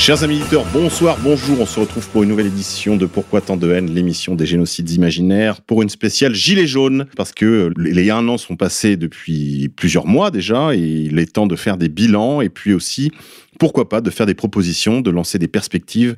[0.00, 1.60] Chers amis éditeurs, bonsoir, bonjour.
[1.60, 4.90] On se retrouve pour une nouvelle édition de Pourquoi tant de haine, l'émission des génocides
[4.92, 10.06] imaginaires, pour une spéciale Gilets jaunes, parce que les un an sont passés depuis plusieurs
[10.06, 13.12] mois déjà, et il est temps de faire des bilans, et puis aussi,
[13.58, 16.16] pourquoi pas, de faire des propositions, de lancer des perspectives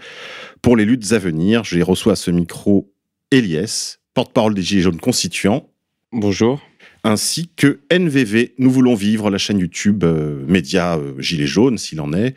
[0.63, 1.65] pour les luttes à venir.
[1.65, 2.89] Je reçois à ce micro
[3.33, 5.69] Elias, porte-parole des Gilets jaunes constituants.
[6.13, 6.61] Bonjour
[7.05, 12.01] ainsi que NVV, Nous voulons vivre, la chaîne YouTube euh, média euh, Gilets jaunes, s'il
[12.01, 12.35] en est.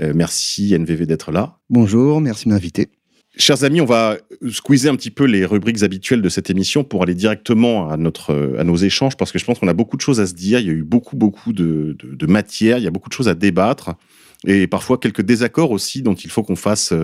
[0.00, 1.58] Euh, merci NVV d'être là.
[1.68, 2.88] Bonjour, merci de m'inviter.
[3.38, 4.16] Chers amis, on va
[4.50, 8.56] squeezer un petit peu les rubriques habituelles de cette émission pour aller directement à, notre,
[8.58, 10.58] à nos échanges, parce que je pense qu'on a beaucoup de choses à se dire,
[10.60, 13.14] il y a eu beaucoup, beaucoup de, de, de matière, il y a beaucoup de
[13.14, 13.90] choses à débattre,
[14.46, 16.94] et parfois quelques désaccords aussi dont il faut qu'on fasse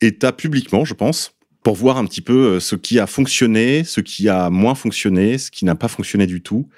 [0.00, 1.33] état publiquement, je pense
[1.64, 5.38] pour voir un petit peu euh, ce qui a fonctionné, ce qui a moins fonctionné,
[5.38, 6.68] ce qui n'a pas fonctionné du tout,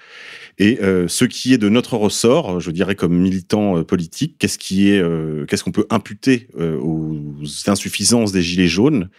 [0.58, 4.58] et euh, ce qui est de notre ressort, je dirais comme militant euh, politique, qu'est-ce
[4.58, 7.20] qui est, euh, qu'est-ce qu'on peut imputer euh, aux
[7.66, 9.10] insuffisances des gilets jaunes,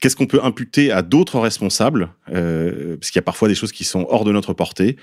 [0.00, 3.84] qu'est-ce qu'on peut imputer à d'autres responsables, parce qu'il y a parfois des choses qui
[3.84, 4.96] sont hors de notre portée,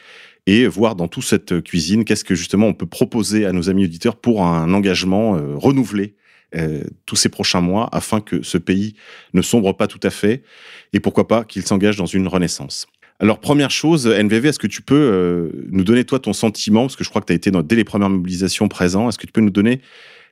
[0.46, 3.86] et voir dans toute cette cuisine qu'est-ce que justement on peut proposer à nos amis
[3.86, 6.16] auditeurs pour un engagement renouvelé
[6.54, 8.96] euh, tous ces prochains mois afin que ce pays
[9.34, 10.44] ne sombre pas tout à fait
[10.92, 12.88] et pourquoi pas qu'il s'engage dans une renaissance.
[13.22, 16.98] Alors première chose, NVV, est-ce que tu peux euh, nous donner toi ton sentiment, parce
[16.98, 19.32] que je crois que tu as été dès les premières mobilisations présent, est-ce que tu
[19.32, 19.80] peux nous donner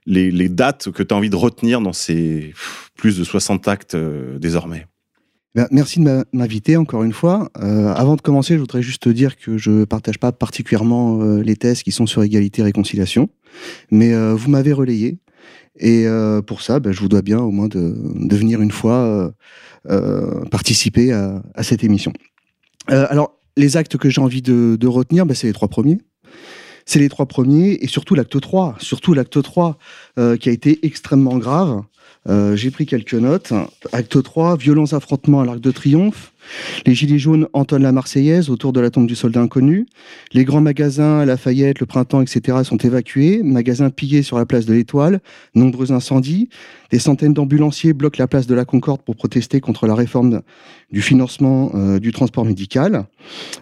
[0.07, 2.53] les, dates que tu as envie de retenir dans ces
[2.95, 4.87] plus de 60 actes euh, désormais?
[5.55, 7.49] Ben, merci de m'inviter encore une fois.
[7.55, 11.55] Avant de commencer, je voudrais juste te dire que je ne partage pas particulièrement les
[11.55, 13.29] thèses qui sont sur égalité et réconciliation,
[13.89, 15.17] mais vous m'avez relayé
[15.79, 17.95] et euh, pour ça, ben, je vous dois bien au moins de,
[18.35, 19.31] venir une fois euh,
[19.89, 22.11] euh, participer à, cette émission.
[22.87, 25.99] alors, les actes que j'ai envie de, retenir, ben, c'est les trois premiers.
[26.85, 29.77] C'est les trois premiers et surtout l'acte 3, surtout l'acte 3
[30.39, 31.83] qui a été extrêmement grave.
[32.55, 33.53] J'ai pris quelques notes.
[33.91, 36.28] Acte 3, violents affrontements à l'Arc de Triomphe.
[36.85, 39.85] Les Gilets jaunes entonnent la Marseillaise autour de la tombe du soldat inconnu.
[40.33, 42.59] Les grands magasins, Lafayette, le Printemps, etc.
[42.63, 43.41] sont évacués.
[43.43, 45.19] Magasins pillés sur la place de l'Étoile.
[45.55, 46.49] Nombreux incendies.
[46.91, 50.41] Des centaines d'ambulanciers bloquent la place de la Concorde pour protester contre la réforme
[50.91, 53.05] du financement euh, du transport médical.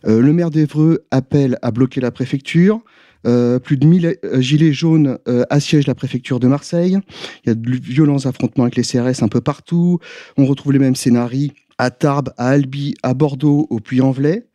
[0.06, 2.80] Euh, le maire d'Evreux appelle à bloquer la préfecture.
[3.26, 5.18] Euh, plus de 1000 gilets jaunes
[5.50, 6.98] assiègent la préfecture de Marseille.
[7.44, 10.00] Il y a de violents affrontements avec les CRS un peu partout.
[10.38, 14.48] On retrouve les mêmes scénarios à Tarbes, à Albi, à Bordeaux, au Puy-en-Velay.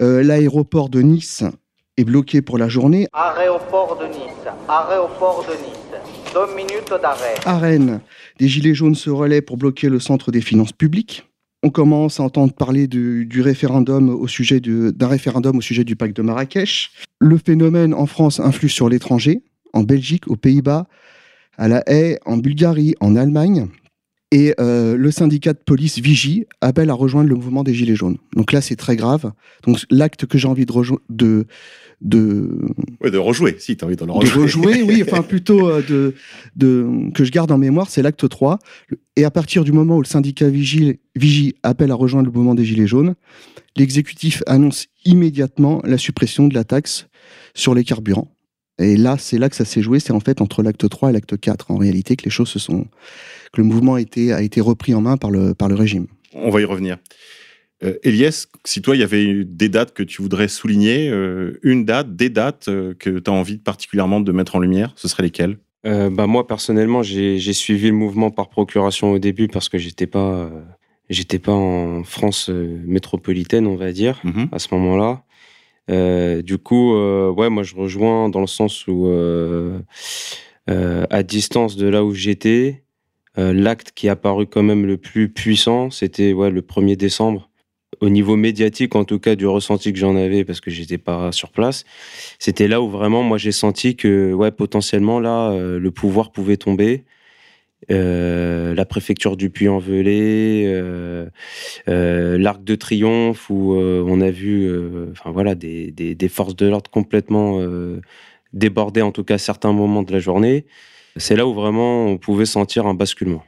[0.00, 1.44] Euh, L'aéroport de Nice
[1.96, 3.08] est bloqué pour la journée.
[3.12, 4.46] Arrêt au port de Nice.
[4.68, 5.76] Arrêt au port de Nice.
[6.32, 7.34] Deux minutes d'arrêt.
[7.44, 8.00] À Rennes,
[8.38, 11.26] des gilets jaunes se relaient pour bloquer le centre des finances publiques.
[11.62, 15.96] On commence à entendre parler du, du référendum au sujet d'un référendum au sujet du
[15.96, 16.90] pacte de Marrakech.
[17.18, 19.42] Le phénomène en France influe sur l'étranger,
[19.74, 20.86] en Belgique, aux Pays-Bas,
[21.58, 23.68] à La Haye, en Bulgarie, en Allemagne.
[24.32, 28.16] Et euh, le syndicat de police Vigie appelle à rejoindre le mouvement des Gilets jaunes.
[28.36, 29.32] Donc là, c'est très grave.
[29.66, 30.72] Donc l'acte que j'ai envie de,
[31.08, 31.46] de,
[32.00, 32.48] de,
[33.00, 34.36] ouais, de rejouer, si tu as envie de le rejouer.
[34.36, 36.14] De rejouer, oui, enfin plutôt euh, de,
[36.54, 38.60] de, que je garde en mémoire, c'est l'acte 3.
[39.16, 42.54] Et à partir du moment où le syndicat Vigie, Vigie appelle à rejoindre le mouvement
[42.54, 43.16] des Gilets jaunes,
[43.76, 47.08] l'exécutif annonce immédiatement la suppression de la taxe
[47.54, 48.32] sur les carburants.
[48.78, 51.12] Et là, c'est là que ça s'est joué, c'est en fait entre l'acte 3 et
[51.12, 52.86] l'acte 4, en réalité, que les choses se sont.
[53.52, 56.06] Que le mouvement a été, a été repris en main par le, par le régime.
[56.34, 56.98] On va y revenir.
[57.82, 61.84] Euh, Elias, si toi, il y avait des dates que tu voudrais souligner, euh, une
[61.84, 65.22] date, des dates euh, que tu as envie particulièrement de mettre en lumière, ce seraient
[65.22, 65.58] lesquelles?
[65.86, 70.06] Euh, bah, Moi, personnellement, j'ai suivi le mouvement par procuration au début parce que j'étais
[70.06, 70.50] pas,
[71.08, 74.48] j'étais pas en France métropolitaine, on va dire, mm -hmm.
[74.52, 75.24] à ce moment-là.
[75.90, 79.80] Euh, du coup, euh, ouais, moi je rejoins dans le sens où, euh,
[80.68, 82.84] à distance de là où j'étais,
[83.36, 87.48] l'acte qui a paru quand même le plus puissant, c'était ouais, le 1er décembre.
[88.00, 91.32] Au niveau médiatique, en tout cas, du ressenti que j'en avais, parce que j'étais pas
[91.32, 91.84] sur place,
[92.38, 97.04] c'était là où vraiment, moi, j'ai senti que, ouais, potentiellement, là, le pouvoir pouvait tomber.
[97.90, 101.26] Euh, la préfecture du Puy-en-Velay, euh,
[101.88, 104.70] euh, l'Arc de Triomphe, où on a vu,
[105.10, 107.60] enfin voilà, des, des, des, forces de l'ordre complètement
[108.52, 110.66] débordait en tout cas certains moments de la journée.
[111.16, 113.42] C'est là où vraiment on pouvait sentir un basculement.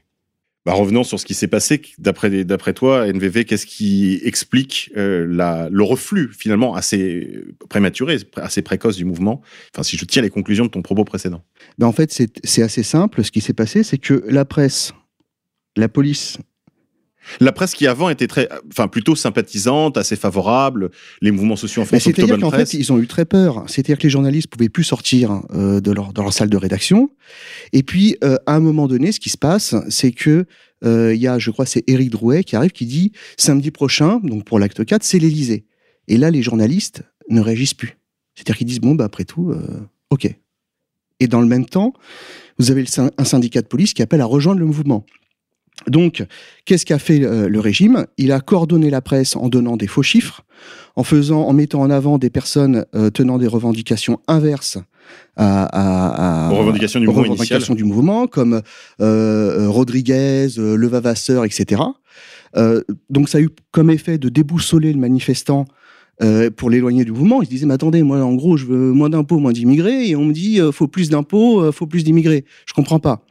[0.65, 1.83] Bah, revenons sur ce qui s'est passé.
[1.99, 8.63] D'après d'après toi, NVV, qu'est-ce qui explique euh, la, le reflux finalement assez prématuré, assez
[8.63, 9.43] précoce du mouvement?
[9.75, 11.43] Enfin, si je tiens les conclusions de ton propos précédent.
[11.79, 13.25] Ben en fait, c'est assez simple.
[13.25, 14.93] Ce qui s'est passé, c'est que la presse,
[15.77, 16.39] la police
[17.41, 20.91] la presse qui avant était très, enfin plutôt sympathisante, assez favorable,
[21.21, 22.03] les mouvements sociaux en France.
[22.03, 23.65] C'est-à-dire qu'en fait, ils ont eu très peur.
[23.67, 27.11] C'est-à-dire que les journalistes pouvaient plus sortir euh, de leur dans leur salle de rédaction.
[27.73, 30.47] Et puis, euh, à un moment donné, ce qui se passe, c'est que
[30.85, 34.21] euh, il y a, je crois, c'est Éric Drouet qui arrive, qui dit samedi prochain,
[34.23, 35.65] donc pour l'acte 4, c'est l'Élysée.
[36.09, 37.99] Et là, les journalistes ne réagissent plus.
[38.35, 39.55] C'est-à-dire qu'ils disent bon, bah après tout,
[40.11, 40.35] ok.
[41.21, 41.93] Et dans le même temps,
[42.59, 42.85] vous avez
[43.17, 45.07] un syndicat de police qui appelle à rejoindre le mouvement.
[45.87, 46.25] Donc,
[46.65, 48.07] qu'est-ce qu'a fait euh, le régime?
[48.19, 50.43] Il a coordonné la presse en donnant des faux chiffres,
[50.97, 54.79] en faisant, en mettant en avant des personnes euh, tenant des revendications inverses
[55.37, 58.63] à, aux revendications du, mouvement, du mouvement, comme
[59.01, 61.83] euh, Rodriguez, Levavasseur, etc.
[63.11, 65.65] donc, ça a eu comme effet de déboussoler le manifestant
[66.57, 67.43] pour l'éloigner du mouvement.
[67.43, 70.15] Il se disait, mais attendez, moi, en gros, je veux moins d'impôts, moins d'immigrés, et
[70.15, 72.45] on me dit, faut plus d'impôts, faut plus d'immigrés.
[72.67, 73.25] Je comprends pas.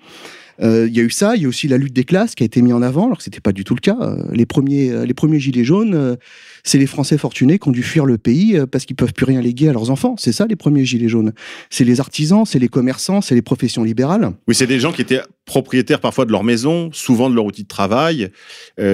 [0.62, 2.44] Euh, il y a eu ça, il y a aussi la lutte des classes qui
[2.44, 3.98] a été mise en avant, alors que c'était pas du tout le cas.
[4.02, 6.18] Euh, les premiers, euh, les premiers gilets jaunes,
[6.64, 9.42] c'est les Français fortunés qui ont dû fuir le pays parce qu'ils peuvent plus rien
[9.42, 10.16] léguer à leurs enfants.
[10.18, 11.34] C'est ça les premiers gilets jaunes.
[11.70, 14.32] C'est les artisans, c'est les commerçants, c'est les professions libérales.
[14.48, 17.64] Oui, c'est des gens qui étaient propriétaires parfois de leur maison, souvent de leur outil
[17.64, 18.30] de travail.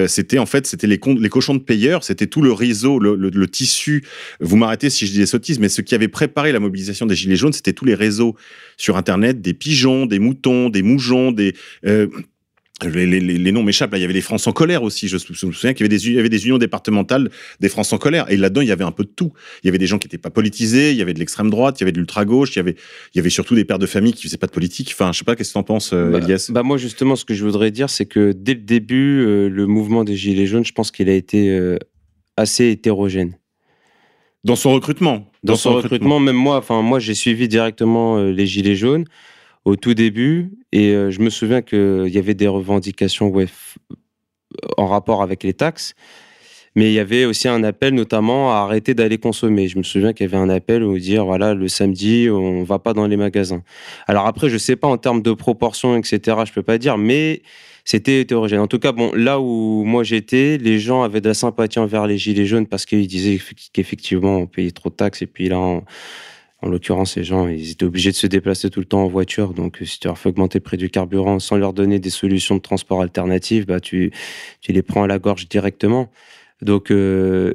[0.06, 4.04] c'était en fait, c'était les, les cochons de payeurs, c'était tout le réseau, le, tissu.
[4.40, 7.14] Vous m'arrêtez si je dis des sottises, mais ce qui avait préparé la mobilisation des
[7.14, 8.34] gilets jaunes, c'était tous les réseaux
[8.76, 11.54] sur Internet, des pigeons, des moutons, des moujons, des
[11.86, 12.08] euh,
[12.84, 13.90] les, noms m'échappent.
[13.94, 15.08] il y avait les France en colère aussi.
[15.08, 18.30] Je me souviens qu'il y, avait des, unions départementales des France en colère.
[18.30, 19.32] Et là-dedans, il y avait un peu de tout.
[19.62, 21.80] Il y avait des gens qui n'étaient pas politisés, il y avait de l'extrême droite,
[21.80, 22.76] il y avait de l'ultra gauche, il y avait,
[23.14, 24.90] il y avait surtout des pères de famille qui faisaient pas de politique.
[24.92, 26.20] Enfin, je sais pas, qu'est-ce que tu en penses, euh, bah,
[26.50, 29.66] bah, moi, justement, ce que je voudrais dire, c'est que dès le début, euh, le
[29.66, 31.76] mouvement des Gilets jaunes, je pense qu'il a été
[32.36, 33.36] assez hétérogène.
[34.44, 35.30] Dans son recrutement?
[35.42, 39.04] Dans, son, recrutement, même moi, enfin moi, j'ai suivi directement les Gilets jaunes
[39.64, 40.50] au tout début.
[40.72, 43.46] Et euh, je me souviens qu'il y avait des revendications ouais,
[44.76, 45.94] en rapport avec les taxes.
[46.74, 49.66] Mais il y avait aussi un appel notamment à arrêter d'aller consommer.
[49.68, 52.78] Je me souviens qu'il y avait un appel où dire voilà le samedi on va
[52.78, 53.62] pas dans les magasins.
[54.06, 56.36] Alors après je sais pas en termes de proportion etc.
[56.46, 57.42] Je peux pas dire mais
[57.84, 58.60] c'était hétérogène.
[58.60, 62.06] En tout cas bon là où moi j'étais les gens avaient de la sympathie envers
[62.06, 63.40] les gilets jaunes parce qu'ils disaient
[63.72, 65.80] qu'effectivement on payait trop de taxes et puis là
[66.60, 69.54] en l'occurrence, ces gens, ils étaient obligés de se déplacer tout le temps en voiture.
[69.54, 72.56] Donc, si tu leur fais augmenter le prix du carburant sans leur donner des solutions
[72.56, 74.12] de transport alternatives, bah, tu,
[74.60, 76.10] tu les prends à la gorge directement.
[76.60, 77.52] Donc, euh,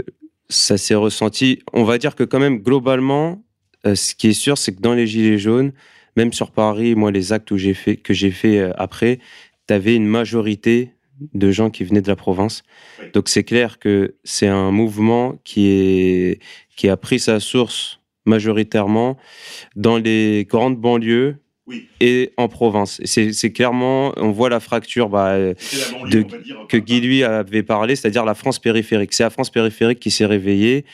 [0.48, 1.60] ça s'est ressenti.
[1.74, 3.44] On va dire que quand même, globalement,
[3.86, 5.74] euh, ce qui est sûr, c'est que dans les Gilets jaunes,
[6.16, 9.20] même sur Paris, moi, les actes où j'ai fait, que j'ai fait euh, après,
[9.68, 10.92] tu avais une majorité
[11.34, 12.64] de gens qui venaient de la province.
[13.14, 16.40] Donc, c'est clair que c'est un mouvement qui, est,
[16.78, 19.18] qui a pris sa source majoritairement
[19.76, 21.36] dans les grandes banlieues
[22.02, 23.02] et en province.
[23.06, 26.26] C'est clairement, on voit la fracture bah, de,
[26.68, 29.14] que Guy lui avait parlé, c'est-à-dire la France périphérique.
[29.14, 30.86] C'est la France périphérique qui s'est réveillée.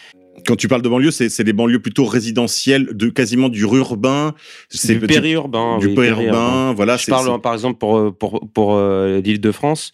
[0.46, 4.34] Quand tu parles de banlieue, c'est des banlieues plutôt résidentielles, de quasiment du urbain.
[4.72, 5.80] Du périurbain.
[5.80, 6.98] Du périurbain, voilà.
[6.98, 9.92] Je parle par exemple pour, pour, pour euh, l'île de France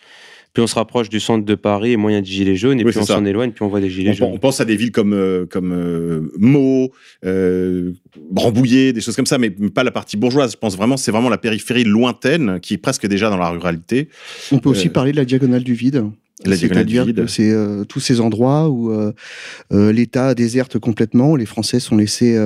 [0.56, 2.56] plus on se rapproche du centre de Paris et moins il y a de gilets
[2.56, 4.32] jaunes, et puis on s'en éloigne, puis on voit des gilets jaunes.
[4.32, 6.92] On pense à des villes comme, euh, comme euh, Meaux,
[7.26, 7.92] euh,
[8.36, 10.54] Rambouillet, des choses comme ça, mais pas la partie bourgeoise.
[10.54, 14.08] Je pense vraiment, c'est vraiment la périphérie lointaine qui est presque déjà dans la ruralité.
[14.52, 16.06] On peut aussi parler de la diagonale du vide.
[16.44, 17.54] C'est-à-dire que c'est
[17.90, 18.92] tous ces endroits où
[19.72, 22.40] l'État déserte complètement, où les Français sont laissés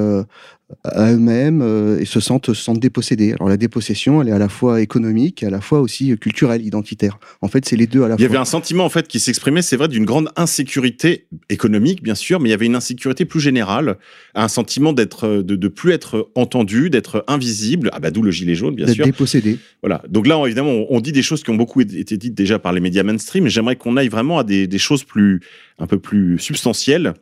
[0.83, 3.33] à eux-mêmes euh, et se sentent, se sentent dépossédés.
[3.33, 6.65] Alors la dépossession, elle est à la fois économique et à la fois aussi culturelle,
[6.65, 7.19] identitaire.
[7.41, 8.19] En fait, c'est les deux à la fois.
[8.19, 12.03] Il y avait un sentiment en fait qui s'exprimait, c'est vrai, d'une grande insécurité économique,
[12.03, 13.97] bien sûr, mais il y avait une insécurité plus générale,
[14.35, 17.89] un sentiment d'être, de, de plus être entendu, d'être invisible.
[17.93, 19.05] Ah bah d'où le gilet jaune, bien sûr.
[19.05, 19.57] Dépossédé.
[19.81, 20.03] Voilà.
[20.07, 22.81] Donc là, évidemment, on, dit des choses qui ont beaucoup été dites déjà par les
[22.81, 23.47] médias mainstream.
[23.47, 25.41] J'aimerais qu'on aille vraiment à des, des choses plus,
[25.79, 27.13] un peu plus substantielles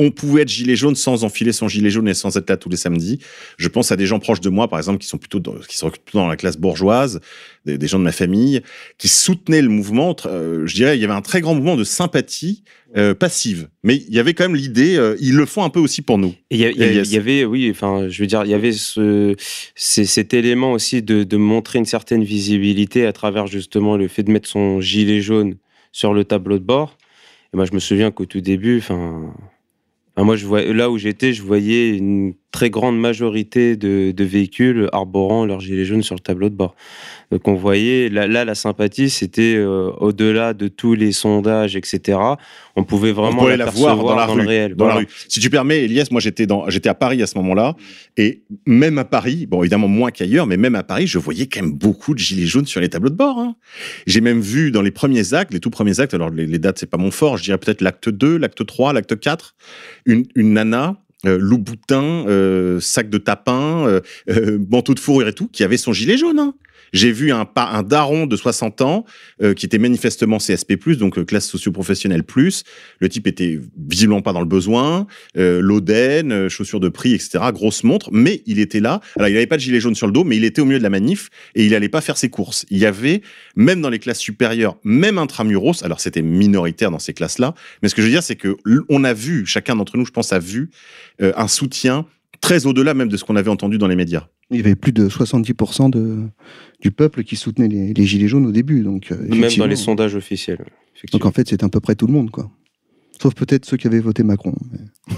[0.00, 2.70] on pouvait être gilet jaune sans enfiler son gilet jaune et sans être là tous
[2.70, 3.18] les samedis.
[3.58, 5.76] Je pense à des gens proches de moi, par exemple, qui sont plutôt dans, qui
[5.76, 7.20] sont plutôt dans la classe bourgeoise,
[7.66, 8.62] des, gens de ma famille,
[8.96, 10.16] qui soutenaient le mouvement.
[10.24, 12.64] Euh, je dirais, il y avait un très grand mouvement de sympathie
[12.96, 15.80] euh, passive, mais il y avait quand même l'idée, euh, ils le font un peu
[15.80, 16.34] aussi pour nous.
[16.50, 16.64] Il y,
[17.16, 19.36] avait, oui, enfin, je veux dire, il y avait ce,
[19.76, 24.32] cet élément aussi de, de montrer une certaine visibilité à travers justement le fait de
[24.32, 25.56] mettre son gilet jaune
[25.92, 26.96] sur le tableau de bord.
[27.52, 29.34] Et moi, je me souviens qu'au tout début, enfin
[30.16, 35.46] moi, je vois, là où j'étais, je voyais une très grande majorité de, véhicules arborant
[35.46, 36.74] leur gilet jaune sur le tableau de bord.
[37.30, 42.18] Donc on voyait, là, la sympathie, c'était euh, au-delà de tous les sondages, etc.
[42.76, 44.74] On pouvait vraiment la, voir dans, la rue, le réel.
[44.74, 45.08] Dans la rue.
[45.28, 46.46] Si tu permets, Elias, moi j'étais
[46.88, 47.76] à Paris à ce moment-là,
[48.16, 51.62] et même à Paris, bon évidemment moins qu'ailleurs, mais même à Paris, je voyais quand
[51.62, 53.38] même beaucoup de gilets jaunes sur les tableaux de bord.
[53.38, 53.54] Hein.
[54.06, 56.78] J'ai même vu dans les premiers actes, les tout premiers actes, alors les, les dates
[56.78, 59.54] c'est pas mon fort, je dirais peut-être l'acte 2, l'acte 3, l'acte 4,
[60.06, 65.32] une, une nana euh, Louboutin, euh, sac de tapin, euh, euh, manteau de fourrure et
[65.32, 66.38] tout, qui avait son gilet jaune.
[66.38, 66.54] Hein.
[66.92, 69.04] J'ai vu un, un daron de 60 ans
[69.42, 72.64] euh, qui était manifestement CSP+, donc euh, classe socio-professionnelle plus.
[72.98, 75.06] Le type était visiblement pas dans le besoin,
[75.36, 77.38] euh, l'Oden, euh, chaussures de prix, etc.
[77.52, 79.00] Grosse montre, mais il était là.
[79.16, 80.78] Alors il avait pas de gilet jaune sur le dos, mais il était au milieu
[80.78, 82.66] de la manif et il allait pas faire ses courses.
[82.70, 83.22] Il y avait
[83.56, 85.82] même dans les classes supérieures, même intramuros.
[85.82, 88.56] Alors c'était minoritaire dans ces classes-là, mais ce que je veux dire, c'est que
[88.88, 90.70] on a vu, chacun d'entre nous, je pense, a vu
[91.20, 92.06] un soutien
[92.40, 94.28] très au-delà même de ce qu'on avait entendu dans les médias.
[94.50, 96.18] Il y avait plus de 70% de,
[96.80, 98.82] du peuple qui soutenait les, Gilets jaunes au début.
[98.82, 100.64] Donc, euh, Même dans les sondages officiels.
[101.12, 102.30] Donc en fait, c'est à peu près tout le monde.
[102.30, 102.50] quoi.
[103.20, 104.54] Sauf peut-être ceux qui avaient voté Macron.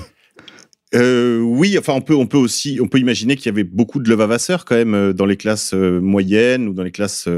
[0.95, 3.99] Euh, oui, enfin on peut on peut aussi on peut imaginer qu'il y avait beaucoup
[3.99, 7.31] de levavasseurs quand même euh, dans les classes moyennes ou dans les classes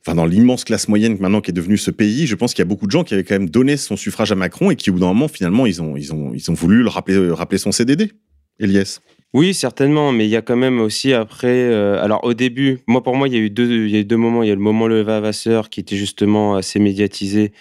[0.00, 2.66] enfin dans l'immense classe moyenne maintenant qui est devenue ce pays, je pense qu'il y
[2.66, 4.88] a beaucoup de gens qui avaient quand même donné son suffrage à Macron et qui
[4.88, 7.58] au bout d'un moment finalement ils ont ils ont ils ont voulu le rappeler rappeler
[7.58, 8.12] son CDD.
[8.58, 9.00] Elias.
[9.34, 11.48] Oui, certainement, mais il y a quand même aussi après.
[11.48, 14.00] Euh, alors au début, moi pour moi, il y a eu deux, il y a
[14.00, 14.42] eu deux moments.
[14.42, 17.52] Il y a le moment le Vavasseur qui était justement assez médiatisé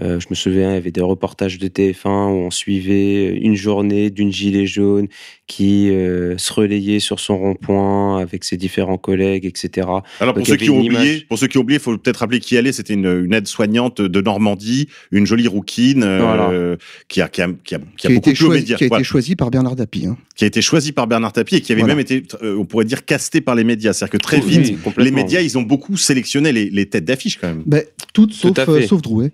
[0.00, 4.10] je me souviens, il y avait des reportages de TF1 où on suivait une journée
[4.10, 5.08] d'une gilet jaune
[5.50, 9.88] qui euh, se relayait sur son rond-point avec ses différents collègues, etc.
[10.20, 12.38] Alors pour ceux, qui ont oublié, pour ceux qui ont oublié, il faut peut-être rappeler
[12.38, 12.70] qui allait.
[12.70, 16.76] C'était une, aide-soignante de Normandie, une jolie rouquine euh,
[17.08, 19.50] qui a, qui a, qui a, qui a, été choisi, Qui a été choisie par
[19.50, 20.06] Bernard Tapie.
[20.06, 20.16] Hein.
[20.36, 23.04] Qui a été choisie par Bernard Tapie et qui avait même été, on pourrait dire,
[23.04, 23.92] casté par les médias.
[23.92, 27.64] C'est-à-dire que très vite, les médias, ils ont beaucoup sélectionné les, têtes d'affiche quand même.
[27.66, 27.82] Ben,
[28.14, 29.32] toutes sauf, sauf Drouet.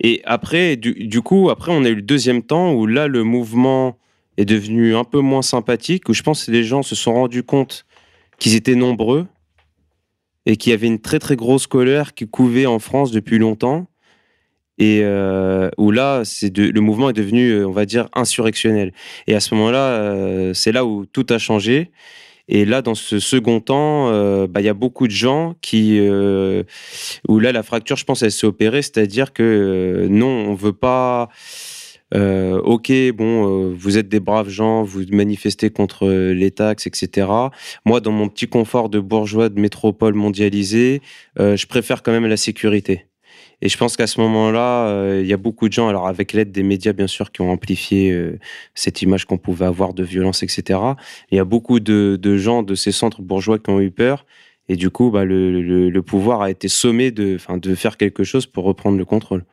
[0.00, 3.98] Et après, du, coup, après, on a eu le deuxième temps où là, le mouvement
[4.38, 7.42] est devenu un peu moins sympathique, où je pense que les gens se sont rendus
[7.42, 7.84] compte
[8.38, 9.26] qu'ils étaient nombreux
[10.46, 13.86] et qu'il y avait une très très grosse colère qui couvait en France depuis longtemps.
[14.78, 18.94] Et euh, où là, le mouvement est devenu, euh, on va dire, insurrectionnel.
[19.26, 21.90] Et à ce moment-là, euh, c'est là où tout a changé.
[22.50, 25.98] Et là, dans ce second temps, euh, bah, il y a beaucoup de gens qui,
[26.00, 26.64] euh,
[27.28, 30.72] où là, la fracture, je pense, elle s'est opérée, c'est-à-dire que euh, non, on veut
[30.72, 31.28] pas.
[32.12, 37.28] ok, bon, vous êtes des braves gens, vous manifestez contre les taxes, etc.
[37.84, 41.02] Moi, dans mon petit confort de bourgeois de métropole mondialisée,
[41.38, 43.09] je préfère quand même la sécurité.
[43.62, 46.32] Et je pense qu'à ce moment-là, euh, il y a beaucoup de gens, alors avec
[46.32, 48.38] l'aide des médias bien sûr, qui ont amplifié euh,
[48.74, 50.80] cette image qu'on pouvait avoir de violence, etc.
[51.30, 54.24] Il y a beaucoup de, gens de ces centres bourgeois qui ont eu peur.
[54.68, 57.38] Et du coup, bah, le, pouvoir a été sommé de,
[57.74, 59.44] faire quelque chose pour reprendre le contrôle.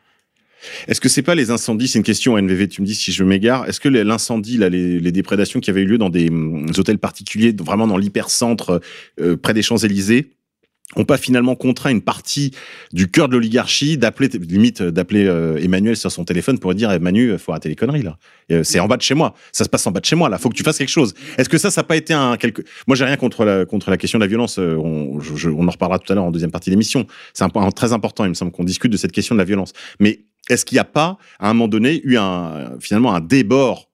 [0.87, 1.87] Est-ce que c'est pas les incendies?
[1.87, 2.67] C'est une question NVV.
[2.67, 3.67] Tu me dis si je m'égare.
[3.67, 7.53] Est-ce que l'incendie, là, les, déprédations qui avaient eu lieu dans des hum, hôtels particuliers,
[7.59, 8.81] vraiment dans l'hypercentre,
[9.19, 9.77] euh, près des Champs
[10.95, 12.51] Élysées, ont pas finalement contraint une partie
[12.93, 17.37] du cœur de l'oligarchie d'appeler limite d'appeler euh, Emmanuel sur son téléphone pour dire Emmanuel
[17.37, 18.17] faut arrêter les conneries là.
[18.51, 19.33] Euh, c'est en bas de chez moi.
[19.51, 20.37] Ça se passe en bas de chez moi là.
[20.37, 21.13] Faut que tu fasses quelque chose.
[21.37, 23.89] Est-ce que ça ça n'a pas été un quelque moi j'ai rien contre la contre
[23.89, 26.51] la question de la violence euh, on, on en reparlera tout à l'heure en deuxième
[26.51, 27.05] partie de l'émission.
[27.33, 29.45] C'est un point très important il me semble qu'on discute de cette question de la
[29.45, 29.73] violence.
[29.99, 33.89] Mais est-ce qu'il n'y a pas à un moment donné eu un finalement un débord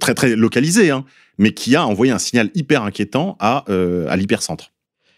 [0.00, 1.04] très très localisé hein,
[1.38, 3.64] mais qui a envoyé un signal hyper inquiétant à
[4.08, 4.71] à l'hypercentre?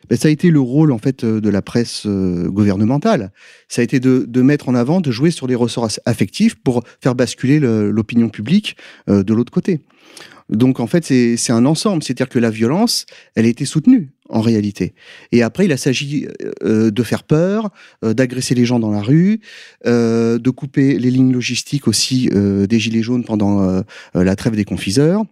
[0.08, 3.32] Ben, ça a été le rôle en fait euh, de la presse euh, gouvernementale.
[3.68, 6.84] Ça a été de, de, mettre en avant, de jouer sur les ressorts affectifs pour
[7.00, 8.76] faire basculer l'opinion publique
[9.08, 9.80] euh, de l'autre côté.
[10.50, 14.42] Donc en fait, c'est un ensemble, c'est-à-dire que la violence, elle a été soutenue en
[14.42, 14.94] réalité.
[15.32, 16.26] Et après, il a s'agit
[16.62, 17.70] de faire peur,
[18.02, 19.40] d'agresser les gens dans la rue,
[19.86, 23.82] de couper les lignes logistiques aussi des gilets jaunes pendant
[24.12, 25.24] la trêve des confiseurs.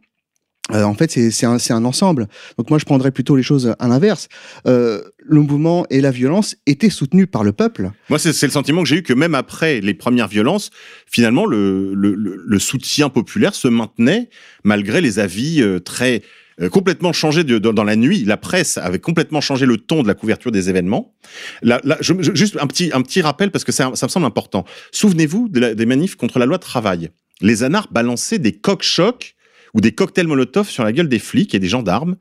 [0.73, 2.29] Euh, en fait, c'est un, un, ensemble.
[2.59, 4.29] Donc moi, je prendrais plutôt les choses à l'inverse.
[4.67, 7.91] Euh, le mouvement et la violence étaient soutenus par le peuple.
[8.09, 10.71] Moi, c'est le sentiment que j'ai eu que même après les premières violences,
[11.07, 14.29] finalement, le, le, le soutien populaire se maintenait
[14.65, 16.23] malgré les avis euh, très
[16.61, 18.25] euh, complètement changé de, dans la nuit.
[18.25, 21.15] La presse avait complètement changé le ton de la couverture des événements.
[21.63, 24.65] Là, je, juste un petit, un petit rappel parce que ça, ça me semble important.
[24.91, 27.11] Souvenez-vous des manifs contre la loi travail.
[27.41, 29.35] Les anards balançaient des coques chocs
[29.75, 32.17] ou des cocktails Molotov sur la gueule des flics et des gendarmes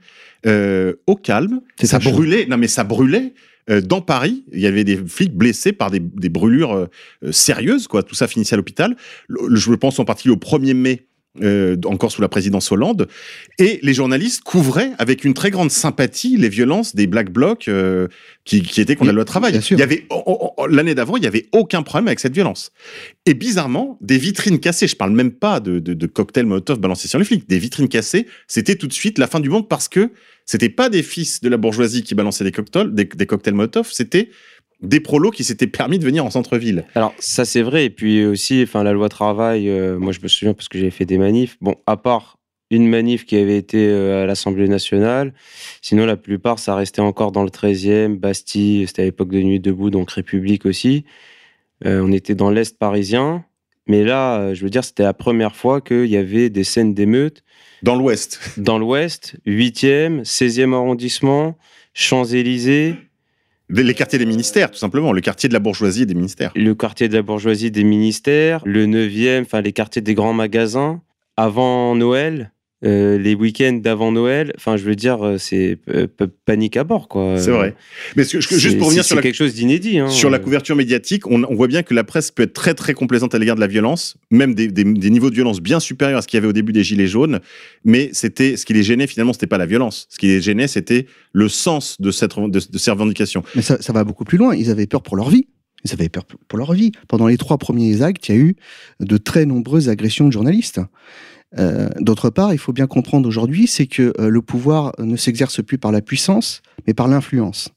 [0.45, 1.61] euh, au calme.
[1.81, 2.45] Ça brûlait.
[2.45, 3.33] Non, mais ça brûlait.
[3.69, 7.87] Euh, dans Paris, il y avait des flics blessés par des, des brûlures euh, sérieuses,
[7.87, 8.03] quoi.
[8.03, 8.95] Tout ça finissait à l'hôpital.
[9.29, 11.07] Je pense en particulier au 1er mai
[11.41, 13.07] euh, encore sous la présidence Hollande,
[13.57, 18.09] et les journalistes couvraient avec une très grande sympathie les violences des Black Blocs euh,
[18.43, 19.57] qui, qui, étaient contre la loi travail.
[19.71, 22.33] Il y avait oh, oh, oh, l'année d'avant, il y avait aucun problème avec cette
[22.33, 22.71] violence.
[23.25, 24.87] Et bizarrement, des vitrines cassées.
[24.87, 27.47] Je parle même pas de, de, de cocktails Molotov balancés sur les flics.
[27.47, 30.11] Des vitrines cassées, c'était tout de suite la fin du monde parce que
[30.45, 33.89] c'était pas des fils de la bourgeoisie qui balançaient des cocktails, des, des cocktails Molotov,
[33.91, 34.29] c'était
[34.81, 36.85] des prolos qui s'étaient permis de venir en centre-ville.
[36.95, 37.85] Alors ça c'est vrai.
[37.85, 40.91] Et puis aussi enfin la loi travail euh, moi je me souviens parce que j'avais
[40.91, 41.57] fait des manifs.
[41.61, 42.37] Bon à part
[42.71, 45.33] une manif qui avait été euh, à l'Assemblée nationale
[45.81, 49.59] sinon la plupart ça restait encore dans le 13e Bastille c'était à l'époque de Nuit
[49.59, 51.05] debout donc République aussi.
[51.85, 53.45] Euh, on était dans l'est parisien.
[53.87, 57.43] Mais là je veux dire c'était la première fois qu'il y avait des scènes d'émeutes.
[57.83, 58.39] Dans l'ouest.
[58.57, 61.57] Dans l'ouest 8e 16e arrondissement
[61.93, 62.95] Champs-Élysées
[63.71, 65.13] les quartiers des ministères, tout simplement.
[65.13, 66.51] Le quartier de la bourgeoisie et des ministères.
[66.55, 71.01] Le quartier de la bourgeoisie des ministères, le 9e, enfin les quartiers des grands magasins.
[71.37, 72.51] Avant Noël,
[72.83, 76.07] euh, les week-ends d'avant Noël, enfin, je veux dire, euh, c'est euh,
[76.45, 77.37] panique à bord, quoi.
[77.37, 77.75] C'est vrai.
[78.15, 79.99] Mais ce que, juste pour revenir sur la, quelque chose d'inédit.
[79.99, 82.73] Hein, sur la couverture médiatique, on, on, voit bien que la presse peut être très
[82.73, 85.79] très complaisante à l'égard de la violence, même des, des, des, niveaux de violence bien
[85.79, 87.39] supérieurs à ce qu'il y avait au début des Gilets jaunes.
[87.85, 90.07] Mais c'était ce qui les gênait finalement, c'était pas la violence.
[90.09, 93.43] Ce qui les gênait, c'était le sens de cette de, de ces revendications.
[93.55, 94.55] Mais ça, ça va beaucoup plus loin.
[94.55, 95.45] Ils avaient peur pour leur vie.
[95.83, 96.91] Ils avaient peur pour leur vie.
[97.07, 98.55] Pendant les trois premiers actes, il y a eu
[98.99, 100.79] de très nombreuses agressions de journalistes.
[101.57, 105.63] Euh, D'autre part, il faut bien comprendre aujourd'hui, c'est que euh, le pouvoir ne s'exerce
[105.63, 107.69] plus par la puissance, mais par l'influence.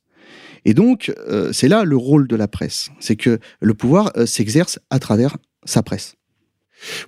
[0.64, 4.78] Et donc, euh, c'est là le rôle de la presse, c'est que le pouvoir s'exerce
[4.90, 6.14] à travers sa presse.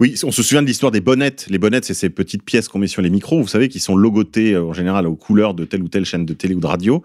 [0.01, 1.47] Oui, on se souvient de l'histoire des bonnettes.
[1.51, 3.97] Les bonnettes, c'est ces petites pièces qu'on met sur les micros, vous savez, qui sont
[3.97, 7.03] logotées en général aux couleurs de telle ou telle chaîne de télé ou de radio.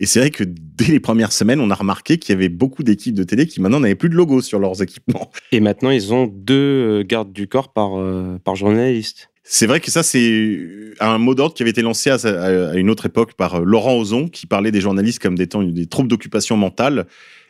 [0.00, 2.82] Et c'est vrai que dès les premières semaines, on a remarqué qu'il y avait beaucoup
[2.82, 5.30] d'équipes de télé qui maintenant n'avaient plus de logo sur leurs équipements.
[5.52, 9.30] Et maintenant, ils ont deux gardes du corps par, euh, par journaliste.
[9.46, 10.58] C'est vrai que ça, c'est
[11.00, 13.94] un mot d'ordre qui avait été lancé à, à, une autre époque par euh, Laurent
[13.98, 17.06] Ozon, qui parlait des journalistes comme des, temps, des troubles d'occupation mentale.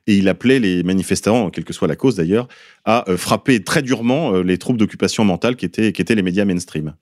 [0.09, 2.49] Et il appelait les manifestants, quelle que soit la cause d'ailleurs,
[2.85, 6.23] à euh, frapper très durement euh, les troubles d'occupation mentale qui étaient, qui étaient les
[6.23, 6.95] médias mainstream.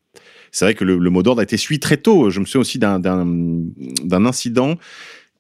[0.53, 2.29] C'est vrai que le, le mot d'ordre a été suivi très tôt.
[2.29, 4.77] Je me souviens aussi d'un incident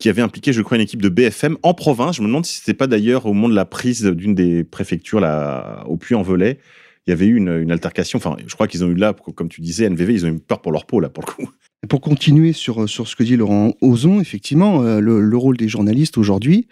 [0.02, 2.16] qui avait impliqué, je crois, une équipe de BFM en province.
[2.16, 5.20] Je me demande si c'était pas d'ailleurs au moment de la prise d'une des préfectures
[5.20, 6.58] là, au Puy-en-Velay.
[7.06, 8.16] Il y avait eu une, altercation.
[8.16, 10.60] Enfin, je crois qu'ils ont eu là, comme tu disais, NVV, ils ont eu peur
[10.60, 11.50] pour leur peau là, pour le coup.
[11.88, 15.68] Pour continuer sur, sur ce que dit Laurent Ozon, effectivement, euh, le, le, rôle des
[15.68, 16.66] journalistes aujourd'hui,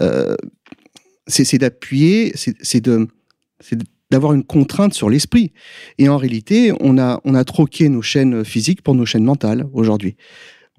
[0.00, 0.36] euh,
[1.26, 3.08] c'est d'appuyer, c'est de
[4.10, 5.52] d'avoir une contrainte sur l'esprit.
[5.98, 9.66] Et en réalité, on a, on a troqué nos chaînes physiques pour nos chaînes mentales
[9.72, 10.16] aujourd'hui.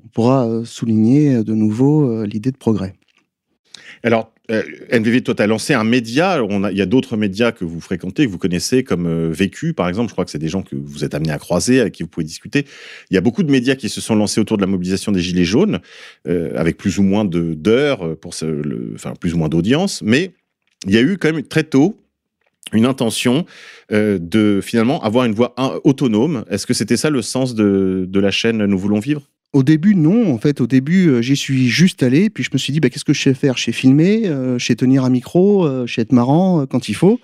[0.04, 2.96] On pourra euh, souligner de nouveau l'idée de progrès.
[4.04, 6.34] Alors, euh, NVV, tu as lancé un média.
[6.34, 9.74] A, il y a d'autres médias que vous fréquentez, que vous connaissez, comme euh, Vécu,
[9.74, 10.10] par exemple.
[10.10, 12.10] Je crois que c'est des gens que vous êtes amenés à croiser, avec qui vous
[12.10, 12.66] pouvez discuter.
[13.10, 15.22] Il y a beaucoup de médias qui se sont lancés autour de la mobilisation des
[15.22, 15.80] Gilets jaunes,
[16.28, 20.02] euh, avec plus ou moins d'heures, enfin, plus ou moins d'audience.
[20.02, 20.34] Mais
[20.88, 21.98] il y a eu quand même très tôt
[22.74, 23.46] une intention
[23.92, 26.46] euh, de finalement avoir une voix autonome.
[26.50, 29.22] Est-ce que c'était ça le sens de la chaîne Nous voulons vivre?
[29.54, 30.34] Au début, non.
[30.34, 32.30] En fait, au début, euh, j'y suis juste allé.
[32.30, 33.58] Puis je me suis dit, bah, qu'est-ce que je sais faire?
[33.58, 36.66] Je sais filmer, euh, je sais tenir un micro, euh, je sais être marrant euh,
[36.66, 37.20] quand il faut.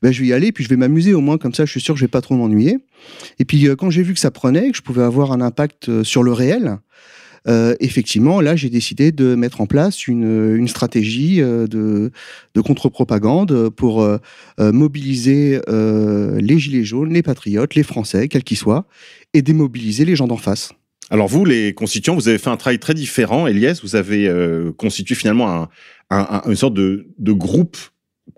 [0.00, 1.38] Bah, je vais y aller, puis je vais m'amuser au moins.
[1.38, 2.78] Comme ça, je suis sûr que je vais pas trop m'ennuyer.
[3.40, 6.02] Et puis, euh, quand j'ai vu que ça prenait, que je pouvais avoir un impact
[6.04, 6.78] sur le réel,
[7.80, 12.12] effectivement, là, j'ai décidé de mettre en place une, une stratégie de,
[12.54, 14.08] de contre-propagande pour
[14.60, 18.86] mobiliser les Gilets jaunes, les patriotes, les Français, quels qu'ils soient,
[19.34, 20.72] et démobiliser les gens d'en face.
[21.12, 23.46] Alors vous, les constituants, vous avez fait un travail très différent.
[23.46, 25.68] Elias, vous avez euh, constitué finalement un,
[26.08, 27.76] un, un, une sorte de, groupe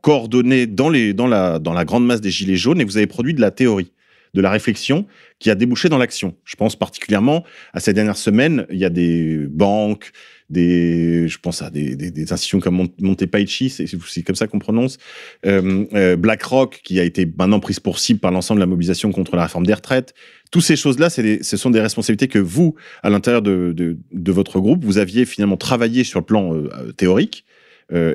[0.03, 3.41] coordonné dans, la, dans la grande masse des Gilets jaunes et vous avez produit de
[3.41, 3.93] la théorie,
[4.35, 5.07] de la réflexion
[5.39, 6.35] qui a débouché dans l'action.
[6.45, 10.11] Je pense particulièrement à ces dernières semaines, il y a des banques,
[10.51, 14.99] des, je pense à des, des, institutions comme Montepaichi, c'est comme ça qu'on prononce,
[15.47, 19.11] euh, euh, BlackRock, qui a été maintenant prise pour cible par l'ensemble de la mobilisation
[19.11, 20.15] contre la réforme des retraites.
[20.51, 24.85] Toutes ces choses-là, ce sont des responsabilités que vous, à l'intérieur de, de, votre groupe,
[24.85, 27.45] vous aviez finalement travaillé sur le plan euh, théorique.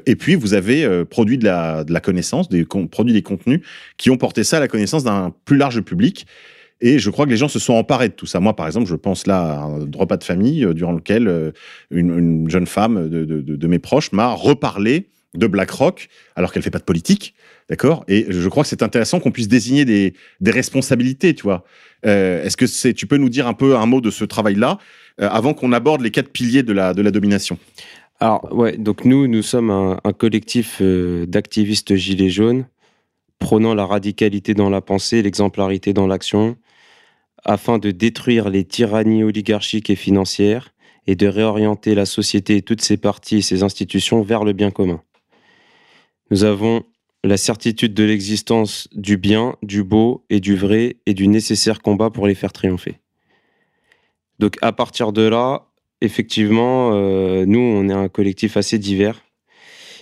[0.06, 3.62] Et puis, vous avez produit de la, de la connaissance, des, produit des contenus
[3.98, 6.26] qui ont porté ça à la connaissance d'un plus large public.
[6.82, 8.40] Et je crois que les gens se sont emparés de tout ça.
[8.40, 11.52] Moi, par exemple, je pense là à un repas de famille euh, durant lequel euh,
[11.92, 16.80] une, une, jeune femme de, mes proches m'a reparlé de BlackRock, alors qu'elle fait pas
[16.80, 17.36] de politique,
[17.70, 18.04] d'accord?
[18.08, 20.14] Et je crois que c'est intéressant qu'on puisse désigner des,
[20.44, 21.66] responsabilités, tu vois.
[22.06, 24.80] Euh, Est-ce que c'est, tu peux nous dire un peu un mot de ce travail-là
[25.20, 27.60] avant qu'on aborde les quatre piliers de la, domination?
[28.22, 32.66] Alors ouais, donc nous, nous sommes un, collectif d'activistes gilets jaunes
[33.38, 36.58] prônant la radicalité dans la pensée, l'exemplarité dans l'action,
[37.46, 40.74] afin de détruire les tyrannies oligarchiques et financières
[41.08, 44.72] et de réorienter la société et toutes ses parties et ses institutions vers le bien
[44.72, 45.02] commun.
[46.32, 46.84] Nous avons
[47.24, 52.10] la certitude de l'existence du bien, du beau et du vrai et du nécessaire combat
[52.10, 53.00] pour les faire triompher.
[54.38, 55.68] Donc à partir de là,
[56.02, 59.22] effectivement, euh, nous, on est un collectif assez divers.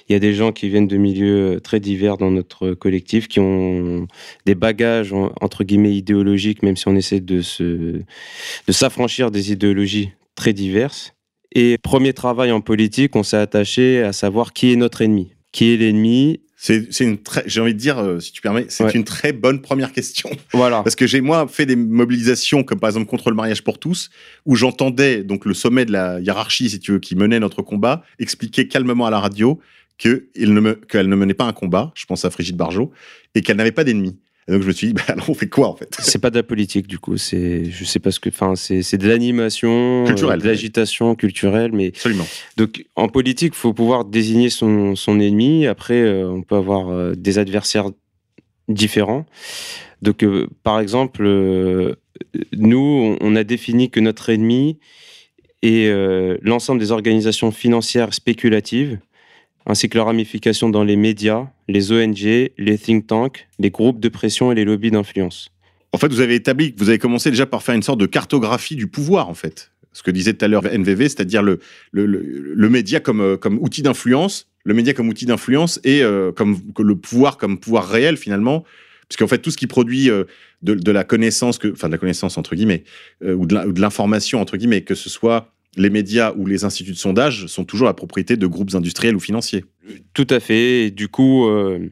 [0.09, 3.39] Il y a des gens qui viennent de milieux très divers dans notre collectif, qui
[3.39, 4.07] ont
[4.45, 10.11] des bagages entre guillemets idéologiques, même si on essaie de se de s'affranchir des idéologies
[10.35, 11.13] très diverses.
[11.53, 15.33] Et premier travail en politique, on s'est attaché à savoir qui est notre ennemi.
[15.51, 16.41] Qui est l'ennemi?
[16.59, 19.61] C'est une très, j'ai envie de dire, euh, si tu permets, c'est une très bonne
[19.61, 20.29] première question.
[20.53, 20.81] Voilà.
[20.81, 24.09] Parce que j'ai moi fait des mobilisations comme par exemple contre le mariage pour tous,
[24.45, 28.03] où j'entendais donc le sommet de la hiérarchie, si tu veux, qui menait notre combat,
[28.17, 29.59] expliquer calmement à la radio
[29.97, 32.91] qu'elle ne, me, qu'elle ne menait pas un combat, je pense à Frigide Barjot,
[33.35, 35.67] et qu'elle n'avait pas d'ennemis donc je me suis dit, bah, alors on fait quoi
[35.67, 35.95] en fait?
[35.99, 38.97] C'est pas de la politique du coup, c'est, je sais pas ce que, enfin c'est,
[38.97, 42.25] de l'animation, culturelle, de l'agitation culturelle, mais absolument.
[42.55, 45.67] Donc en politique, faut pouvoir désigner son, son ennemi.
[45.67, 47.89] Après, euh, on peut avoir euh, des adversaires
[48.69, 49.25] différents.
[50.01, 51.23] Donc euh, par exemple,
[52.55, 54.79] nous, on a défini que notre ennemi
[55.61, 55.91] est
[56.41, 58.99] l'ensemble des organisations financières spéculatives
[59.67, 64.09] ainsi que leurs ramifications dans les médias, les ONG, les think tanks, les groupes de
[64.09, 65.51] pression et les lobbies d'influence.
[65.91, 68.75] En fait, vous avez établi, vous avez commencé déjà par faire une sorte de cartographie
[68.75, 69.71] du pouvoir, en fait.
[69.91, 71.59] Ce que disait tout à l'heure NVV, c'est-à-dire le,
[72.69, 76.95] média comme, euh, comme outil d'influence, le média comme outil d'influence et euh, comme le
[76.95, 78.63] pouvoir comme pouvoir réel, finalement.
[79.09, 80.25] Parce qu'en fait, tout ce qui produit euh,
[80.61, 82.83] de, la connaissance, enfin de la connaissance entre guillemets,
[83.25, 87.45] ou de l'information entre guillemets, que ce soit les médias ou les instituts de sondage
[87.47, 89.63] sont toujours la propriété de groupes industriels ou financiers.
[90.13, 90.91] Tout à fait.
[90.91, 91.89] Du coup, euh,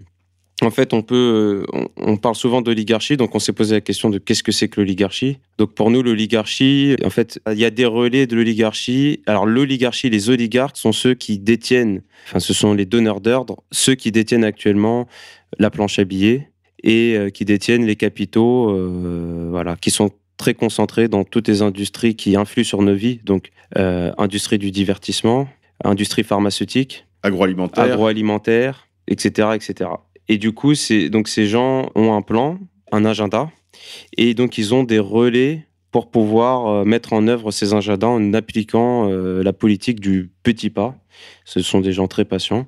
[0.61, 4.09] en fait, on peut, euh, on, parle souvent d'oligarchie, donc on s'est posé la question
[4.09, 5.37] de qu'est-ce que c'est que l'oligarchie.
[5.57, 9.21] Donc pour nous, l'oligarchie, en fait, il y a des relais de l'oligarchie.
[9.27, 13.95] Alors l'oligarchie, les oligarques sont ceux qui détiennent, enfin, ce sont les donneurs d'ordre, ceux
[13.95, 15.07] qui détiennent actuellement
[15.59, 16.49] la planche à billets
[16.83, 18.75] et euh, qui détiennent les capitaux,
[19.51, 23.51] voilà, qui sont très concentré dans toutes les industries qui influent sur nos vies, donc
[23.77, 25.47] euh, industrie du divertissement,
[25.83, 29.89] industrie pharmaceutique, agroalimentaire, agroalimentaire, etc., etc.
[30.27, 32.59] Et du coup, c'est donc ces gens ont un plan,
[32.91, 33.49] un agenda,
[34.17, 38.33] et donc ils ont des relais pour pouvoir euh, mettre en œuvre ces agendas en
[38.33, 40.95] appliquant euh, la politique du petit pas.
[41.45, 42.67] Ce sont des gens très patients.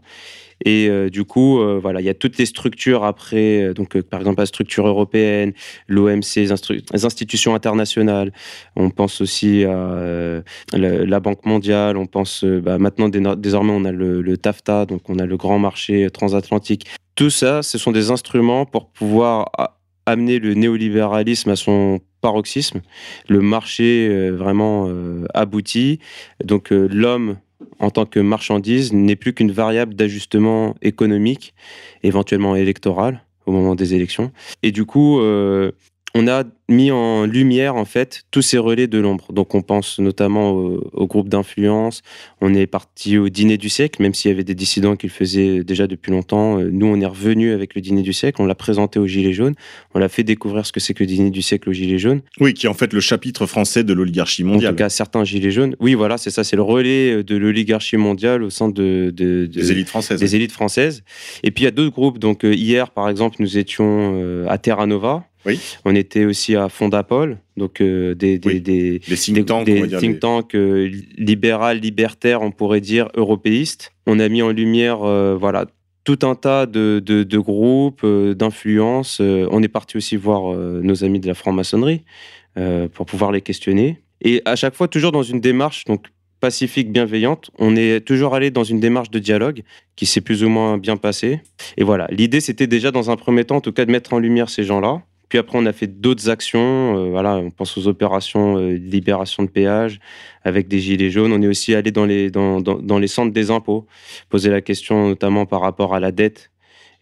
[0.65, 4.00] Et euh, du coup, euh, voilà, il y a toutes les structures après, euh, donc
[4.02, 5.54] par exemple la structure européenne,
[5.88, 8.32] l'OMC, les, institutions internationales.
[8.76, 10.41] On pense aussi à
[10.74, 11.98] la, Banque mondiale.
[11.98, 16.10] On pense bah, maintenant désormais on a le, TAFTA, donc on a le grand marché
[16.12, 16.86] transatlantique.
[17.15, 19.50] Tout ça, ce sont des instruments pour pouvoir
[20.06, 22.82] amener le néolibéralisme à son paroxysme,
[23.28, 24.89] le marché vraiment
[25.34, 26.00] abouti.
[26.43, 27.38] Donc l'homme
[27.80, 31.54] en tant que marchandise n'est plus qu'une variable d'ajustement économique,
[32.04, 34.32] éventuellement électoral au moment des élections.
[34.63, 35.72] Et du coup, euh,
[36.17, 39.32] on a mis en lumière en fait tous ces relais de l'ombre.
[39.32, 42.01] Donc on pense notamment au, groupe d'influence.
[42.41, 45.12] On est parti au dîner du siècle, même s'il y avait des dissidents qui le
[45.12, 46.60] faisaient déjà depuis longtemps.
[46.60, 48.41] Euh, nous, on est revenu avec le dîner du siècle.
[48.41, 49.56] On l'a présenté aux Gilets jaunes.
[49.93, 52.21] On l'a fait découvrir ce que c'est que le dîner du siècle aux Gilets jaunes.
[52.39, 54.71] Oui, qui est en fait le chapitre français de l'oligarchie mondiale.
[54.71, 55.75] En tout cas, certains Gilets jaunes.
[55.80, 56.43] Oui, voilà, c'est ça.
[56.43, 60.19] C'est le relais de l'oligarchie mondiale au sein de, des élites françaises.
[60.19, 61.03] Des élites françaises.
[61.43, 62.19] Et puis il y a d'autres groupes.
[62.19, 65.25] Donc euh, hier, par exemple, nous étions euh, à Terra Nova
[65.86, 70.55] on était aussi à Fondapol, donc euh, des, des, des, think tanks, des think tanks
[70.55, 73.93] euh, libéral, libertaires, on pourrait dire européistes.
[74.05, 75.65] On a mis en lumière, euh, voilà,
[76.03, 79.19] tout un tas de, de, groupes, d'influences.
[79.19, 82.03] on est parti aussi voir nos amis de la franc-maçonnerie
[82.93, 83.99] pour pouvoir les questionner.
[84.21, 86.05] Et à chaque fois, toujours dans une démarche, donc
[86.39, 87.51] pacifique, bienveillante.
[87.57, 89.63] On est toujours allé dans une démarche de dialogue
[89.95, 91.41] qui s'est plus ou moins bien passée.
[91.77, 94.19] Et voilà, l'idée c'était déjà dans un premier temps, en tout cas, de mettre en
[94.19, 96.98] lumière ces gens-là, puis après, on a fait d'autres actions.
[96.98, 100.00] Euh, voilà, on pense aux opérations euh, de libération de péage
[100.44, 101.34] avec des gilets jaunes.
[101.34, 103.86] On est aussi allé dans les, dans, dans, les centres des impôts,
[104.30, 106.52] poser la question notamment par rapport à la dette.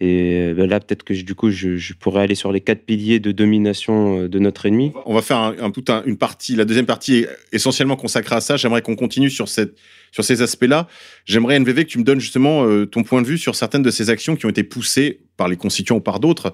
[0.01, 3.31] Et ben là, peut-être que du coup, je, pourrais aller sur les quatre piliers de
[3.31, 4.91] domination euh, de notre ennemi.
[5.05, 6.55] On va faire un, tout une partie.
[6.55, 8.57] La deuxième partie est essentiellement consacrée à ça.
[8.57, 9.77] J'aimerais qu'on continue sur cette
[10.11, 10.87] sur ces aspects-là.
[11.25, 13.91] J'aimerais, NVV, que tu me donnes justement euh, ton point de vue sur certaines de
[13.91, 16.53] ces actions qui ont été poussées par les constituants ou par d'autres.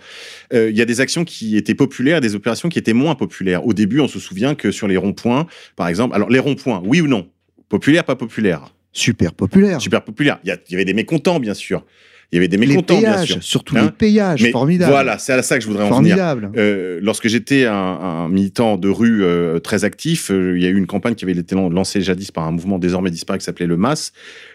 [0.52, 3.66] Euh, il y a des actions qui étaient populaires, des opérations qui étaient moins populaires.
[3.68, 7.02] Au début, on se souvient que sur les ronds-points, par exemple, alors les ronds-points, oui
[7.02, 7.30] ou non?
[7.70, 8.74] Populaire, pas populaire?
[8.94, 9.80] Super populaire.
[9.80, 10.40] Super populaire.
[10.44, 11.86] Il y, avait des mécontents, bien sûr.
[12.32, 13.44] Il y avait des Les mécontents, bien péages, sûr.
[13.44, 14.90] surtout Hein les péages, Mais formidable.
[14.92, 16.16] Voilà, c'est à ça que je voudrais en venir.
[16.16, 16.50] formidable.
[16.58, 20.70] Euh, lorsque j'étais un, un militant de rue euh, très actif, euh, il y a
[20.70, 23.44] eu une campagne qui avait été lan- lancée jadis par un mouvement désormais disparu qui
[23.46, 24.12] s'appelait le MAS,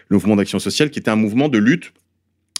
[0.09, 1.91] le Mouvement d'Action Sociale, qui était un mouvement de lutte,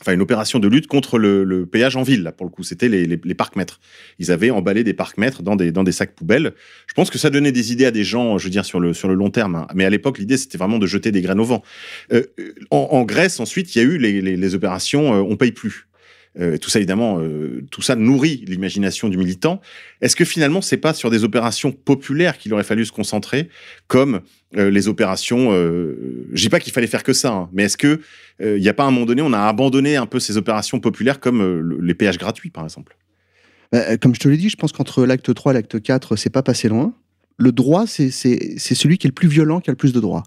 [0.01, 2.63] enfin une opération de lutte contre le, le péage en ville, là, pour le coup.
[2.63, 3.79] C'était les, les, les parcs-mètres.
[4.19, 6.53] Ils avaient emballé des parcs-mètres dans des, dans des sacs poubelles.
[6.87, 8.93] Je pense que ça donnait des idées à des gens, je veux dire, sur le,
[8.93, 9.55] sur le long terme.
[9.55, 9.67] hein.
[9.73, 11.63] Mais à l'époque, l'idée, c'était vraiment de jeter des graines au vent.
[12.13, 12.23] Euh,
[12.71, 15.86] en, en Grèce, ensuite, il y a eu les, les, opérations euh, On paye plus.
[16.39, 19.59] Euh, tout ça, évidemment, euh, tout ça nourrit l'imagination du militant.
[20.01, 23.49] Est-ce que finalement, c'est pas sur des opérations populaires qu'il aurait fallu se concentrer,
[23.87, 24.21] comme
[24.55, 27.77] euh, les opérations euh, Je dis pas qu'il fallait faire que ça, hein, mais est-ce
[27.77, 28.01] que
[28.39, 31.19] il n'y a pas un moment donné, on a abandonné un peu ces opérations populaires
[31.19, 32.95] comme le- les péages gratuits, par exemple?
[33.71, 36.29] Bah, comme je te l'ai dit, je pense qu'entre l'acte 3 et l'acte 4, c'est
[36.29, 36.93] pas passé loin.
[37.37, 40.23] Le droit, c'est celui qui est le plus violent, qui a le plus de droits.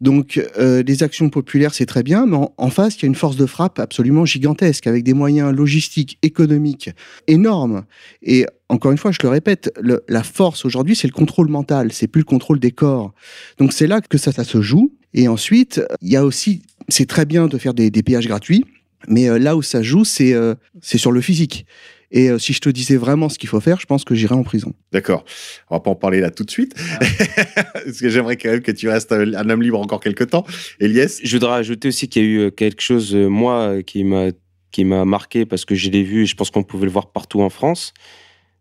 [0.00, 3.14] Donc, euh, les actions populaires, c'est très bien, mais en, face, il y a une
[3.14, 6.90] force de frappe absolument gigantesque, avec des moyens logistiques, économiques
[7.26, 7.84] énormes.
[8.22, 9.72] Et encore une fois, je le répète,
[10.08, 13.12] la force aujourd'hui, c'est le contrôle mental, c'est plus le contrôle des corps.
[13.58, 14.92] Donc, c'est là que ça, ça se joue.
[15.14, 18.64] Et ensuite, il y a aussi, c'est très bien de faire des, péages gratuits,
[19.08, 21.66] mais euh, là où ça joue, c'est euh, c'est sur le physique.
[22.10, 24.34] Et euh, si je te disais vraiment ce qu'il faut faire, je pense que j'irais
[24.34, 24.72] en prison.
[24.92, 25.24] D'accord.
[25.70, 26.74] On va pas en parler là tout de suite,
[27.74, 30.46] parce que j'aimerais quand même que tu restes un homme libre encore quelques temps.
[30.80, 34.04] Elias Je voudrais ajouter aussi qu'il y a eu euh, quelque chose, euh, moi, qui
[34.04, 34.30] m'a
[34.70, 37.10] qui m'a marqué parce que je l'ai vu et je pense qu'on pouvait le voir
[37.10, 37.94] partout en France.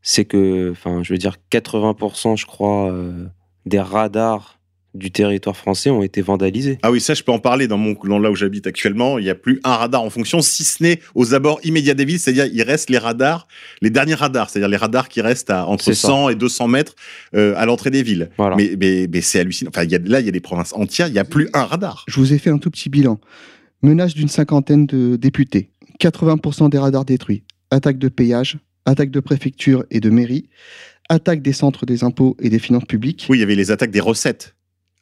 [0.02, 3.26] C'est que, enfin, je veux dire, 80%, je crois, euh,
[3.66, 4.57] des radars
[4.98, 6.80] du territoire français ont été vandalisés.
[6.84, 9.18] Ah oui, ça, je peux en parler dans mon dans là où j'habite actuellement.
[9.18, 12.06] Il n'y a plus un radar en fonction, si ce n'est aux abords immédiats des
[12.06, 12.20] villes.
[12.20, 13.48] C'est-à-dire, il reste les radars,
[13.82, 16.08] les derniers radars, c'est-à-dire les radars qui restent à entre C'est ça.
[16.08, 16.96] 100 et 200 mètres
[17.36, 18.30] euh, à l'entrée des villes.
[18.38, 18.56] Voilà.
[18.56, 19.70] Mais, mais, mais c'est hallucinant.
[19.74, 21.50] Enfin, il y a, là, il y a des provinces entières, il n'y a plus
[21.54, 22.06] un radar.
[22.08, 23.20] Je vous ai fait un tout petit bilan.
[23.84, 29.86] Menace d'une cinquantaine de députés, 80% des radars détruits, attaque de péage, attaque de préfecture
[29.92, 30.50] et de mairie,
[31.10, 33.28] attaque des centres des impôts et des finances publiques.
[33.30, 34.56] Oui, il y avait les attaques des recettes.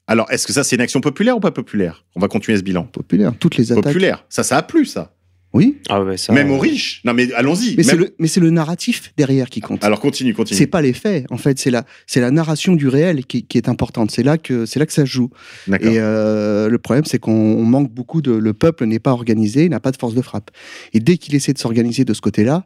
[0.07, 2.05] Alors, est-ce que ça, c'est une action populaire ou pas populaire?
[2.15, 2.83] On va continuer ce bilan.
[2.83, 3.85] Populaire, toutes les attaques.
[3.85, 4.23] Populaire.
[4.29, 5.11] Ça, ça a plu, ça.
[5.53, 7.01] Oui, Ah ouais, ça, Même aux riches.
[7.05, 7.75] Non, mais allons-y.
[7.77, 9.85] mais c'est Même- le, mais c'est le narratif derrière qui compte.
[9.85, 10.57] Alors, continue, continue.
[10.57, 13.57] C'est pas les faits, en fait, c'est la, c'est la narration du réel qui, qui
[13.57, 14.11] est importante.
[14.11, 15.29] C'est là que, c'est là que ça se joue.
[15.67, 15.89] D'accord.
[15.89, 18.33] Et euh, le problème, c'est qu'on on manque beaucoup de.
[18.33, 20.51] Le peuple n'est pas organisé, il n'a pas de force de frappe.
[20.91, 22.65] Et dès qu'il essaie de s'organiser de ce côté-là,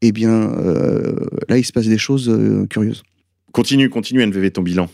[0.00, 1.14] eh bien, euh,
[1.50, 3.02] là, il se passe des choses euh, curieuses.
[3.52, 4.88] Continue, continue, NVV, ton bilan.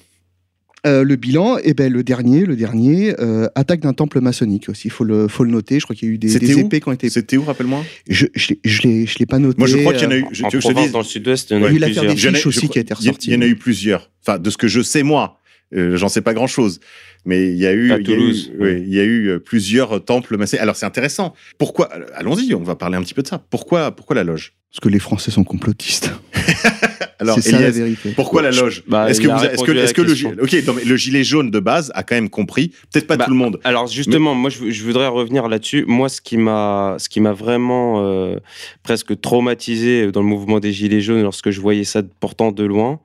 [0.87, 4.89] Euh, le bilan, eh ben, le dernier, le dernier, euh, attaque d'un temple maçonnique aussi.
[4.89, 5.79] Il faut le, faut le noter.
[5.79, 7.11] Je crois qu'il y a eu des, C'était des où épées qui ont été.
[7.11, 9.57] C'était où, rappelle-moi Je, l'ai- je l'ai, je l'ai pas noté.
[9.59, 10.27] Moi, je crois qu'il y en a euh, eu.
[10.33, 11.71] Je, en tu veux que je te province, dans le sud-ouest, il y en a
[11.71, 12.15] eu l'affaire plusieurs.
[12.15, 13.11] des Il y en a- fiches je aussi crois- qui a été il y a-
[13.11, 13.29] ressortie.
[13.31, 14.11] Il y en a eu plusieurs.
[14.27, 15.37] Enfin, de ce que je sais, moi.
[15.75, 16.81] Euh, J'en sais pas grand chose.
[17.25, 18.53] Mais il y a eu, À il y a eu- Toulouse.
[18.59, 20.63] oui, il y a eu euh, plusieurs temples maçonnés.
[20.63, 21.35] Alors, c'est intéressant.
[21.59, 23.43] Pourquoi Allons-y, on va parler un petit peu de ça.
[23.51, 24.55] Pourquoi, pourquoi la loge?
[24.73, 26.13] Parce que les Français sont complotistes.
[27.19, 28.13] Alors, c'est ça la vérité.
[28.17, 28.83] pourquoi la loge?
[28.89, 30.35] Bah, Est-ce que, vous, est-ce que, est-ce que le, question.
[30.41, 33.25] ok, non, mais le gilet jaune de base a quand même compris, peut-être pas Bah,
[33.27, 33.61] tout le monde.
[33.65, 35.85] Alors justement, moi je, je voudrais revenir là-dessus.
[35.87, 38.37] Moi, ce qui m'a, ce qui m'a vraiment euh,
[38.83, 43.01] presque traumatisé dans le mouvement des Gilets jaunes lorsque je voyais ça pourtant de loin,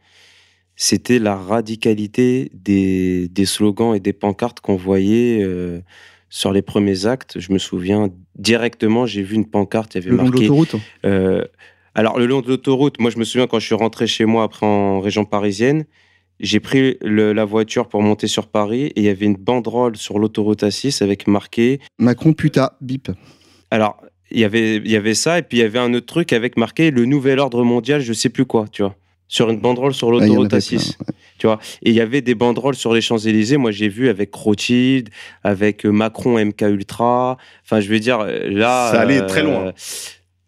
[0.75, 5.79] c'était la radicalité des, des slogans et des pancartes qu'on voyait euh,
[6.29, 7.39] sur les premiers actes.
[7.39, 10.43] Je me souviens directement, j'ai vu une pancarte, il y avait Le long de marqué
[10.47, 10.75] l'autoroute?
[11.05, 11.43] euh,
[11.97, 14.43] alors, le long de l'autoroute, moi, je me souviens quand je suis rentré chez moi
[14.43, 15.85] après en région parisienne,
[16.41, 19.95] j'ai pris le- la voiture pour monter sur Paris et il y avait une banderole
[19.95, 21.79] sur l'autoroute A6 avec marqué.
[21.97, 23.09] Macron puta, bip.
[23.71, 23.95] Alors,
[24.29, 26.33] il y avait, il y avait ça et puis il y avait un autre truc
[26.33, 28.95] avec marqué le nouvel ordre mondial, je sais plus quoi, tu vois,
[29.35, 30.69] sur une banderole sur Ah, l'autoroute avait A6.
[30.69, 31.13] plein, ouais.
[31.37, 33.57] Tu vois, et il y avait des banderoles sur les Champs-Élysées.
[33.57, 35.09] Moi, j'ai vu avec Rothschild,
[35.43, 37.37] avec euh, Macron MK Ultra.
[37.65, 38.91] Enfin, je veux dire, euh, là.
[38.93, 39.73] Ça allait très loin.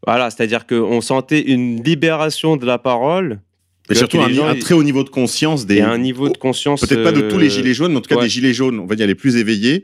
[0.05, 3.41] Voilà, c'est-à-dire qu'on sentait une libération de la parole
[3.89, 5.77] Et surtout un, gens, un très haut niveau de conscience des.
[5.77, 6.79] et un niveau de conscience.
[6.85, 8.23] Peut-être pas de tous les euh, gilets jaunes, mais en tout cas ouais.
[8.23, 9.83] des gilets jaunes, on va dire les plus éveillés,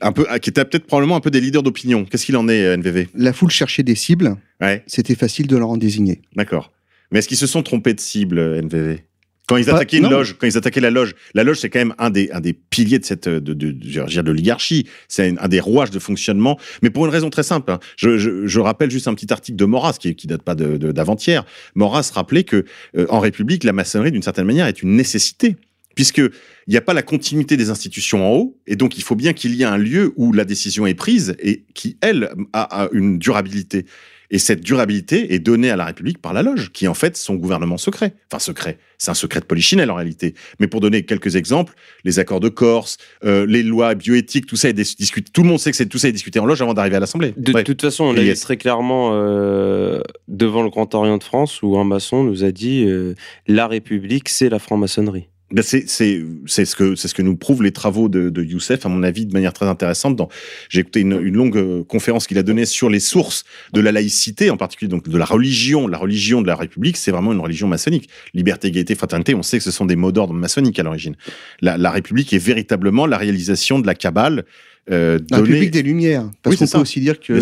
[0.00, 2.04] un peu, qui étaient peut-être probablement un peu des leaders d'opinion.
[2.04, 5.56] Qu'est-ce qu'il en est, euh, NVV La foule cherchait des cibles, Ouais, c'était facile de
[5.56, 6.22] leur en désigner.
[6.36, 6.70] d'accord.
[7.10, 9.04] Mais est-ce qu'ils se sont trompés de cible, euh, NVV
[9.48, 11.78] quand ils Pas- attaquaient une loge, quand ils attaquaient la loge, la loge c'est quand
[11.78, 14.28] même un des un des piliers de cette de de, de, je veux dire, de
[14.30, 17.70] l'oligarchie, c'est un, un des rouages de fonctionnement, mais pour une raison très simple.
[17.70, 17.78] hein.
[17.96, 20.76] Je, je, je rappelle juste un petit article de Maurras qui qui date pas de
[20.78, 21.44] de- d'avant-hier.
[21.76, 22.64] Maurras rappelait que
[22.96, 25.54] euh, en République, la maçonnerie d'une certaine manière est une nécessité
[25.94, 29.14] puisque il n'y a pas la continuité des institutions en haut, et donc il faut
[29.14, 32.82] bien qu'il y ait un lieu où la décision est prise et qui, elle, a,
[32.84, 33.86] a une durabilité.
[34.30, 37.16] Et cette durabilité est donnée à la République par la loge, qui est en fait
[37.16, 38.14] son gouvernement secret.
[38.30, 38.78] Enfin, secret.
[38.98, 40.34] C'est un secret de polichinelle en réalité.
[40.58, 44.68] Mais pour donner quelques exemples, les accords de Corse, euh, les lois bioéthiques, tout ça
[44.68, 45.30] est discuté.
[45.32, 47.34] Tout le monde sait que tout ça est discuté en loge avant d'arriver à l'Assemblée.
[47.36, 51.62] De toute façon, on l'a dit très clairement euh, devant le Grand Orient de France,
[51.62, 53.14] où un maçon nous a dit euh,
[53.46, 55.28] la République, c'est la franc-maçonnerie.
[55.52, 58.88] Ben c'est ce que c'est ce que nous prouvent les travaux de, de, Youssef à
[58.88, 60.16] mon avis de manière très intéressante.
[60.16, 60.28] Dans
[60.68, 63.92] j'ai écouté une, une, longue euh, conférence qu'il a donnée sur les sources de la
[63.92, 65.86] laïcité en particulier donc de la religion.
[65.86, 68.08] La religion de la République c'est vraiment une religion maçonnique.
[68.34, 69.36] Liberté, égalité, fraternité.
[69.36, 71.14] On sait que ce sont des mots d'ordre maçonniques à l'origine.
[71.60, 74.46] La, la République est véritablement la réalisation de la cabale
[74.90, 76.30] euh, la République des Lumières.
[76.42, 77.40] Parce qu'on peut aussi dire que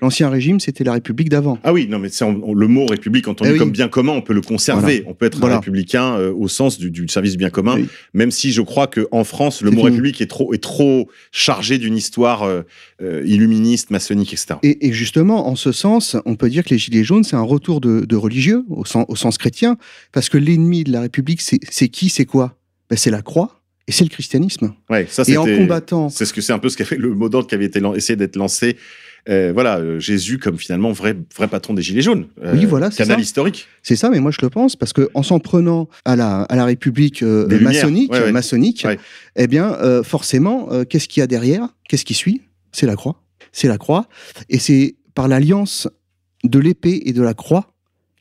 [0.00, 1.58] l'ancien régime, c'était la République d'avant.
[1.64, 4.40] Ah oui, non, mais le mot République, entendu eh comme bien commun, on peut le
[4.40, 5.04] conserver.
[5.06, 7.78] On peut être un républicain euh, au sens du, service bien commun,
[8.14, 11.96] même si je crois qu'en France, le mot République est trop, est trop chargé d'une
[11.96, 12.62] histoire euh,
[13.02, 14.54] euh, illuministe, maçonnique, etc.
[14.62, 17.80] Et, justement, en ce sens, on peut dire que les Gilets jaunes, c'est un retour
[17.80, 19.76] de, religieux, au sens, au sens chrétien,
[20.12, 22.56] parce que l'ennemi de la République, c'est qui, c'est quoi?
[22.90, 23.55] Ben, C'est la croix
[23.88, 24.74] et c'est le christianisme.
[24.90, 26.08] Ouais, ça, et en combattant.
[26.08, 27.80] C'est ce que c'est un peu ce qu'a fait le mot d'ordre qui avait été
[27.94, 28.76] essayé d'être lancé.
[29.28, 32.26] Euh, voilà, euh, Jésus comme finalement vrai vrai patron des gilets jaunes.
[32.44, 33.66] Euh, oui, voilà, c'est canal historique.
[33.82, 36.54] C'est ça, mais moi je le pense parce que en s'en prenant à la à
[36.54, 38.86] la République maçonnique, maçonnique,
[39.34, 41.68] eh bien forcément, qu'est-ce qu'il y a derrière?
[41.88, 42.42] Qu'est-ce qui suit?
[42.72, 43.22] C'est la croix.
[43.52, 44.06] C'est la croix,
[44.48, 45.88] et c'est par l'alliance
[46.44, 47.72] de l'épée et de la croix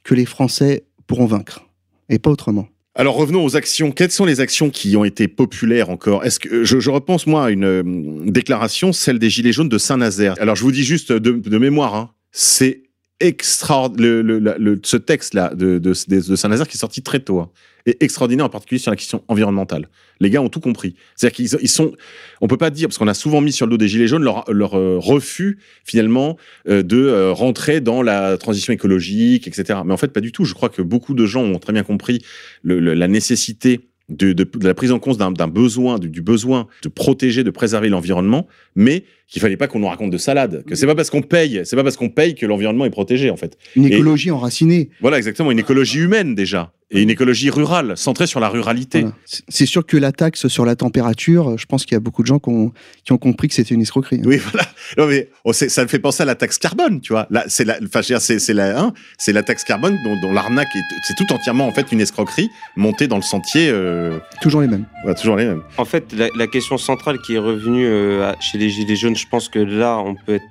[0.04, 1.68] que les Français pourront vaincre,
[2.10, 2.68] et pas autrement.
[2.98, 3.92] Alors revenons aux actions.
[3.92, 6.24] Quelles sont les actions qui ont été populaires encore?
[6.24, 7.84] Est-ce que je, repense moi à une euh,
[8.26, 10.36] déclaration, celle des Gilets jaunes de Saint-Nazaire.
[10.40, 12.84] Alors je vous dis juste de, mémoire, hein, c'est
[13.20, 14.24] extraordinaire.
[14.24, 17.40] Le, ce texte-là de, de, Saint-Nazaire qui est sorti très tôt.
[17.40, 17.50] Hein
[17.86, 19.90] extraordinaire, en particulier sur la question environnementale.
[20.20, 20.96] Les gars ont tout compris.
[21.16, 21.94] C'est-à-dire qu'ils ils sont,
[22.42, 24.24] on peut pas dire parce qu'on a souvent mis sur le dos des gilets jaunes
[24.24, 29.80] leur, leur euh, refus finalement euh, de euh, rentrer dans la transition écologique, etc.
[29.86, 30.46] Mais en fait, pas du tout.
[30.46, 32.24] Je crois que beaucoup de gens ont très bien compris
[32.64, 37.50] la nécessité de, de, la prise en compte d'un besoin, du, besoin de protéger, de
[37.50, 41.10] préserver l'environnement, mais qu'il fallait pas qu'on nous raconte de salade, que c'est pas parce
[41.10, 43.58] qu'on paye, c'est pas parce qu'on paye que l'environnement est protégé en fait.
[43.76, 44.90] Une écologie enracinée.
[45.02, 49.06] Voilà exactement, une écologie humaine déjà et une écologie rurale, centrée sur la ruralité.
[49.48, 52.28] C'est sûr que la taxe sur la température, je pense qu'il y a beaucoup de
[52.28, 52.72] gens qui ont,
[53.04, 54.22] qui ont compris que c'était une escroquerie.
[54.24, 54.68] Oui, voilà.
[54.98, 57.26] Non, mais oh, ça me fait penser à la taxe carbone, tu vois.
[57.32, 60.82] Là, c'est la, enfin, c'est la, hein, c'est la taxe carbone dont, dont l'arnaque est,
[61.08, 63.70] c'est tout entièrement en fait une escroquerie montée dans le sentier.
[63.70, 64.86] Euh, toujours les mêmes.
[65.20, 65.64] toujours les mêmes.
[65.78, 69.50] En fait, la, question centrale qui est revenue euh, chez les gilets jaunes, je pense
[69.50, 70.46] que là, on peut être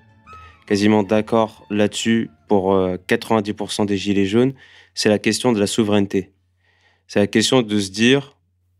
[0.67, 4.55] quasiment d'accord là-dessus pour 90% euh, des gilets jaunes.
[4.95, 6.33] C'est la question de la souveraineté.
[7.07, 8.37] C'est la question de se dire,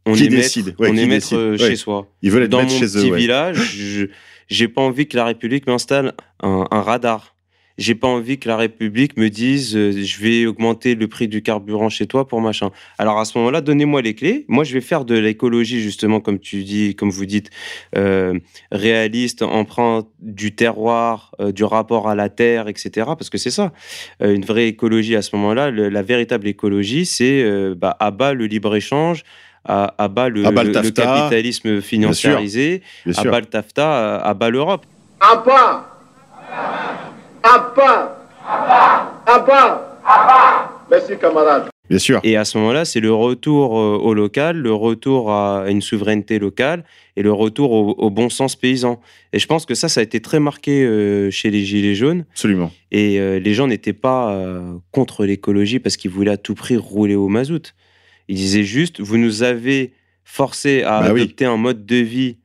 [0.07, 2.09] on est maître, on est maître chez soi.
[2.23, 4.09] Ils veulent être Dans mon chez petit village,
[4.49, 7.34] j'ai pas envie que la République m'installe un, radar
[7.77, 11.43] j'ai pas envie que la République me dise euh, je vais augmenter le prix du
[11.43, 12.71] carburant chez toi pour machin.
[12.99, 14.45] Alors à ce moment-là, donnez-moi les clés.
[14.49, 17.51] Moi, je vais faire de l'écologie justement, comme tu dis, comme vous dites,
[17.97, 18.39] euh,
[18.71, 22.91] réaliste, emprunt du terroir, euh, du rapport à la terre, etc.
[23.07, 23.73] Parce que c'est ça,
[24.21, 25.71] une vraie écologie à ce moment-là.
[25.71, 27.45] la véritable écologie, c'est
[27.77, 29.25] bah, à bas le libre échange.
[29.67, 32.83] À, bas le, le, capitalisme financiarisé,
[33.17, 34.85] à bas le TAFTA, à, bas l'Europe.
[35.21, 35.95] À bas
[37.45, 38.17] Abba
[39.27, 41.69] Abba Abba Merci camarade.
[41.91, 42.21] Bien sûr.
[42.25, 46.39] Et à ce moment-là, c'est le retour euh, au local, le retour à une souveraineté
[46.39, 46.85] locale
[47.17, 49.01] et le retour au, bon sens paysan.
[49.35, 52.25] Et je pense que ça, ça a été très marqué euh, chez les Gilets jaunes.
[52.33, 52.73] Absolument.
[52.91, 54.35] Et euh, les gens n'étaient pas
[54.93, 57.75] contre l'écologie parce qu'ils voulaient à tout prix rouler au mazout.
[58.29, 59.93] Ils disaient juste, vous nous avez
[60.25, 62.39] forcé à bah adopter un mode de vie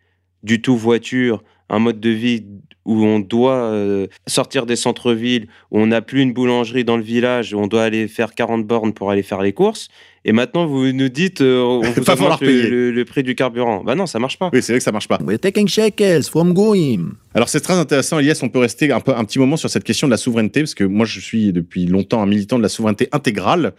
[0.44, 2.44] du tout voiture, un mode de vie
[2.90, 7.04] où on doit euh, sortir des centres-villes, où on n'a plus une boulangerie dans le
[7.04, 9.90] village, où on doit aller faire 40 bornes pour aller faire les courses.
[10.26, 13.84] Et maintenant, vous nous dites, euh, on vous augmente le, le, prix du carburant.
[13.84, 14.50] Bah non, ça marche pas.
[14.52, 15.20] Oui, c'est vrai que ça marche pas.
[15.26, 17.12] We're taking shekels from going.
[17.34, 18.40] Alors c'est très intéressant, Elias.
[18.42, 20.76] On peut rester un, peu, un petit moment sur cette question de la souveraineté, parce
[20.76, 23.74] que moi, je suis depuis longtemps un militant de la souveraineté intégrale.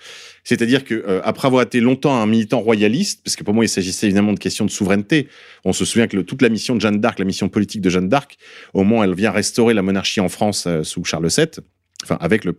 [0.45, 3.69] C'est-à-dire que euh, après avoir été longtemps un militant royaliste, parce que pour moi, il
[3.69, 5.29] s'agissait évidemment de questions de souveraineté.
[5.65, 8.09] On se souvient que toute la mission de Jeanne d'Arc, la mission politique de Jeanne
[8.09, 8.39] d'Arc,
[8.73, 11.63] au moment où elle vient restaurer la monarchie en France euh, sous Charles VII,
[12.03, 12.53] enfin avec le,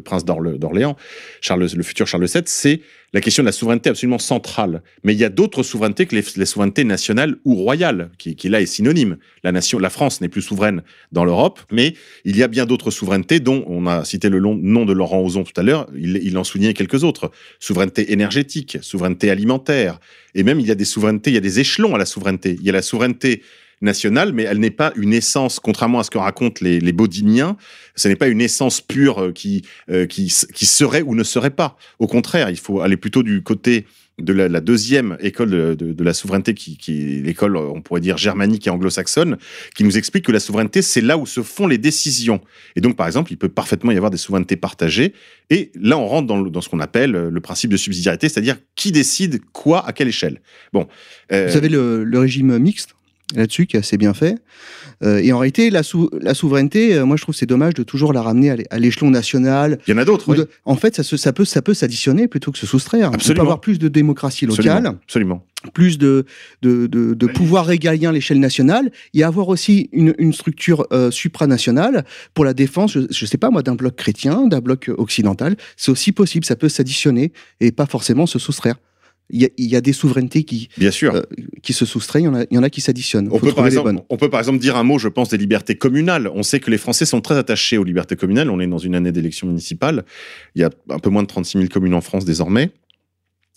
[0.00, 0.96] prince d'Orléans,
[1.40, 2.80] Charles, le futur Charles VII, c'est
[3.12, 4.82] la question de la souveraineté absolument centrale.
[5.04, 8.66] Mais il y a d'autres souverainetés que les, souverainetés nationales ou royales, qui, là est
[8.66, 9.16] synonyme.
[9.44, 11.94] La nation, la France n'est plus souveraine dans l'Europe, mais
[12.24, 15.44] il y a bien d'autres souverainetés dont on a cité le nom de Laurent Ozon
[15.44, 15.86] tout à l'heure.
[15.96, 20.00] Il, il en soulignait quelques autres souveraineté énergétique, souveraineté alimentaire,
[20.34, 22.56] et même il y a des souverainetés, il y a des échelons à la souveraineté.
[22.58, 23.42] Il y a la souveraineté
[23.84, 27.56] nationale, mais elle n'est pas une essence, contrairement à ce que racontent les, les bodiniens,
[27.94, 31.76] ce n'est pas une essence pure euh, qui, euh, qui, serait ou ne serait pas.
[31.98, 33.86] Au contraire, il faut aller plutôt du côté
[34.18, 38.70] de la, deuxième école de, la souveraineté, qui, est l'école, on pourrait dire, germanique et
[38.70, 39.38] anglo-saxonne,
[39.74, 42.40] qui nous explique que la souveraineté, c'est là où se font les décisions.
[42.76, 45.14] Et donc, par exemple, il peut parfaitement y avoir des souverainetés partagées.
[45.50, 49.40] Et là, on rentre dans, ce qu'on appelle le principe de subsidiarité, c'est-à-dire qui décide
[49.52, 50.40] quoi à quelle échelle.
[50.72, 50.86] Bon.
[51.32, 51.48] Euh...
[51.50, 52.94] Vous avez le régime mixte?
[53.34, 54.36] Là-dessus qui est assez bien fait.
[55.02, 57.82] Euh, et en réalité, la, sou la souveraineté, euh, moi je trouve c'est dommage de
[57.82, 59.78] toujours la ramener à l'échelon national.
[59.86, 60.32] Il y en a d'autres.
[60.32, 60.44] Oui.
[60.64, 63.12] En fait, ça, se, ça peut, ça peut s'additionner plutôt que se soustraire.
[63.12, 63.32] Absolument.
[63.32, 64.68] On peut avoir plus de démocratie locale.
[64.68, 64.98] Absolument.
[65.04, 65.46] Absolument.
[65.72, 66.26] Plus de,
[66.60, 71.10] de, de, de pouvoir régalien à l'échelle nationale et avoir aussi une, une structure euh,
[71.10, 72.04] supranationale
[72.34, 75.56] pour la défense, je, je sais pas moi, d'un bloc chrétien, d'un bloc occidental.
[75.78, 78.76] C'est aussi possible, ça peut s'additionner et pas forcément se soustraire.
[79.30, 81.14] Il y, a, il y, a, des souverainetés qui, Bien sûr.
[81.14, 81.22] Euh,
[81.62, 83.28] qui se soustraient, il y en a, il y en a qui s'additionnent.
[83.32, 85.76] On, peut par exemple, on peut par exemple dire un mot, je pense, des libertés
[85.76, 86.30] communales.
[86.34, 88.50] On sait que les Français sont très attachés aux libertés communales.
[88.50, 90.04] On est dans une année d'élection municipale.
[90.54, 92.70] Il y a un peu moins de 36 000 communes en France désormais.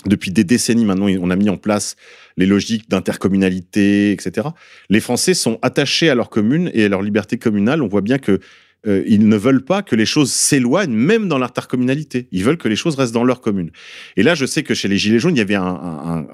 [0.06, 1.96] Depuis des décennies maintenant, on a mis en place
[2.38, 4.50] les logiques d'intercommunalité, etc.
[4.90, 7.82] Les Français sont attachés à leurs communes et à leur liberté communale.
[7.82, 8.40] On voit bien que
[8.86, 12.28] euh, ils ne veulent pas que les choses s'éloignent, même dans l'intercommunalité.
[12.32, 13.72] Ils veulent que les choses restent dans leur commune.
[14.16, 16.28] Et là, je sais que chez les Gilets jaunes, il y avait un,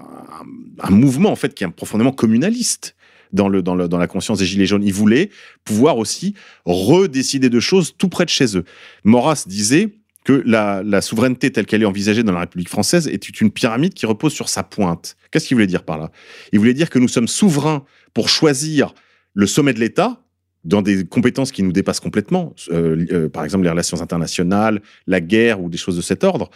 [0.89, 2.95] mouvement, en fait, qui est profondément communaliste.
[3.31, 4.83] Dans la conscience des Gilets jaunes.
[4.83, 5.31] Ils voulaient
[5.65, 6.35] pouvoir aussi
[6.65, 8.63] redécider de choses tout près de chez eux.
[9.05, 9.89] Maurras disait
[10.23, 13.95] que la, la souveraineté telle qu'elle est envisagée dans la République française est une pyramide
[13.95, 15.17] qui repose sur sa pointe.
[15.31, 16.11] Qu'est-ce qu'il voulait dire par là?
[16.51, 17.83] Il voulait dire que nous sommes souverains
[18.13, 18.93] pour choisir
[19.33, 20.22] le sommet de l'État,
[20.63, 25.19] dans des compétences qui nous dépassent complètement, euh, euh, par exemple les relations internationales, la
[25.19, 26.49] guerre ou des choses de cet ordre,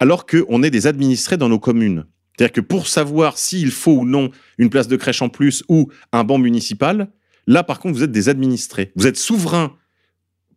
[0.00, 2.04] alors qu'on est des administrés dans nos communes.
[2.36, 5.88] C'est-à-dire que pour savoir s'il faut ou non une place de crèche en plus ou
[6.12, 7.08] un banc municipal,
[7.46, 8.90] là par contre vous êtes des administrés.
[8.96, 9.76] Vous êtes souverains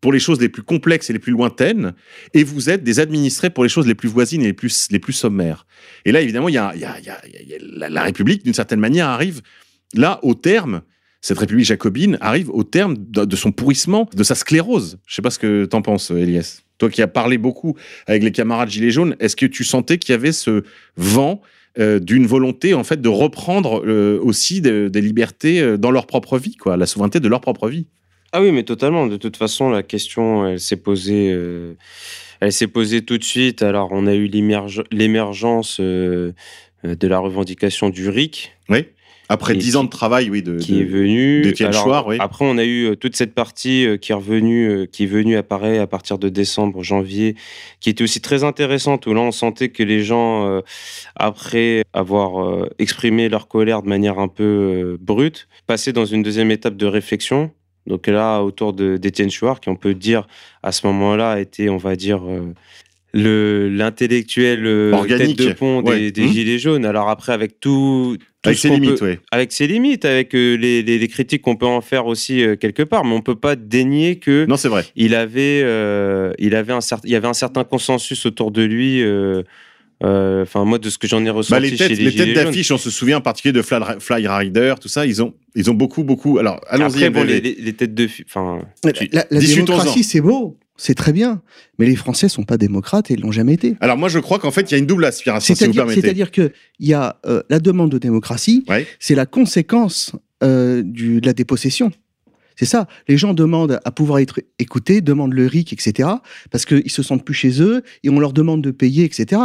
[0.01, 1.93] pour les choses les plus complexes et les plus lointaines,
[2.34, 4.99] et vous êtes des administrés pour les choses les plus voisines et les plus, les
[4.99, 5.66] plus sommaires.
[6.06, 9.41] Et là, évidemment, la République, d'une certaine manière, arrive
[9.95, 10.82] là au terme
[11.26, 14.99] cette République jacobine arrive au terme de, de son pourrissement, de sa sclérose.
[15.07, 16.61] Je sais pas ce que t'en penses, Elias.
[16.78, 20.11] Toi qui as parlé beaucoup avec les camarades Gilets jaunes, est-ce que tu sentais qu'il
[20.11, 20.63] y avait ce
[20.97, 21.41] vent
[21.80, 26.05] euh, d'une volonté en fait de reprendre euh, aussi des de libertés euh, dans leur
[26.05, 27.88] propre vie, quoi, la souveraineté de leur propre vie?
[28.32, 29.07] Ah oui, mais totalement.
[29.07, 31.73] De toute façon, la question, elle s'est posée, euh,
[32.39, 33.63] elle s'est posée tout de suite.
[33.63, 36.34] Alors, on a eu l'émergence de
[36.84, 38.51] la revendication du RIC.
[38.69, 38.86] Oui.
[39.28, 41.41] Après dix ans de travail, oui, de, qui est venu.
[41.41, 42.17] De Chouard, oui.
[42.19, 45.07] Après, on a eu euh, toute cette partie euh, qui est revenue, euh, qui est
[45.07, 47.36] venue apparaître à partir de décembre, janvier,
[47.80, 49.07] qui était aussi très intéressante.
[49.07, 50.61] Où là, on sentait que les gens, euh,
[51.15, 56.21] après avoir euh, exprimé leur colère de manière un peu euh, brute, passaient dans une
[56.21, 57.51] deuxième étape de réflexion.
[57.88, 60.28] Donc là, autour d'Étienne Chouard, qui on peut dire
[60.63, 62.23] à ce moment-là a été, on va dire,
[63.16, 66.11] l'intellectuel euh, tête de pont des, ouais.
[66.11, 66.34] des mmh.
[66.34, 66.86] gilets jaunes.
[66.86, 69.18] Alors après, avec tout, tout avec ses limites, peut, oui.
[69.32, 72.57] avec ses limites, avec euh, les, les, les, critiques qu'on peut en faire aussi euh,
[72.57, 74.84] quelque part, mais on peut pas dénier que non, c'est vrai.
[74.97, 78.63] Il avait, euh, il avait un certain, il y avait un certain consensus autour de
[78.63, 79.01] lui.
[79.01, 79.43] Euh,
[80.03, 82.36] Enfin, moi, de ce que j'en ai ressenti bah, les têtes, chez les, les têtes
[82.36, 85.05] d'affiche, on se souvient en particulier de Fly, Fly, Rider, tout ça.
[85.05, 86.38] Ils ont, ils ont beaucoup, beaucoup.
[86.38, 87.09] Alors, allons-y.
[87.09, 90.59] Bon, les, les, les, têtes de, enfin, la, la, la démocratie, c'est beau.
[90.78, 91.41] C'est très bien,
[91.80, 93.76] mais les Français sont pas démocrates et ils l'ont jamais été.
[93.80, 96.01] Alors moi, je crois qu'en fait, il y a une double aspiration, si vous permettez.
[96.01, 98.86] C'est-à-dire que il y a euh, la demande de démocratie, ouais.
[98.99, 100.11] c'est la conséquence
[100.43, 101.91] euh, du, de la dépossession.
[102.57, 102.88] C'est ça.
[103.07, 106.09] Les gens demandent à pouvoir être écoutés, demandent le RIC, etc.
[106.51, 109.41] Parce qu'ils se sentent plus chez eux et on leur demande de payer, etc.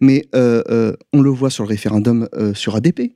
[0.00, 3.12] Mais euh, on le voit sur le référendum sur ADP.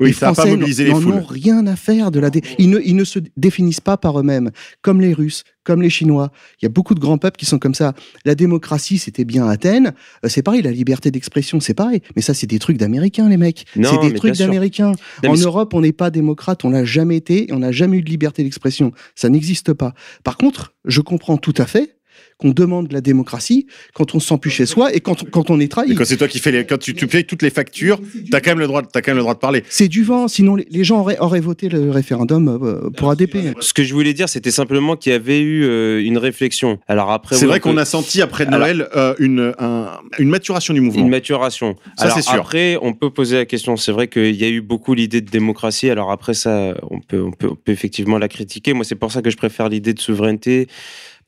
[0.00, 2.42] Oui, les ça Français n'en ont rien à faire de la dé...
[2.58, 4.50] ils, ne, ils ne se définissent pas par eux-mêmes,
[4.82, 6.30] comme les Russes, comme les Chinois.
[6.60, 7.94] Il y a beaucoup de grands peuples qui sont comme ça.
[8.24, 9.92] La démocratie, c'était bien Athènes.
[10.24, 12.00] Euh, c'est pareil, la liberté d'expression, c'est pareil.
[12.16, 13.66] Mais ça, c'est des trucs d'Américains, les mecs.
[13.74, 14.92] C'est des trucs d'Américains.
[15.26, 18.02] En Europe, on n'est pas démocrate, on l'a jamais été, et on n'a jamais eu
[18.02, 18.92] de liberté d'expression.
[19.14, 19.94] Ça n'existe pas.
[20.24, 21.97] Par contre, je comprends tout à fait
[22.38, 25.50] qu'on demande de la démocratie quand on se sent plus chez soi et quand, quand
[25.50, 25.92] on est trahi.
[25.92, 28.40] Et quand c'est toi qui fais les, quand tu, tu payes toutes les factures, t'as
[28.40, 29.64] quand même le droit, t'as quand même le droit de parler.
[29.68, 33.58] C'est du vent, sinon les, les gens auraient, auraient, voté le référendum euh, pour ADP.
[33.60, 36.78] Ce que je voulais dire, c'était simplement qu'il y avait eu euh, une réflexion.
[36.86, 37.80] Alors après, c'est vrai qu'on peut...
[37.80, 41.02] a senti après Noël euh, une, un, une maturation du mouvement.
[41.02, 41.76] Une maturation.
[41.96, 42.34] Ça c'est sûr.
[42.34, 43.76] Après, on peut poser la question.
[43.76, 45.90] C'est vrai qu'il y a eu beaucoup l'idée de démocratie.
[45.90, 48.74] Alors après ça, on peut, on peut, on peut effectivement la critiquer.
[48.74, 50.68] Moi, c'est pour ça que je préfère l'idée de souveraineté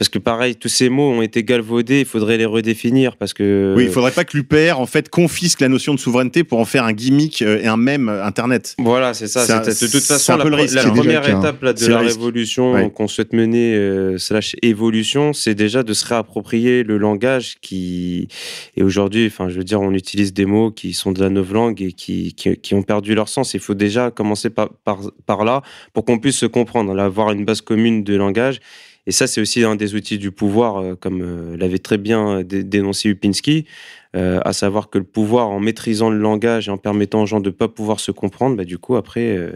[0.01, 3.75] parce que pareil, tous ces mots ont été galvaudés, il faudrait les redéfinir parce que.
[3.77, 6.65] Oui, il faudrait pas que l'UPR en fait confisque la notion de souveraineté pour en
[6.65, 8.77] faire un gimmick et un mème Internet.
[8.79, 9.45] Voilà, c'est ça.
[9.45, 10.75] C'est de toute façon, la, le risque.
[10.75, 11.39] la C'est déjà première hein.
[11.41, 12.91] étape là, de la révolution Ouais.
[12.91, 18.29] qu'on souhaite mener euh, slash évolution, c'est déjà de se réapproprier le langage qui
[18.79, 21.83] et aujourd'hui, enfin, je veux dire, on utilise des mots qui sont de la novlangue
[21.83, 23.53] et qui, qui, qui ont perdu leur sens.
[23.53, 25.61] Il faut déjà commencer par, par, par là
[25.93, 28.61] pour qu'on puisse se comprendre, là, avoir une base commune de langage.
[29.07, 32.43] Et ça, c'est aussi un des outils du pouvoir, euh, comme euh, l'avait très bien
[32.43, 33.67] dé- dénoncé Upinski,
[34.17, 37.41] euh, à savoir que le pouvoir, en maîtrisant le langage et en permettant aux gens
[37.41, 39.53] de ne pas pouvoir se comprendre, bah, du coup, après, euh,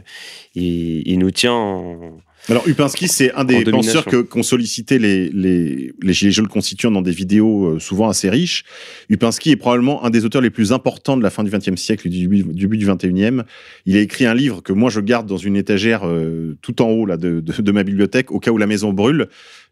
[0.55, 2.19] il, il nous tient en...
[2.51, 6.91] Alors Upinski, c'est un des penseurs que qu'ont sollicité les, les, les Gilets jaunes constituants
[6.91, 8.65] dans des vidéos euh, souvent assez riches.
[9.09, 12.07] Upinski est probablement un des auteurs les plus importants de la fin du XXe siècle
[12.07, 13.43] et du début, du début du XXIe.
[13.87, 16.91] Il a écrit un livre que moi je garde dans une étagère euh, tout en
[16.91, 19.29] haut là, de, de, de ma bibliothèque au cas où la maison brûle.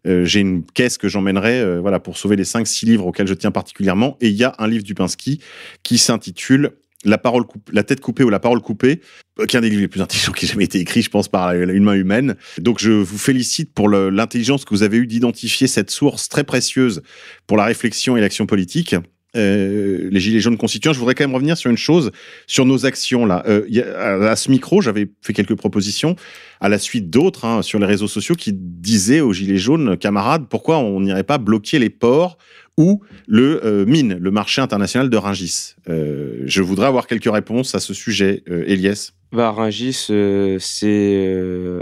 [0.07, 3.35] Euh, J'ai une caisse que j'emmènerai euh, voilà, pour sauver les 5-6 livres auxquels je
[3.35, 4.17] tiens particulièrement.
[4.19, 5.39] Et il y a un livre d'Upinski
[5.83, 6.71] qui s'intitule
[7.03, 9.01] la, parole la tête coupée ou la parole coupée,
[9.39, 11.09] euh, qui est un des livres les plus intelligents qui ait jamais été écrit, je
[11.09, 12.35] pense, par une main humaine.
[12.59, 17.01] Donc je vous félicite pour l'intelligence que vous avez eue d'identifier cette source très précieuse
[17.47, 18.95] pour la réflexion et l'action politique.
[19.35, 22.11] Euh, les Gilets jaunes constituants, je voudrais quand même revenir sur une chose,
[22.45, 23.43] sur nos actions là.
[23.47, 26.15] Euh, à ce micro, j'avais fait quelques propositions
[26.61, 30.45] à la suite d'autres hein, sur les réseaux sociaux qui disaient aux Gilets jaunes, camarades,
[30.49, 32.37] pourquoi on n'irait pas bloquer les ports
[32.77, 35.75] ou le euh, mine, le marché international de Ringis.
[35.89, 39.11] Euh, je voudrais avoir quelques réponses à ce sujet, euh, Elias.
[39.31, 41.79] Bah, euh, c'est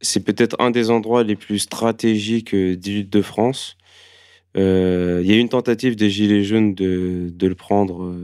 [0.00, 3.78] c'est peut-être un des endroits les plus stratégiques d'Île-de-France.
[4.56, 8.14] Il y a eu une tentative des Gilets jaunes de, de le prendre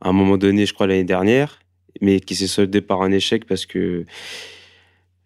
[0.00, 1.60] à un moment donné, je crois l'année dernière,
[2.00, 4.04] mais qui s'est soldé par un échec parce que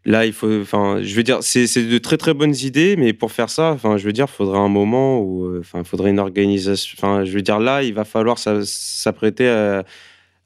[0.05, 3.30] là, il faut, enfin, je veux dire, c'est de très très bonnes idées, mais pour
[3.32, 6.11] faire ça, enfin, je veux dire, il faudrait un moment où, euh, enfin, il faudrait
[6.11, 6.96] une organisation.
[6.98, 9.84] Enfin, je veux dire, là, il va falloir s'a- s'apprêter à,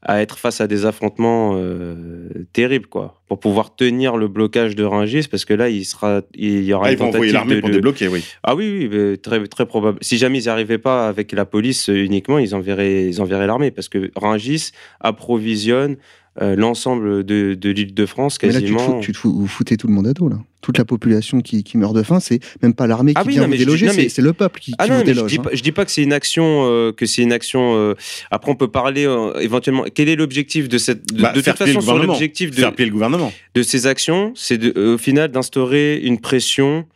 [0.02, 4.84] à être face à des affrontements euh, terribles, quoi, pour pouvoir tenir le blocage de
[4.84, 7.59] Rungis, parce que là, il sera, il y aura Ah, une ils vont envoyer l'armée
[7.61, 8.22] pour le- débloquer, oui.
[8.44, 9.98] ah oui, oui, très, très probable.
[10.02, 13.46] Si jamais ils n'y arrivaient pas avec la police euh, uniquement, ils enverraient, ils enverraient
[13.48, 15.96] l'armée parce que Rungis approvisionne
[16.41, 18.97] l'ensemble de, de l'île de France Mais là, tu te, quasiment.
[18.97, 20.37] fous- tu te fous- vous foutez tout le monde à dos, là.
[20.61, 23.34] Toute la population qui, qui meurt de faim, c'est même pas l'armée qui Ah oui,
[23.34, 25.39] vient non, vous déloger, mais- c'est le peuple qui, Ah qui non, vous je dis,
[25.39, 25.43] hein.
[25.43, 27.76] pas, je dis pas que c'est une action, euh, que c'est une action.
[27.76, 27.95] euh,
[28.30, 29.84] après, on peut parler euh, éventuellement.
[29.95, 32.74] Quel est l'objectif de cette De, Bah, de faire toute façon, sur l'objectif de, Faire
[32.74, 33.32] plier le gouvernement.
[33.55, 36.87] de ces actions, c'est euh, au final d'instaurer une pression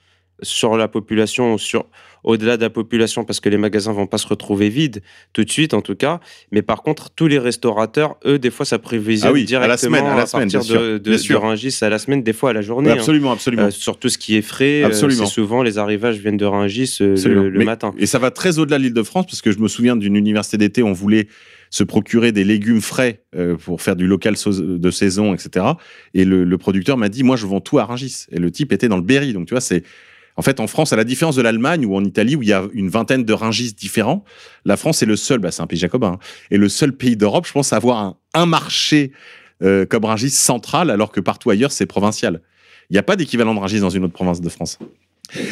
[0.43, 1.85] sur la population, sur
[2.25, 5.03] au-delà de la population, parce que les magasins vont pas se retrouver vides
[5.33, 6.21] tout de suite, en tout cas.
[6.53, 9.69] Mais par contre, tous les restaurateurs, eux, des fois, ça prévisionne Ah oui, à directement
[9.69, 11.41] la semaine, à la semaine, partir bien de, de, bien de sûr.
[11.43, 12.89] Rungis à la semaine, des fois à la journée.
[12.91, 12.99] Oui, hein.
[12.99, 13.63] absolument, absolument.
[13.65, 15.27] Euh, sur tout ce qui est frais, euh, Absolument.
[15.27, 17.95] c'est souvent les arrivages viennent de Rungis euh, le, le Mais- matin.
[17.99, 20.83] Et ça va très au-delà de l'Île-de-France, parce que je me souviens d'une université d'été,
[20.83, 21.29] on voulait
[21.73, 25.67] se procurer des légumes frais euh, pour faire du local de saison, etc.
[26.15, 28.27] Et le, le producteur m'a dit, moi, je vends tout à Rungis.
[28.33, 29.33] Et le type était dans le Berry.
[29.33, 29.85] Donc, tu vois, c'est...
[30.41, 32.55] En fait, en France, à la différence de l'Allemagne ou en Italie, où il y
[32.55, 34.25] a une vingtaine de Rungis différents,
[34.65, 36.19] la France est le seul, bah, c'est un pays jacobin, hein,
[36.51, 39.13] et le seul pays d'Europe, je pense, à avoir un, marché
[39.63, 42.41] euh, comme Rungis central, alors que partout ailleurs, c'est provincial.
[42.89, 44.79] Il n'y a pas d'équivalent de Rungis dans une autre province de France.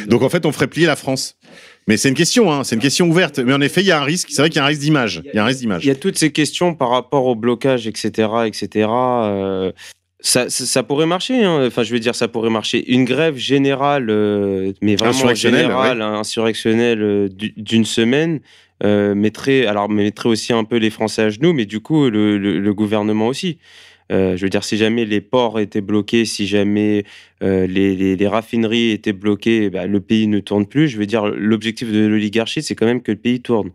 [0.06, 1.36] Donc en fait, on ferait plier la France.
[1.86, 3.40] Mais c'est une question, hein, c'est une question ouverte.
[3.40, 4.28] Mais en effet, il y a un risque.
[4.30, 5.20] C'est vrai qu'il y a un risque d'image.
[5.26, 5.84] Il y a un risque d'image.
[5.84, 8.88] Il y a toutes ces questions par rapport au blocage, etc., etc.
[10.20, 11.44] ça, ça, ça pourrait marcher.
[11.44, 11.66] hein.
[11.66, 12.90] Enfin, je veux dire, ça pourrait marcher.
[12.92, 18.40] Une grève générale, euh, mais vraiment Insurrectionnelle, générale, hein, insurrectionnelle euh, du- d'une semaine.
[18.84, 22.38] euh, mettrait, alors mettrait aussi un peu les Français à genoux, mais du coup le,
[22.38, 23.58] le- le gouvernement aussi.
[24.10, 27.04] Je veux dire, si jamais les ports étaient bloqués, si jamais
[27.42, 30.88] les, les- les raffineries étaient bloquées, bah, le pays ne tourne plus.
[30.88, 33.70] Je veux dire, l'objectif de l'oligarchie, c'est quand même que le pays tourne.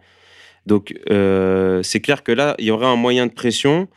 [0.66, 0.96] Donc,
[1.84, 3.88] c'est clair que là, il y aurait un moyen de pression,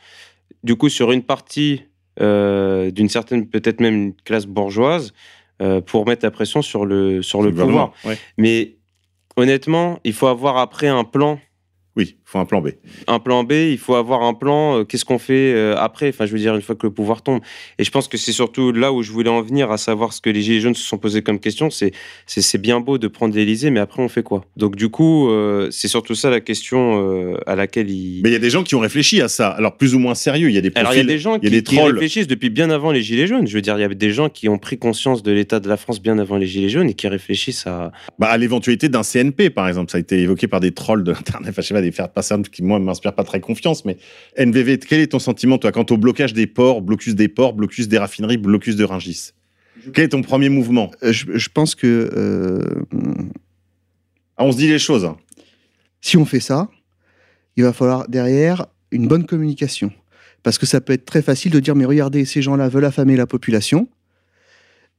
[0.63, 1.81] du coup, sur une partie
[2.19, 5.13] d'une certaine, peut-être même une classe bourgeoise,
[5.59, 7.91] euh, pour mettre la pression sur le, sur le pouvoir.
[8.05, 8.17] ouais.
[8.37, 8.75] Mais
[9.37, 11.39] honnêtement, il faut avoir après un plan.
[11.95, 12.71] Oui, il faut un plan B.
[13.07, 14.79] Un plan B, il faut avoir un plan.
[14.79, 16.09] euh, Qu'est-ce qu'on fait euh, après?
[16.09, 17.39] Enfin, je veux dire, une fois que le pouvoir tombe.
[17.79, 20.19] Et je pense que c'est surtout là où je voulais en venir, à savoir ce
[20.19, 21.69] que les Gilets jaunes se sont posés comme question.
[21.69, 24.43] C'est bien beau de prendre l'Élysée, mais après, on fait quoi?
[24.57, 28.21] Donc, du coup, euh, c'est surtout ça la question à laquelle il.
[28.23, 29.47] Mais il y a des gens qui ont réfléchi à ça.
[29.49, 30.49] Alors plus ou moins sérieux.
[30.49, 30.85] Il y a des profils.
[30.85, 31.93] Alors, il y a des gens il y a qui, des qui trolls.
[31.93, 33.47] réfléchissent depuis bien avant les Gilets jaunes.
[33.47, 35.69] Je veux dire, il y a des gens qui ont pris conscience de l'état de
[35.69, 37.93] la France bien avant les Gilets jaunes et qui réfléchissent à.
[38.19, 39.91] Bah, à l'éventualité d'un CNP, par exemple.
[39.91, 41.51] Ça a été évoqué par des trolls de l'Internet.
[41.51, 43.85] Enfin, je sais pas, des faire passer qui, moi, m'inspirent pas très confiance.
[43.85, 43.97] Mais
[44.37, 47.87] NVV, quel est ton sentiment, toi, quant au blocage des ports, blocus des ports, blocus
[47.87, 49.33] des raffineries, blocus de Ringis
[49.93, 50.89] Quel est ton premier mouvement?
[51.03, 52.59] Euh, je, je pense que euh,
[54.37, 55.05] Ah, On se dit les choses.
[55.05, 55.17] hein.
[56.01, 56.69] si on fait ça,
[57.55, 59.91] il va falloir derrière une bonne communication.
[60.43, 63.15] Parce que ça peut être très facile de dire, mais regardez, ces gens-là veulent affamer
[63.15, 63.87] la population.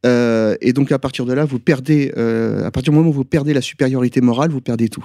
[0.07, 3.12] Euh, et donc à partir de là, vous perdez, euh, à partir du moment où
[3.12, 5.05] vous perdez la supériorité morale, vous perdez tout.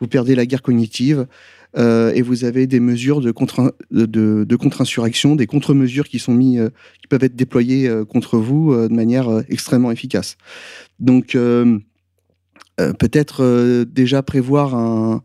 [0.00, 1.26] Vous perdez la guerre cognitive
[1.76, 6.18] euh, et vous avez des mesures de contre de, de, de contre-insurrection, des contre-mesures qui
[6.18, 6.68] sont mis, euh,
[7.00, 10.36] qui peuvent être déployées euh, contre vous de manière extrêmement efficace.
[11.00, 11.36] Donc
[12.76, 15.22] peut-être déjà prévoir un,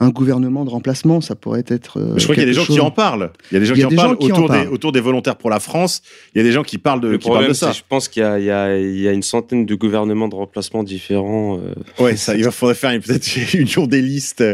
[0.00, 1.98] un gouvernement de remplacement, ça pourrait être.
[1.98, 3.30] euh, Je crois qu'il y a des gens qui en parlent.
[3.50, 4.68] Il y a des gens qui en parlent autour, des, parlent.
[4.68, 6.02] autour des volontaires pour la France.
[6.34, 7.72] Il y a des gens qui parlent de, Le qui parlent problème, de ça.
[7.72, 11.58] je pense qu'il y a, y, y une centaine de gouvernements de remplacement différents.
[11.58, 14.44] euh, Ouais, ça, il va faudrait faire une- peut-être une jour des listes.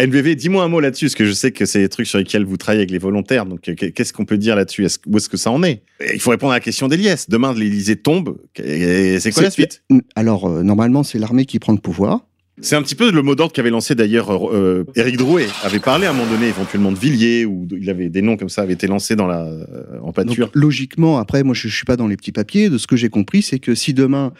[0.00, 2.44] NVV, dis-moi un mot là-dessus, parce que je sais que c'est des trucs sur lesquels
[2.44, 3.46] vous travaillez avec les volontaires.
[3.46, 4.86] Donc, euh, qu'est-ce qu'on peut dire là-dessus?
[5.06, 5.82] Où est-ce que ça en est?
[6.00, 7.28] Et Il faut répondre à la question d'Eliès.
[7.28, 8.36] Demain, l'Élysée tombe.
[8.56, 9.82] C'est quoi la suite?
[10.16, 12.22] Alors, euh, normalement, c'est l'armée qui prend le pouvoir.
[12.60, 15.46] C'est un petit peu le mot d'ordre qu'avait lancé d'ailleurs euh, Éric Drouet.
[15.62, 18.48] Avait parlé à un moment donné éventuellement de Villiers, ou il avait des noms comme
[18.48, 20.50] ça, avaient été lancés dans la, euh, en pâture.
[20.54, 22.68] logiquement, après, moi, je ne suis pas dans les petits papiers.
[22.68, 24.32] De ce que j'ai compris, c'est que si demain,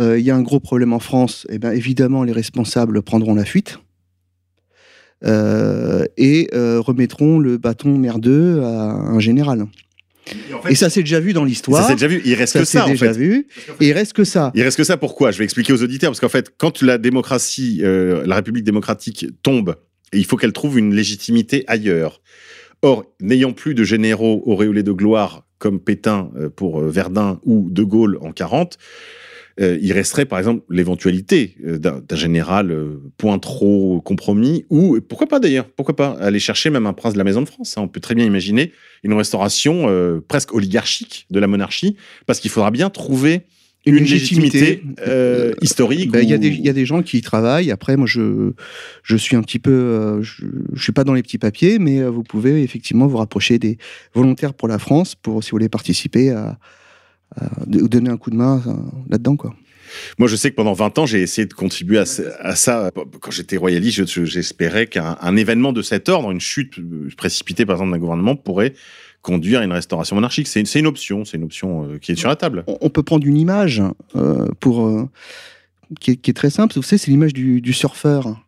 [0.00, 3.34] euh, il y a un gros problème en France, eh ben, évidemment, les responsables prendront
[3.34, 3.78] la fuite
[5.24, 9.66] euh, et euh, remettront le bâton merdeux à un général.
[10.68, 11.82] Et ça, c'est déjà vu dans l'histoire.
[11.82, 12.22] Ça, c'est déjà vu.
[12.24, 13.18] Il reste Ça, que ça, en déjà fait.
[13.18, 13.46] vu.
[13.80, 14.50] Et il reste que ça.
[14.54, 14.96] Il reste que ça.
[14.96, 15.30] Pourquoi?
[15.30, 19.26] Je vais expliquer aux auditeurs parce qu'en fait, quand la démocratie, euh, la République démocratique
[19.42, 19.76] tombe,
[20.12, 22.20] il faut qu'elle trouve une légitimité ailleurs.
[22.82, 27.68] Or, n'ayant plus de généraux auréolés de gloire comme Pétain euh, pour euh, Verdun ou
[27.70, 28.76] De Gaulle en 40,
[29.60, 35.28] euh, il resterait par exemple l'éventualité euh, d'un général euh, point trop compromis ou pourquoi
[35.28, 37.82] pas d'ailleurs pourquoi pas aller chercher même un prince de la maison de France hein.
[37.82, 38.72] on peut très bien imaginer
[39.04, 41.96] une restauration euh, presque oligarchique de la monarchie
[42.26, 43.42] parce qu'il faudra bien trouver
[43.86, 47.02] une, légitimité, euh, historique Ben, Il y, a ou- des- il y a des gens
[47.02, 47.70] qui y travaillent.
[47.70, 48.52] Après, moi, je,
[49.02, 49.70] je suis un petit peu.
[49.72, 53.58] euh, je ne suis pas dans les petits papiers, mais vous pouvez effectivement vous rapprocher
[53.58, 53.76] des
[54.14, 56.58] volontaires pour la France, pour si vous voulez participer à
[57.66, 58.72] de- donner un coup de main euh,
[59.10, 59.36] là-dedans.
[59.36, 59.54] quoi.
[60.18, 62.04] Moi, je sais que pendant 20 ans, j'ai essayé de contribuer à,
[62.56, 62.90] ça.
[63.20, 67.08] Quand j'étais royaliste, je- je- j'espérais qu'un un événement de cet ordre, une chute euh,
[67.16, 68.74] précipitée, par exemple, d'un gouvernement, pourrait
[69.22, 70.48] conduire à une restauration monarchique.
[70.48, 72.64] C'est une, une option, c'est une option euh, qui est sur la table.
[72.66, 73.82] On, on peut prendre une image
[74.16, 75.08] euh, pour, euh,
[76.00, 76.74] qui, est, qui est très simple.
[76.74, 78.43] Vous savez, c'est l'image du, du surfeur.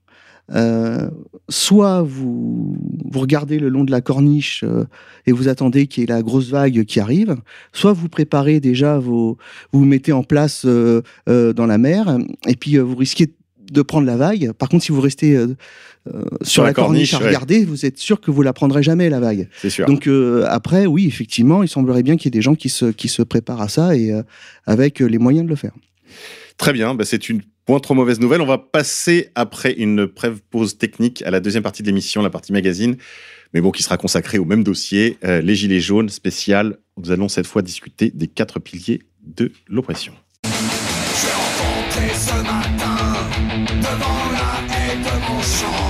[0.55, 1.09] Euh,
[1.49, 2.77] soit vous,
[3.11, 4.85] vous regardez le long de la corniche euh,
[5.27, 7.35] et vous attendez qu'il y ait la grosse vague qui arrive,
[7.73, 9.39] soit vous préparez déjà vos,
[9.73, 13.33] vous vous mettez en place euh, dans la mer et puis vous risquez
[13.73, 14.53] de prendre la vague.
[14.53, 15.37] Par contre, si vous restez
[16.43, 17.27] sur, la, corniche, à ouais.
[17.27, 19.49] regarder, vous êtes sûr que vous la prendrez jamais la vague.
[19.61, 19.87] C'est sûr.
[19.87, 20.09] Donc
[20.47, 23.23] après, oui, effectivement, il semblerait bien qu'il y ait des gens qui se, qui se
[23.23, 24.13] préparent à ça et
[24.67, 25.73] avec les moyens de le faire.
[26.59, 28.41] Très bien, bah, c'est une point trop mauvaise nouvelle.
[28.41, 32.31] On va passer après une brève pause technique à la deuxième partie de l'émission, la
[32.31, 32.97] partie magazine,
[33.53, 36.79] mais bon, qui sera consacrée au même dossier, euh, les Gilets jaunes spécial.
[36.97, 40.15] Nous allons cette fois discuter des quatre piliers de l'oppression.
[42.15, 43.15] Ce matin,
[43.69, 44.97] devant la haie
[45.29, 45.86] mon champ,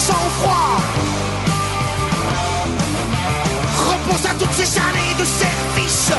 [0.00, 0.80] sang-froid
[3.90, 6.12] Repose à toutes ces années de service.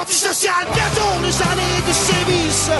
[0.00, 2.70] Antisocial, bientôt les années de sévices.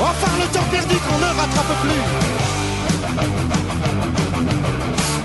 [0.00, 3.63] Enfin le temps perdu qu'on ne rattrape plus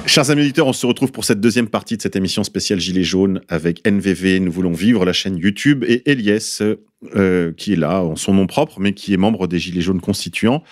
[0.10, 3.03] Chers amis auditeurs, on se retrouve pour cette deuxième partie de cette émission spéciale Gilets
[3.03, 4.39] jaunes avec NVV.
[4.39, 6.64] Nous voulons vivre la chaîne YouTube et Elias,
[7.16, 10.01] euh, qui est là en son nom propre, mais qui est membre des Gilets jaunes
[10.01, 10.64] constituants.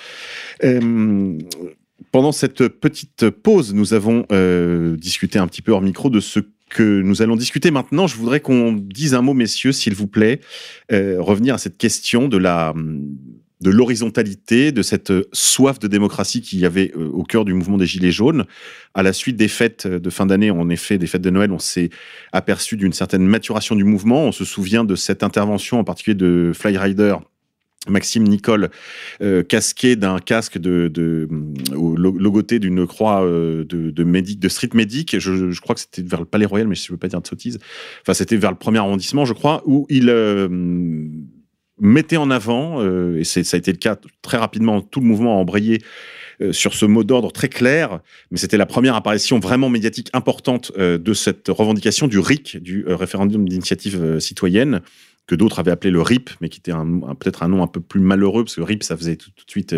[0.63, 1.37] Euh,
[2.11, 6.39] pendant cette petite pause, nous avons euh, discuté un petit peu hors micro de ce
[6.71, 8.07] que nous allons discuter maintenant.
[8.07, 10.41] Je voudrais qu'on dise un mot, messieurs, s'il vous plaît,
[10.91, 12.73] euh, revenir à cette question de la
[13.61, 17.53] de l'horizontalité, de cette euh, soif de démocratie qu'il y avait euh, au cœur du
[17.53, 18.45] mouvement des Gilets jaunes.
[18.93, 21.59] À la suite des fêtes de fin d'année, en effet, des fêtes de Noël, on
[21.59, 21.89] s'est
[22.31, 24.25] aperçu d'une certaine maturation du mouvement.
[24.25, 27.15] On se souvient de cette intervention, en particulier de Flyrider,
[27.89, 28.69] Maxime Nicole,
[29.21, 30.91] euh, casqué d'un casque de,
[31.71, 35.17] logoté d'une croix euh, de, médic, street medic.
[35.19, 37.27] Je, crois que c'était vers le Palais Royal, mais je ne veux pas dire de
[37.27, 37.59] sottise.
[38.01, 40.47] Enfin, c'était vers le premier arrondissement, je crois, où il euh,
[41.79, 45.37] mettait en avant, euh, et ça a été le cas très rapidement, tout le mouvement
[45.37, 45.81] a embrayé
[46.51, 47.99] sur ce mot d'ordre très clair,
[48.29, 53.49] mais c'était la première apparition vraiment médiatique importante de cette revendication du RIC, du référendum
[53.49, 54.81] d'initiative citoyenne,
[55.27, 57.99] que d'autres avaient appelé le RIP, mais qui était peut-être un nom un peu plus
[57.99, 59.75] malheureux, parce que RIP, ça faisait tout, de suite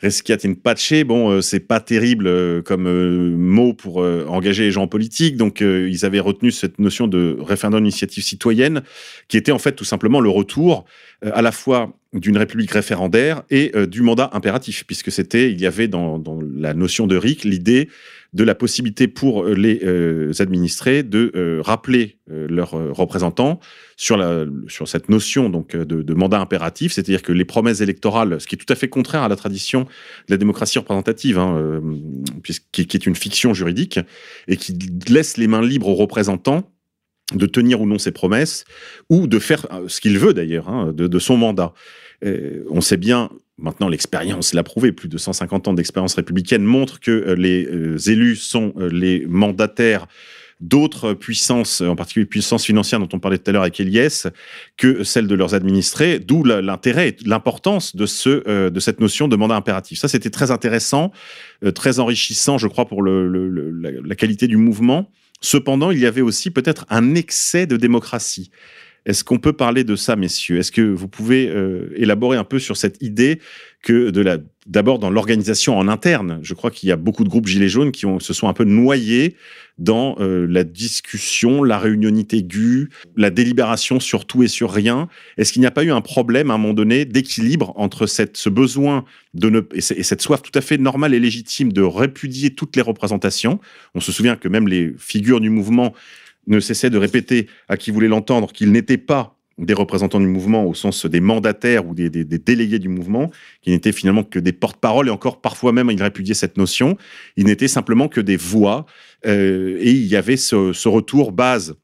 [0.00, 0.92] Resquiat in Pace.
[1.06, 6.20] Bon, c'est pas terrible comme mot pour engager les gens en politique, donc ils avaient
[6.20, 8.82] retenu cette notion de référendum d'initiative citoyenne,
[9.28, 10.86] qui était en fait tout simplement le retour
[11.22, 15.88] à la fois d'une république référendaire et du mandat impératif, puisque c'était, il y avait
[15.88, 17.88] dans, dans la notion de RIC l'idée
[18.34, 23.60] de la possibilité pour euh, les euh, administrés de euh, rappeler leurs représentants
[23.96, 24.18] sur,
[24.66, 28.58] sur cette notion donc de, mandat impératif, c'est-à-dire que les promesses électorales, ce qui est
[28.58, 31.82] tout à fait contraire à la tradition de la démocratie représentative, hein,
[32.72, 34.00] qui, est une fiction juridique,
[34.48, 34.74] et qui
[35.06, 36.72] laisse les mains libres aux représentants
[37.34, 38.64] de tenir ou non ses promesses,
[39.10, 41.74] ou de faire ce qu'il veut d'ailleurs hein, de, de, son mandat.
[42.22, 44.90] On sait bien Maintenant, l'expérience l'a prouvé.
[44.90, 49.26] Plus de 150 ans d'expérience républicaine montrent que euh, les euh, élus sont euh, les
[49.26, 50.06] mandataires
[50.60, 54.28] d'autres puissances, en particulier puissances financières dont on parlait tout à l'heure avec Eliès,
[54.76, 59.56] que celles de leurs administrés, d'où l'intérêt, l'importance de, ce, de cette notion de mandat
[59.56, 59.98] impératif.
[59.98, 61.10] Ça, c'était très intéressant,
[61.74, 65.10] très enrichissant, je crois, pour la, qualité du mouvement.
[65.40, 68.50] Cependant, il y avait aussi peut-être un excès de démocratie.
[69.06, 70.58] Est-ce qu'on peut parler de ça, messieurs?
[70.58, 73.40] Est-ce que vous pouvez euh, élaborer un peu sur cette idée
[73.82, 74.10] que
[74.66, 77.92] d'abord dans l'organisation en interne, je crois qu'il y a beaucoup de groupes gilets jaunes
[77.92, 79.36] qui se sont un peu noyés
[79.76, 85.08] dans euh, la discussion, la réunionite aiguë, la délibération sur tout et sur rien.
[85.36, 88.48] Est-ce qu'il n'y a pas eu un problème à un moment donné d'équilibre entre ce
[88.48, 89.04] besoin
[89.74, 93.60] et, cette soif tout à fait normale et légitime de répudier toutes les représentations?
[93.94, 95.92] On se souvient que même les figures du mouvement
[96.46, 100.64] ne cessait de répéter à qui voulait l'entendre qu'ils n'étaient pas des représentants du mouvement
[100.64, 103.30] au sens des mandataires ou des, délégués du mouvement,
[103.62, 106.96] qui n'étaient finalement que des porte-paroles, et encore parfois même ils répudiaient cette notion,
[107.36, 108.86] ils n'étaient simplement que des voix,
[109.26, 111.76] euh, et il y avait ce, retour base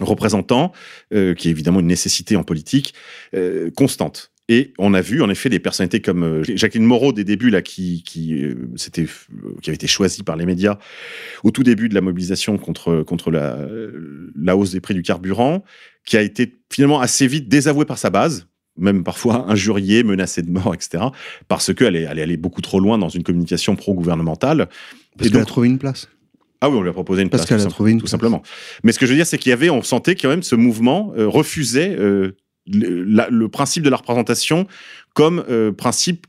[0.00, 0.72] représentant,
[1.12, 2.94] euh, qui est évidemment une nécessité en politique,
[3.34, 4.31] euh, constante.
[4.52, 7.62] Et on a vu en effet des personnalités comme euh, Jacqueline Moreau des débuts là
[7.62, 10.76] qui qui euh, c'était euh, qui avait été choisie par les médias
[11.42, 13.56] au tout début de la mobilisation contre contre la
[14.36, 15.64] la hausse des prix du carburant,
[16.04, 18.46] qui a été finalement assez vite désavouée par sa base,
[18.76, 21.04] même parfois injuriée, menacée de mort, etc.
[21.48, 24.68] Parce qu'elle est allée beaucoup trop loin dans une communication pro-gouvernementale.
[25.16, 26.10] Parce qu'elle a trouvé une place.
[26.60, 27.46] Ah oui, on lui a proposé une place.
[27.46, 28.42] Parce qu'elle a trouvé une tout simplement.
[28.84, 30.56] Mais ce que je veux dire, c'est qu'il y avait, on sentait quand même ce
[30.56, 31.96] mouvement refusait
[32.66, 34.66] le, principe de la représentation
[35.14, 36.26] comme euh, principe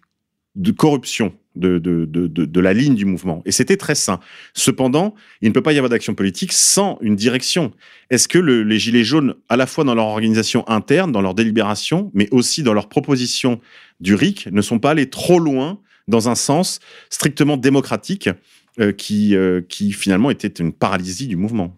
[0.55, 3.41] de corruption de, de, de, de, la ligne du mouvement.
[3.45, 4.19] Et c'était très sain.
[4.53, 7.71] Cependant, il ne peut pas y avoir d'action politique sans une direction.
[8.09, 12.11] Est-ce que les Gilets jaunes, à la fois dans leur organisation interne, dans leur délibération,
[12.13, 13.59] mais aussi dans leur proposition
[13.99, 16.79] du RIC, ne sont pas allés trop loin dans un sens
[17.09, 18.29] strictement démocratique
[18.79, 21.77] euh, qui, euh, qui finalement était une paralysie du mouvement?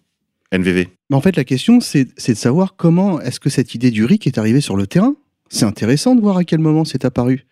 [1.11, 4.37] En fait, la question, c'est de savoir comment est-ce que cette idée du RIC est
[4.37, 5.15] arrivée sur le terrain.
[5.49, 7.45] C'est intéressant de voir à quel moment c'est apparu.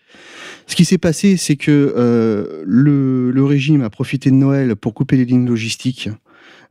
[0.68, 5.18] Ce qui s'est passé, c'est que euh, le, régime a profité de Noël pour couper
[5.18, 6.10] les lignes logistiques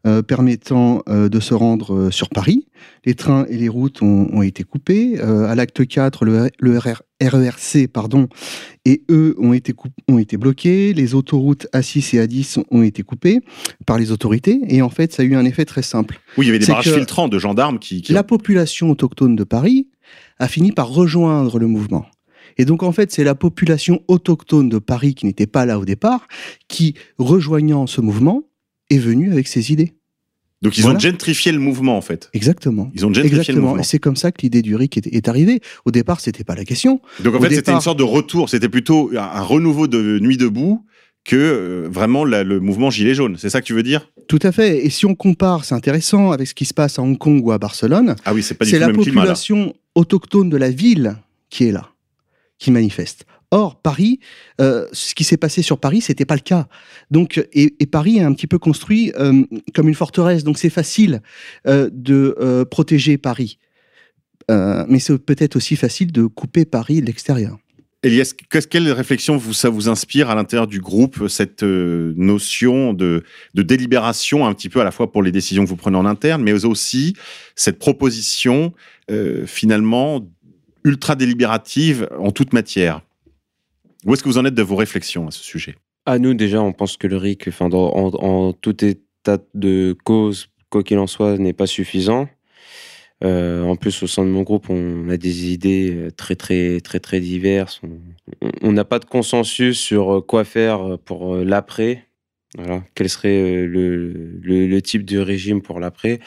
[0.06, 2.66] euh, permettant euh, de se rendre sur Paris.
[3.04, 5.20] Les trains et les routes ont, été coupés.
[5.20, 8.28] à l'acte 4, le, le RERC pardon,
[8.84, 9.74] et eux ont été,
[10.08, 10.92] ont été bloqués.
[10.92, 13.40] Les autoroutes A6 et A10 ont été coupées
[13.86, 14.60] par les autorités.
[14.68, 16.20] Et en fait, ça a eu un effet très simple.
[16.36, 19.88] Oui, il y avait des barrages filtrants de gendarmes qui, La population autochtone de Paris
[20.38, 22.06] a fini par rejoindre le mouvement.
[22.58, 25.84] Et donc, en fait, c'est la population autochtone de Paris qui n'était pas là au
[25.84, 26.26] départ,
[26.68, 28.42] qui, rejoignant ce mouvement,
[28.90, 29.94] est venue avec ses idées.
[30.62, 32.30] Donc ils ont gentrifié le mouvement en fait.
[32.32, 32.90] Exactement.
[32.94, 33.56] Ils ont gentrifié Exactement.
[33.56, 33.80] le mouvement.
[33.80, 35.60] Et c'est comme ça que l'idée du RIC est, arrivée.
[35.84, 37.00] Au départ, c'était pas la question.
[37.20, 38.48] Donc en fait, c'était une sorte de retour.
[38.48, 40.84] C'était plutôt un renouveau de Nuit debout
[41.24, 43.36] que euh, vraiment le mouvement gilet jaune.
[43.38, 44.08] C'est ça que tu veux dire?
[44.28, 44.84] Tout à fait.
[44.84, 47.52] Et si on compare, c'est intéressant avec ce qui se passe à Hong Kong ou
[47.52, 48.16] à Barcelone.
[48.24, 51.16] Ah oui, c'est pas du tout la population autochtone de la ville
[51.50, 51.90] qui est là,
[52.58, 53.24] qui manifeste.
[53.52, 54.18] Or, Paris,
[54.62, 56.68] euh, ce qui s'est passé sur Paris, c'était pas le cas.
[57.10, 59.44] Donc, et, Paris est un petit peu construit euh,
[59.74, 61.20] comme une forteresse, donc c'est facile
[61.66, 63.58] euh, de protéger Paris.
[64.48, 67.58] mais c'est peut-être aussi facile de couper Paris de l'extérieur.
[68.02, 68.32] Elias,
[68.70, 73.22] quelle réflexion vous, ça vous inspire à l'intérieur du groupe, cette notion de,
[73.54, 76.42] délibération, un petit peu à la fois pour les décisions que vous prenez en interne,
[76.42, 77.14] mais aussi
[77.54, 78.72] cette proposition
[79.44, 80.26] finalement
[80.84, 83.02] ultra délibérative en toute matière?
[84.04, 85.76] Où est-ce que vous en êtes de vos réflexions à ce sujet?
[86.06, 90.98] À nous, déjà, on pense que le RIC, en, tout état de cause, quoi qu'il
[90.98, 92.28] en soit, n'est pas suffisant.
[93.22, 97.20] en plus, au sein de mon groupe, on a des idées très, très, très, très
[97.20, 97.80] diverses.
[98.62, 102.04] On n'a pas de consensus sur quoi faire pour l'après.
[102.94, 106.18] Quel serait le, type de régime pour l'après?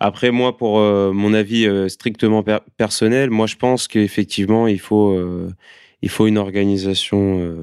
[0.00, 2.44] Après, moi, pour mon avis strictement
[2.76, 5.18] personnel, moi, je pense qu'effectivement, il faut,
[6.04, 7.56] il faut une organisation.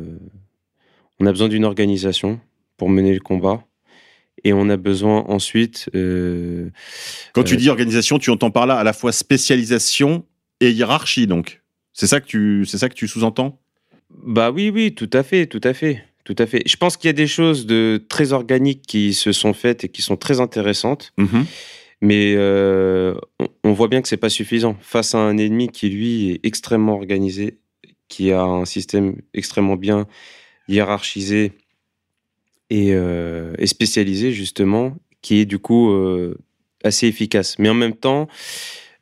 [1.20, 2.40] on a besoin d'une organisation
[2.78, 3.64] pour mener le combat.
[4.44, 5.90] Et on a besoin ensuite.
[5.94, 6.70] Euh,
[7.34, 10.26] Quand tu euh, dis organisation, tu entends par là à la fois spécialisation
[10.60, 11.62] et hiérarchie, donc.
[11.94, 13.60] C'est ça que tu, c'est ça que tu sous-entends?
[14.10, 16.64] Bah oui, oui, tout à fait, tout à fait, tout à fait.
[16.66, 19.90] Je pense qu'il y a des choses de très organiques qui se sont faites et
[19.90, 21.14] qui sont très intéressantes.
[21.18, 21.42] Mmh
[22.02, 23.14] Mais euh,
[23.64, 26.96] on voit bien que c'est pas suffisant face à un ennemi qui lui est extrêmement
[26.96, 27.60] organisé,
[28.12, 30.06] qui a un système extrêmement bien
[30.68, 31.54] hiérarchisé
[32.72, 36.38] euh, et, spécialisé justement, qui est du coup euh,
[36.84, 37.58] assez efficace.
[37.58, 38.28] Mais en même temps,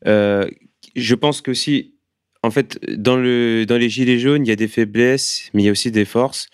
[0.06, 0.48] euh,
[0.96, 1.96] je pense que si,
[2.44, 5.66] en fait, dans, le, dans les gilets jaunes, il y a des faiblesses, mais il
[5.66, 6.48] y a aussi des forces.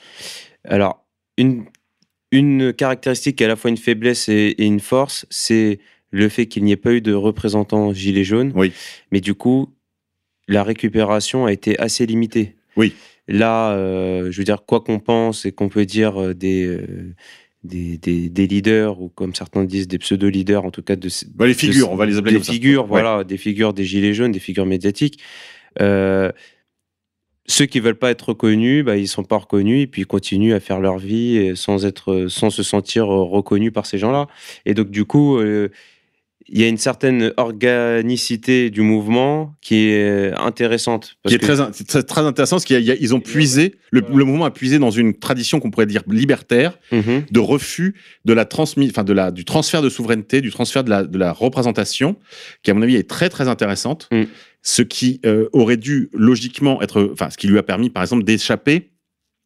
[0.64, 1.06] Alors,
[1.38, 1.66] une,
[2.32, 5.80] une caractéristique qui est à la fois une faiblesse et, une force, c'est
[6.12, 8.54] le fait qu'il n'y ait pas eu de représentants gilets jaunes.
[8.56, 8.72] Oui.
[9.12, 9.74] Mais du coup,
[10.48, 12.56] la récupération a été assez limitée.
[12.78, 12.94] Oui.
[13.28, 17.14] Là, euh, je veux dire, quoi qu'on pense et qu'on peut dire euh, euh,
[17.64, 21.10] des, des, leaders, ou comme certains disent, des pseudo-leaders, en tout cas de.
[21.34, 24.32] Bah, les figures, on va les appeler des figures, voilà, des figures des Gilets jaunes,
[24.32, 25.20] des figures médiatiques.
[25.80, 30.54] ceux qui veulent pas être reconnus, bah, ils sont pas reconnus et puis ils continuent
[30.54, 34.28] à faire leur vie sans être, sans se sentir reconnus par ces gens-là.
[34.68, 35.40] Et donc du coup,
[36.56, 41.18] il y a une certaine organicité du mouvement qui est intéressante.
[41.28, 41.58] qui est très,
[42.04, 45.86] très, intéressant parce qu'ils ont puisé, le, mouvement a puisé dans une tradition qu'on pourrait
[45.86, 47.26] dire libertaire, mhm.
[47.30, 50.90] de refus de la transmis, enfin de la, du transfert de souveraineté, du transfert de
[50.90, 52.16] la, de la représentation,
[52.64, 54.08] qui à mon avis est très très intéressante.
[54.14, 54.24] Mm.
[54.62, 58.24] Ce qui euh, aurait dû logiquement être, enfin ce qui lui a permis par exemple
[58.24, 58.92] d'échapper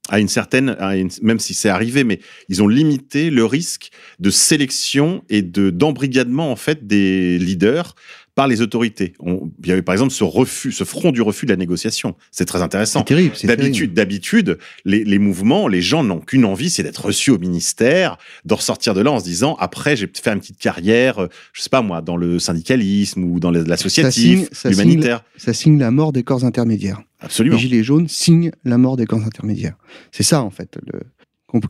[0.09, 0.75] à une certaine,
[1.21, 6.51] même si c'est arrivé, mais ils ont limité le risque de sélection et de d'embrigadement
[6.51, 7.95] en fait des leaders
[8.39, 9.11] par les autorités.
[9.25, 12.15] il y avait par exemple ce refus, ce front du refus de la négociation.
[12.31, 12.99] C'est très intéressant.
[12.99, 13.35] C'est terrible.
[13.43, 18.17] D'habitude, d'habitude, les, les, mouvements, les gens n'ont qu'une envie, c'est d'être reçus au ministère,
[18.45, 21.63] de ressortir de là en se disant après j'ai fait une petite carrière, euh, je
[21.63, 25.25] sais pas moi, dans le syndicalisme ou dans l'associatif, l'humanitaire.
[25.35, 27.01] Ça, signe la mort des corps intermédiaires.
[27.19, 27.57] Absolument.
[27.57, 29.75] Les gilets jaunes signent la mort des corps intermédiaires.
[30.13, 30.79] C'est ça en fait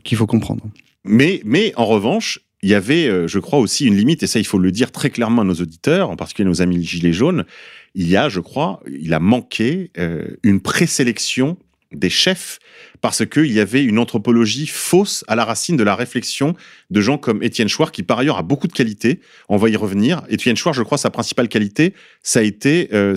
[0.04, 0.70] qu'il faut comprendre.
[1.04, 4.38] Mais, mais en revanche, il y avait, euh, je crois, aussi une limite, et ça,
[4.38, 7.44] il faut le dire très clairement à nos auditeurs, en particulier nos amis gilets jaunes.
[7.94, 11.56] Il y a, je crois, il a manqué euh, une présélection
[11.92, 12.58] des chefs
[13.00, 16.54] parce qu'il y avait une anthropologie fausse à la racine de la réflexion
[16.90, 19.20] de gens comme Étienne Chouard, qui par ailleurs a beaucoup de qualités.
[19.48, 20.22] On va y revenir.
[20.28, 23.16] Étienne Chouard, je crois, sa principale qualité, ça a été euh,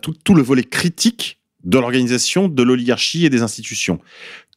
[0.00, 4.00] tout, le volet critique de l'organisation, de l'oligarchie et des institutions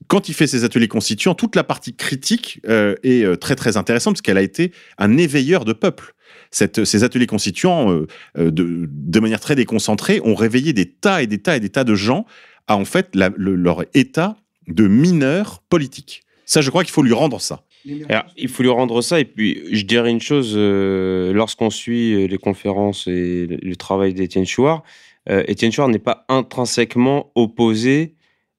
[0.08, 3.78] quand il fait ses ateliers constituants, toute la partie critique euh, est euh, très très
[3.78, 6.14] intéressante parce qu'elle a été un éveilleur de peuple.
[6.52, 11.58] Ces ateliers constituants, euh, de, manière très déconcentrée, ont réveillé des tas et des tas
[11.58, 12.26] et des tas de gens
[12.68, 14.38] à en fait leur état
[14.68, 16.24] de mineur politique.
[16.46, 17.64] Ça, je crois qu'il faut lui rendre ça.
[17.86, 19.20] il faut lui rendre ça.
[19.20, 24.84] Et puis, je dirais une chose, lorsqu'on suit les conférences et le, travail d'Étienne Chouard,
[25.28, 28.16] Étienne Chouard n'est pas intrinsèquement opposé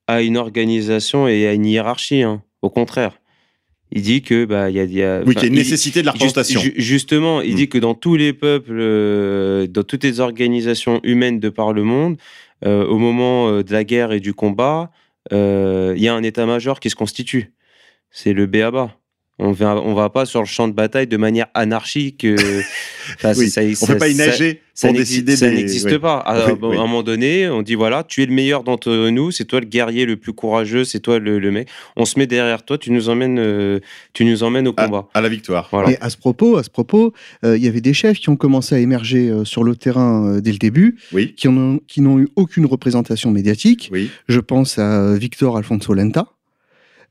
[0.06, 2.22] à une organisation et à une hiérarchie.
[2.22, 2.42] Hein.
[2.62, 3.18] Au contraire.
[3.92, 6.00] Il dit que bah il y a, y a oui qu'il y a une nécessité
[6.00, 6.60] de la représentation.
[6.76, 7.56] justement, il hmm.
[7.56, 11.84] dit que dans tous les peuples, euh, dans toutes les organisations humaines de par le
[11.84, 12.16] monde,
[12.64, 14.90] euh, au moment euh, de la guerre et du combat,
[15.30, 17.52] il y a un état-major qui se constitue.
[18.10, 18.96] C'est le BABA.
[19.38, 22.24] On va, on va pas sur le champ de bataille de manière anarchique.
[22.24, 22.36] Euh,
[23.36, 25.36] oui, ça, on fait pas y nager pour décider.
[25.36, 26.16] Ça n'existe pas.
[26.16, 29.60] À, un moment donné, on dit voilà, tu es le meilleur d'entre nous, c'est toi
[29.60, 31.68] le guerrier le plus courageux, c'est toi le, le, mec.
[31.96, 33.80] On se met derrière toi, tu nous emmènes, euh,
[34.14, 35.06] tu nous emmènes au combat.
[35.12, 35.68] À, la victoire.
[35.70, 35.90] Voilà.
[35.90, 37.12] Et à ce propos, à ce propos,
[37.44, 40.52] euh, il y avait des chefs qui ont commencé à émerger sur le terrain dès
[40.52, 41.34] le début, oui.
[41.36, 43.90] qui n'ont qui eu aucune représentation médiatique.
[43.92, 44.10] Oui.
[44.28, 46.35] Je pense à Victor Alfonso Lenta euh,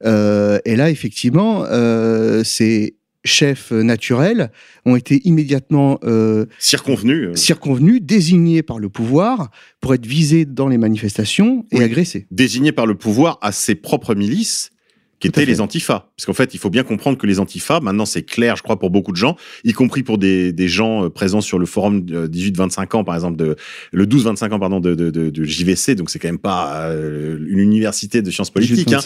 [0.04, 4.52] et là, effectivement, euh, ces chefs naturels
[4.86, 9.50] ont été immédiatement euh, circonvenus, circonvenus, désignés par le pouvoir
[9.82, 12.28] pour être visés dans les manifestations et agressés.
[12.32, 14.72] Désignés par le pouvoir à ses propres milices
[15.26, 16.11] qui étaient les antifas.
[16.15, 18.78] Parce qu'en fait, il faut bien comprendre que les antifas, maintenant c'est clair, je crois,
[18.78, 22.01] pour beaucoup de gens, y compris pour des, des gens euh, présents sur le forum
[22.01, 23.55] 18-25 ans, par exemple, de,
[23.91, 27.59] le 12-25 ans, pardon, de, de, de, JVC, donc c'est quand même pas euh, une
[27.59, 29.01] université de sciences politiques, hein,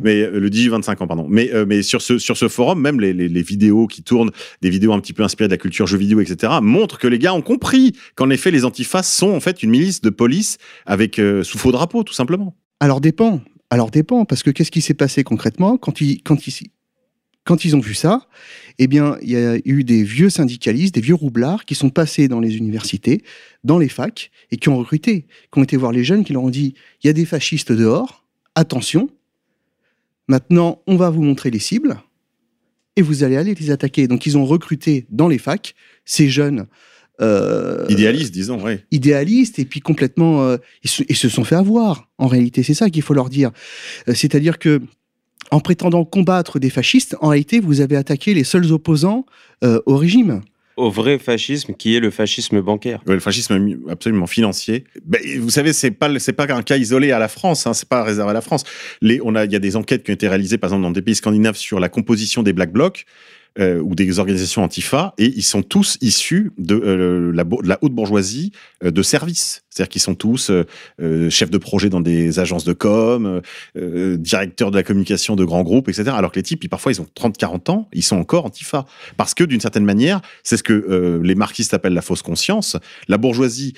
[0.00, 1.26] mais euh, le 18-25 ans, pardon.
[1.28, 4.30] Mais, mais sur, ce, sur ce forum, même les, les, les, vidéos qui tournent,
[4.62, 7.18] des vidéos un petit peu inspirées de la culture jeux vidéo, etc., montrent que les
[7.18, 11.20] gars ont compris qu'en effet, les antifas sont en fait une milice de police avec
[11.42, 12.56] sous faux drapeau, tout simplement.
[12.80, 13.40] Alors dépend.
[13.70, 16.70] Alors dépend, parce que qu'est-ce qui s'est passé concrètement quand ils, quand, ils,
[17.44, 18.26] quand ils ont vu ça?
[18.78, 22.28] Eh bien, il y a eu des vieux syndicalistes, des vieux roublards qui sont passés
[22.28, 23.22] dans les universités,
[23.64, 26.44] dans les facs, et qui ont recruté, qui ont été voir les jeunes, qui leur
[26.44, 29.10] ont dit, il y a des fascistes dehors, attention,
[30.28, 32.00] maintenant on va vous montrer les cibles,
[32.96, 34.08] et vous allez aller les attaquer.
[34.08, 36.66] Donc ils ont recruté dans les facs ces jeunes
[37.20, 38.78] euh, idéalistes, disons, oui.
[38.90, 42.08] Idéalistes, et puis complètement, euh, ils, se, sont fait avoir.
[42.18, 43.50] En réalité, c'est ça qu'il faut leur dire.
[44.08, 44.80] Euh, c'est-à-dire que,
[45.50, 49.24] en prétendant combattre des fascistes, en réalité, vous avez attaqué les seuls opposants
[49.62, 50.42] au régime
[50.78, 53.00] au vrai fascisme qui est le fascisme bancaire.
[53.04, 54.84] le fascisme absolument financier.
[55.04, 57.88] Ben, vous savez, c'est pas c'est pas un cas isolé à la France, hein, c'est
[57.88, 58.62] pas réservé à la France.
[59.02, 60.92] Les, on a il y a des enquêtes qui ont été réalisées par exemple dans
[60.92, 63.06] des pays scandinaves sur la composition des black blocs.
[63.58, 67.92] Euh, ou des organisations antifa, et ils sont tous issus de, euh, la, la, haute
[67.92, 68.52] bourgeoisie
[68.84, 69.64] euh, de service.
[69.68, 70.52] C'est-à-dire qu'ils sont tous
[71.28, 73.40] chefs de projet dans des agences de com,
[73.76, 76.10] directeurs de la communication de grands groupes, etc.
[76.14, 78.86] Alors que les types, ils, parfois, ils ont 30-40 ans, ils sont encore antifa.
[79.16, 82.76] Parce que, d'une certaine manière, c'est ce que les marxistes appellent la fausse conscience.
[83.06, 83.74] La bourgeoisie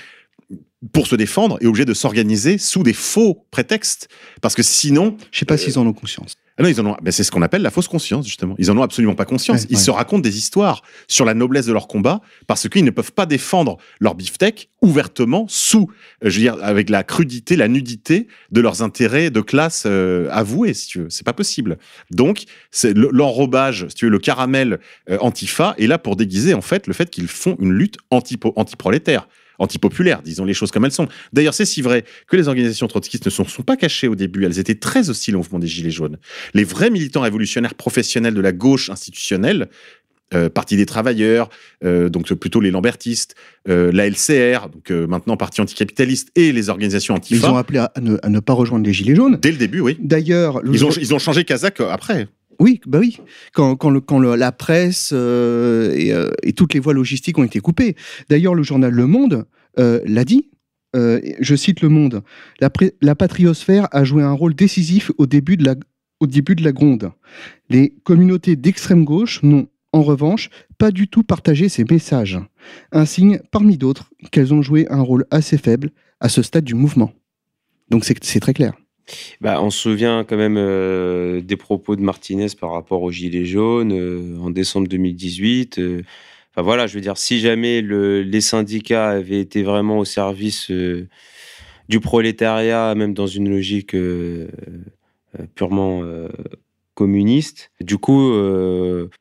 [0.92, 4.08] pour se défendre, est obligée de s'organiser sous des faux prétextes.
[4.40, 5.16] Parce que sinon...
[5.30, 6.34] Je sais pas s'ils en ont conscience.
[6.60, 6.96] Ah non, ils en ont.
[7.00, 8.54] Ben c'est ce qu'on appelle la fausse conscience justement.
[8.58, 9.66] Ils en ont absolument pas conscience.
[9.70, 13.12] ils se racontent des histoires sur la noblesse de leur combat parce qu'ils ne peuvent
[13.12, 15.90] pas défendre leur beefsteak ouvertement sous,
[16.22, 20.28] euh, je veux dire, avec la crudité, la nudité de leurs intérêts de classe euh,
[20.30, 21.08] avoués, si tu veux.
[21.08, 21.78] C'est pas possible.
[22.10, 26.60] Donc, c'est l'enrobage, si tu veux, le caramel euh, antifa est là pour déguiser en
[26.60, 29.26] fait le fait qu'ils font une lutte anti-prolétaire
[29.60, 31.08] antipopulaires, disons les choses comme elles sont.
[31.32, 34.44] D'ailleurs, c'est si vrai que les organisations trotskistes ne sont, sont pas cachées au début,
[34.44, 36.18] elles étaient très hostiles au mouvement des Gilets jaunes.
[36.54, 39.68] Les vrais militants révolutionnaires professionnels de la gauche institutionnelle,
[40.32, 41.48] euh, Parti des travailleurs,
[41.84, 43.34] euh, donc plutôt les lambertistes,
[43.68, 47.48] euh, la LCR, donc maintenant Parti anticapitaliste, et les organisations antifa.
[47.48, 49.38] Ils ont appelé à ne, pas rejoindre les Gilets jaunes.
[49.42, 49.96] Dès le début, oui.
[50.00, 50.60] D'ailleurs...
[50.72, 52.28] Ils, ont, ils ont changé Kazakh après.
[52.60, 53.18] Oui, bah oui.
[53.54, 57.96] Quand, la presse euh, euh, et, toutes les voies logistiques ont été coupées.
[58.28, 59.46] D'ailleurs, le journal Le Monde
[59.78, 60.50] euh, l'a dit.
[60.94, 62.22] je cite Le Monde.
[62.60, 65.74] La, la, patriosphère a joué un rôle décisif au début de la,
[66.20, 67.12] au début de la gronde.
[67.70, 72.38] Les communautés d'extrême gauche n'ont, en revanche, pas du tout partagé ces messages.
[72.92, 76.74] Un signe, parmi d'autres, qu'elles ont joué un rôle assez faible à ce stade du
[76.74, 77.12] mouvement.
[77.88, 78.74] Donc c'est très clair.
[79.40, 83.44] Bah, on se souvient quand même euh, des propos de Martinez par rapport aux Gilets
[83.44, 85.78] jaunes euh, en décembre 2018.
[85.78, 86.02] Euh.
[86.52, 90.70] enfin voilà, je veux dire, si jamais les syndicats avaient été vraiment au service
[91.88, 93.96] du prolétariat, même dans une logique
[95.54, 96.02] purement
[96.94, 98.32] communiste, du coup,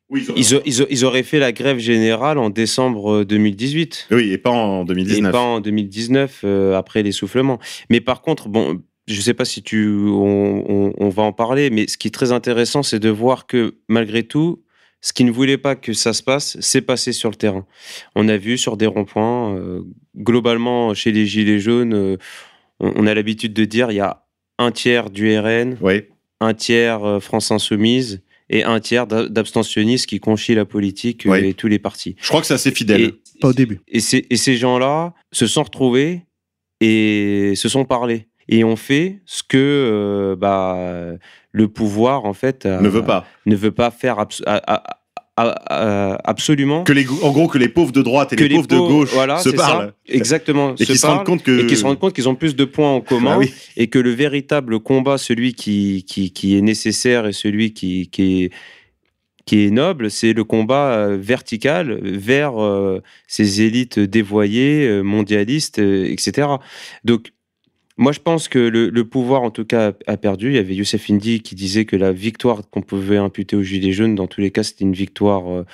[0.09, 4.07] ils, auraient fait la grève générale en décembre 2018.
[4.11, 5.30] Oui, et pas en 2019.
[5.30, 7.59] Et pas en 2019, après l'essoufflement.
[7.89, 11.88] Mais par contre, bon, je ne sais pas si tu, on, va en parler, mais
[11.88, 14.64] ce qui est très intéressant, c'est de voir que malgré tout,
[15.01, 17.66] ce qui ne voulait pas que ça se passe, s'est passé sur le terrain.
[18.16, 19.82] On a vu sur des ronds-points, euh,
[20.16, 22.18] globalement chez les Gilets jaunes, euh,
[22.80, 24.26] on, a l'habitude de dire il y a
[24.60, 25.78] un tiers du RN,
[26.39, 31.68] un tiers euh, France Insoumise et un tiers d'abstentionnistes qui conchient la politique et tous
[31.68, 32.16] les partis.
[32.22, 33.14] Je crois que c'est assez fidèle.
[33.41, 33.82] pas au début.
[33.88, 33.99] Et,
[34.30, 36.26] et ces gens-là se sont retrouvés
[36.82, 40.76] et se sont parlé et on fait ce que euh, bah,
[41.52, 43.26] le pouvoir en fait ne veut pas.
[43.45, 44.26] ne veut pas faire
[45.38, 46.84] absolument.
[46.84, 49.56] Que les en gros que les pauvres de droite et les, pauvres, de gauche se
[49.56, 49.93] parlent.
[50.08, 52.56] Exactement et qui se rendent compte que et qui se rendent compte qu'ils ont plus
[52.56, 53.45] de points en commun bah
[53.78, 58.43] et que le véritable combat celui qui, qui, qui est nécessaire et celui qui, qui
[58.43, 58.52] est
[59.45, 66.47] qui est noble, c'est le combat euh, vertical vers euh, ces élites dévoyées, mondialistes, etc.
[67.04, 67.32] Donc,
[68.00, 70.47] moi, je pense que le, pouvoir, en tout cas, a perdu.
[70.47, 73.91] Il y avait Youssef Indy qui disait que la victoire qu'on pouvait imputer aux Gilets
[73.91, 75.66] jaunes, dans tous les cas, c'était une victoire euh,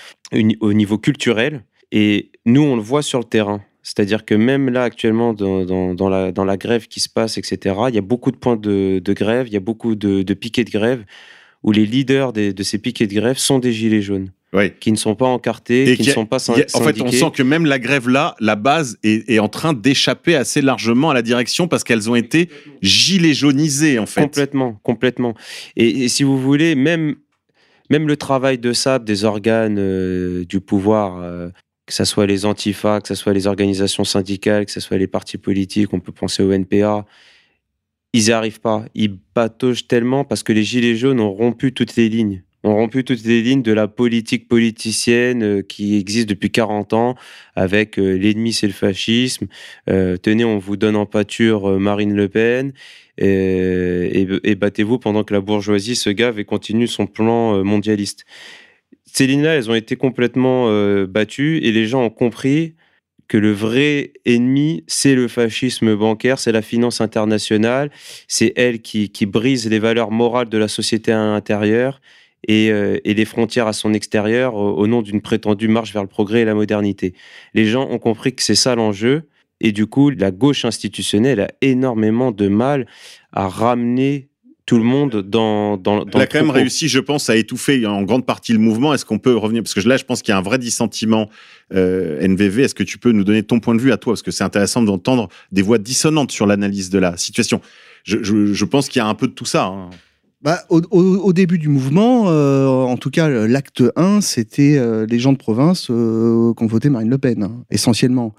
[0.59, 1.63] au niveau culturel.
[1.91, 3.61] Et nous, on le voit sur le terrain.
[3.83, 7.93] C'est-à-dire que même là, actuellement, dans, la, dans, la, grève qui se passe, etc., il
[7.95, 11.05] y a beaucoup de points de, grève, il y a beaucoup de, piquets de grève
[11.61, 14.31] où les leaders de ces piquets de grève sont des Gilets jaunes.
[14.79, 16.67] Qui ne sont pas encartés, qui ne sont pas syndiqués.
[16.73, 19.73] En fait, on sent que même la grève là, la base est, est en train
[19.73, 22.49] d'échapper assez largement à la direction parce qu'elles ont été
[22.81, 24.21] gilets jaunisées en fait.
[24.21, 25.35] Complètement, complètement.
[25.75, 27.15] Et, et si vous voulez, même
[27.89, 31.49] même le travail de SAP des organes euh, du pouvoir, euh,
[31.85, 35.07] que ce soit les antifas, que ce soit les organisations syndicales, que ce soit les
[35.07, 37.05] partis politiques, on peut penser au NPA,
[38.13, 38.85] ils n'y arrivent pas.
[38.95, 42.43] Ils bataugent tellement parce que les Gilets jaunes ont rompu toutes les lignes.
[42.65, 47.15] Ont rompu toutes les lignes de la politique politicienne euh, qui existe depuis 40 ans
[47.55, 49.47] avec l'ennemi c'est le fascisme.
[49.87, 52.73] tenez, on vous donne en pâture Marine Le Pen
[53.17, 58.25] et, battez-vous pendant que la bourgeoisie se gave et continue son plan euh, mondialiste.
[59.05, 62.75] Ces lignes-là, elles ont été complètement euh, battues et les gens ont compris
[63.27, 67.89] que le vrai ennemi, c'est le fascisme bancaire, c'est la finance internationale,
[68.27, 72.01] c'est elle qui, brise les valeurs morales de la société à l'intérieur
[72.47, 76.07] et, euh, et, les frontières à son extérieur au nom d'une prétendue marche vers le
[76.07, 77.13] progrès et la modernité.
[77.53, 79.23] Les gens ont compris que c'est ça l'enjeu
[79.61, 82.87] et du coup, la gauche institutionnelle a énormément de mal
[83.31, 84.29] à ramener
[84.65, 88.01] tout le monde dans, dans, Elle a quand même réussi, je pense, à étouffer en
[88.01, 88.93] grande partie le mouvement.
[88.95, 89.61] Est-ce qu'on peut revenir?
[89.61, 91.29] Parce que là, je pense qu'il y a un vrai dissentiment
[91.73, 92.63] euh, NVV.
[92.63, 94.13] Est-ce que tu peux nous donner ton point de vue à toi?
[94.13, 97.61] Parce que c'est intéressant d'entendre des voix dissonantes sur l'analyse de la situation.
[98.03, 99.65] Je, je, je pense qu'il y a un peu de tout ça.
[99.65, 99.91] Hein.
[100.45, 105.33] Bah, au, début du mouvement, euh, en tout cas, l'acte 1, c'était euh, les gens
[105.33, 108.35] de province euh, qui ont voté Marine Le Pen, hein, essentiellement.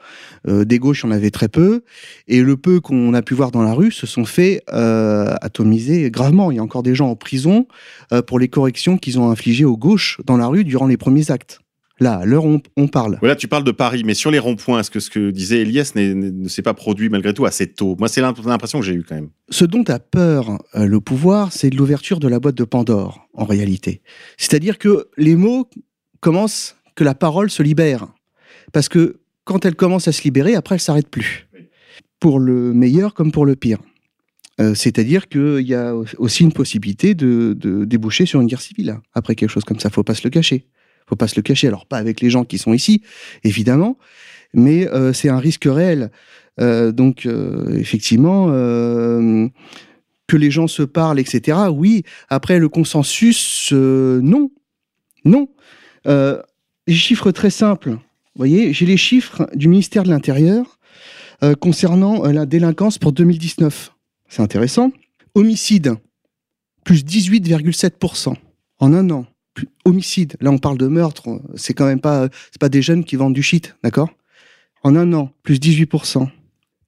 [0.47, 1.83] des gauches, en avait très peu.
[2.29, 6.53] Et le peu qu'on a pu voir dans la rue se sont fait atomiser gravement.
[6.53, 7.67] Il y a encore des gens en prison
[8.29, 11.61] pour les corrections qu'ils ont infligées aux gauches dans la rue durant les premiers actes.
[11.99, 13.17] Là, à l'heure où on, parle.
[13.21, 15.93] Voilà, tu parles de Paris, mais sur les ronds-points, est-ce que ce que disait Elias
[15.95, 17.97] ne s'est pas produit malgré tout assez tôt?
[17.99, 19.31] Moi, c'est l'impression que j'ai eu quand même.
[19.49, 23.47] Ce dont a peur euh, le pouvoir, c'est l'ouverture de la boîte de Pandore, en
[23.47, 24.03] réalité.
[24.37, 25.71] C'est-à-dire que les mots
[26.21, 28.07] commencent, que la parole se libère.
[28.75, 31.49] Parce que quand elle commence à se libérer, après, elle s'arrête plus.
[32.21, 33.79] Pour le meilleur comme pour le pire.
[34.61, 38.99] Euh, c'est-à-dire qu'il y a aussi une possibilité de, de, déboucher sur une guerre civile
[39.15, 39.89] après quelque chose comme ça.
[39.89, 40.67] Faut pas se le cacher
[41.07, 41.69] faut pas se le cacher.
[41.69, 43.03] Alors pas avec les gens qui sont ici,
[43.45, 43.97] évidemment,
[44.55, 46.11] mais euh, c'est un risque réel.
[46.61, 48.47] Euh, donc euh, effectivement,
[50.27, 51.59] que les gens se parlent, etc.
[51.73, 52.03] Oui.
[52.29, 54.51] Après le consensus, non,
[55.25, 55.49] non.
[56.05, 57.91] les chiffres très simples.
[57.91, 60.79] Vous voyez, j'ai les chiffres du ministère de l'Intérieur
[61.61, 63.93] concernant la délinquance pour 2019.
[64.29, 64.91] C'est intéressant.
[65.35, 65.95] Homicide,
[66.85, 68.35] plus 18,7%
[68.79, 69.27] en un an
[69.85, 70.37] homicide.
[70.41, 71.41] Là, on parle de meurtre.
[71.55, 74.11] C'est quand même pas, c'est pas des jeunes qui vendent du shit, d'accord?
[74.83, 76.29] En un an, plus 18%.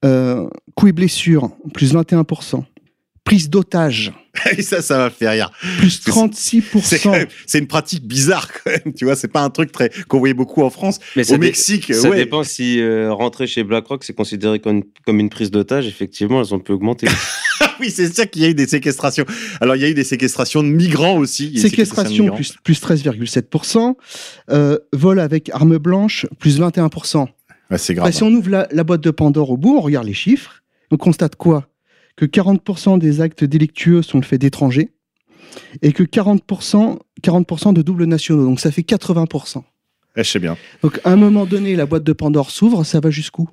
[0.04, 2.64] Euh, coups et blessures, plus 21%.
[3.28, 4.12] Prise d'otage.
[4.60, 5.50] ça, ça m'a fait rire.
[5.78, 7.28] Plus 36%.
[7.46, 9.16] C'est une pratique bizarre quand même, tu vois.
[9.16, 10.98] C'est pas un truc très qu'on voyait beaucoup en France.
[11.16, 15.30] Mais Au Mexique, ça dépend si euh, rentrer chez BlackRock c'est considéré comme, comme une
[15.30, 15.86] prise d'otage.
[15.86, 17.08] Effectivement, elles ont pu augmenter.
[17.80, 19.24] oui, c'est sûr qu'il y a eu des séquestrations.
[19.60, 21.58] Alors, il y a eu des séquestrations de migrants aussi.
[21.58, 23.94] Séquestration, plus, plus 13,7%.
[24.50, 27.26] Euh, vol avec arme blanche, plus 21%.
[27.76, 28.12] c'est grave.
[28.12, 30.62] si on ouvre la, boîte de Pandore au bout, on regarde les chiffres.
[30.90, 31.68] On constate quoi?
[32.18, 34.90] Que 40% des actes délictueux sont le fait d'étrangers
[35.82, 38.44] et que 40%, 40 de doubles nationaux.
[38.44, 39.62] Donc, ça fait 80%.
[40.16, 40.56] Eh, je sais bien.
[40.82, 43.48] Donc, à un moment donné, la boîte de Pandore s'ouvre, ça va jusqu'où?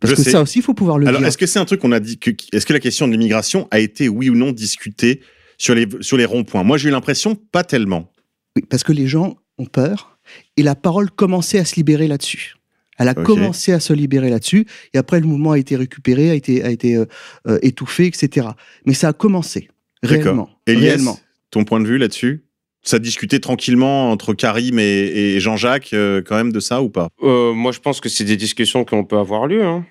[0.00, 1.92] Parce que ça aussi, il faut pouvoir le Alors, est-ce que c'est un truc qu'on
[1.92, 5.20] a dit que, est-ce que la question de l'immigration a été, oui ou non, discutée
[5.56, 6.62] sur les, sur les ronds-points?
[6.62, 8.12] Moi, j'ai eu l'impression, pas tellement.
[8.54, 10.18] Oui, parce que les gens ont peur
[10.58, 12.54] et la parole commençait à se libérer là-dessus.
[13.00, 16.34] Elle a commencé à se libérer là-dessus, et après le mouvement a été récupéré, a
[16.34, 17.06] été, a été euh,
[17.48, 18.48] euh, étouffé, etc.
[18.84, 19.68] Mais ça a commencé,
[20.02, 20.50] réellement.
[20.66, 21.18] réellement.
[21.50, 22.44] ton point de vue là-dessus?
[22.82, 27.08] Ça discutait tranquillement entre Karim et, Jean-Jacques euh, quand même de ça ou pas?
[27.22, 29.64] Euh, Moi, je pense que c'est des discussions qui ont peut avoir lieu.
[29.64, 29.84] Hein.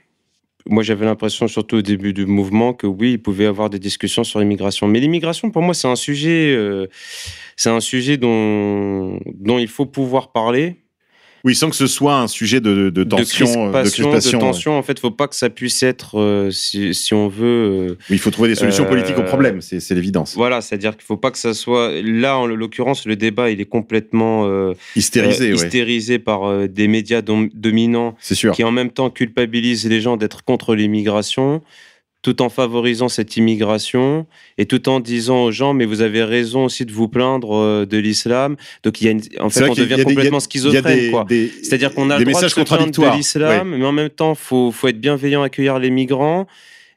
[0.65, 3.79] Moi, j'avais l'impression, surtout au début du mouvement, que oui, il pouvait y avoir des
[3.79, 4.87] discussions sur l'immigration.
[4.87, 6.87] Mais l'immigration, pour moi, c'est un sujet, euh,
[7.55, 10.77] c'est un sujet dont, dont il faut pouvoir parler
[11.43, 14.39] oui, sans que ce soit un sujet de, de, tension, de crispation.
[14.39, 17.89] De, tension, en fait, faut pas que ça puisse être, euh, si, si, on veut.
[17.89, 20.35] Euh, oui, il faut trouver des solutions politiques au problème, c'est l'évidence.
[20.35, 21.91] Voilà, c'est-à-dire qu'il faut pas que ça soit.
[22.01, 28.15] Là, en l'occurrence, le débat, il est complètement euh, hystérisé, hystérisé par des médias dominants,
[28.21, 28.53] sûr.
[28.53, 31.61] qui en même temps culpabilisent les gens d'être contre l'immigration
[32.21, 36.65] tout en favorisant cette immigration et tout en disant aux gens mais vous avez raison
[36.65, 38.55] aussi de vous plaindre euh, de l'islam.
[38.83, 41.13] Donc il y a une, en fait on devient complètement schizophrène
[41.63, 44.87] c'est-à-dire qu'on a le droit de se de l'islam mais en même temps faut faut
[44.87, 46.47] être bienveillant accueillir les migrants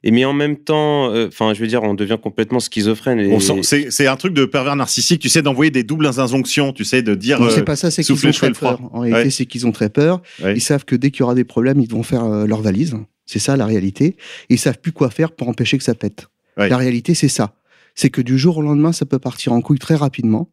[0.05, 3.20] Et mais en même temps, euh, enfin, je veux dire, on devient complètement schizophrène.
[3.20, 3.39] Et...
[3.62, 7.15] C'est un truc de pervers narcissique, tu sais, d'envoyer des doubles injonctions, tu sais, de
[7.15, 7.41] dire.
[7.41, 8.81] Non, c'est pas ça, c'est qu'ils ont très peur.
[8.93, 10.23] En réalité, c'est qu'ils ont très peur.
[10.45, 12.97] Ils savent que dès qu'il y aura des problèmes, ils vont faire leur valise.
[13.27, 14.16] C'est ça la réalité.
[14.49, 16.27] Ils savent plus quoi faire pour empêcher que ça pète.
[16.57, 17.55] La réalité, c'est ça.
[17.95, 20.51] C'est que du jour au lendemain, ça peut partir en couille très rapidement.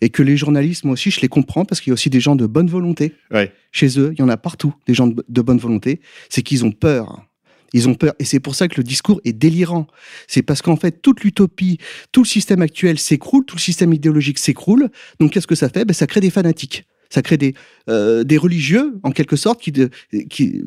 [0.00, 2.20] Et que les journalistes, moi aussi, je les comprends parce qu'il y a aussi des
[2.20, 3.14] gens de bonne volonté.
[3.72, 6.00] Chez eux, il y en a partout, des gens de, bonne volonté.
[6.28, 7.24] C'est qu'ils ont peur.
[7.72, 8.14] Ils ont peur.
[8.18, 9.86] Et c'est pour ça que le discours est délirant.
[10.26, 11.78] C'est parce qu'en fait, toute l'utopie,
[12.12, 14.88] tout le système actuel s'écroule, tout le système idéologique s'écroule.
[15.18, 15.84] Donc, qu'est-ce que ça fait?
[15.84, 16.84] Ben, Ça crée des fanatiques.
[17.10, 17.54] Ça crée des,
[17.88, 19.90] euh, des religieux, en quelque sorte, qui, de,
[20.28, 20.62] qui,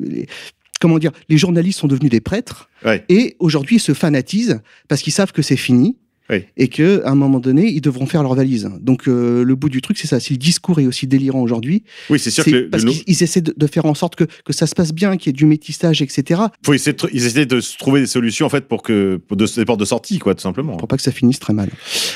[0.80, 2.68] comment dire, les journalistes sont devenus des prêtres
[3.08, 5.96] et aujourd'hui ils se fanatisent parce qu'ils savent que c'est fini.
[6.30, 8.70] Et que à un moment donné, ils devront faire leur valise.
[8.80, 10.20] Donc euh, le bout du truc, c'est ça.
[10.20, 13.66] Si le discours est aussi délirant aujourd'hui, oui, c'est sûr que parce qu'ils essaient de,
[13.66, 16.42] faire en sorte que, que ça se passe bien, qu'il y ait du métissage, etc.
[16.64, 19.46] Faut essayer de, ils essaient de trouver des solutions en fait pour que pour de,
[19.46, 20.76] des portes de sortie, quoi, tout simplement.
[20.76, 21.68] Pour pas que ça finisse très mal.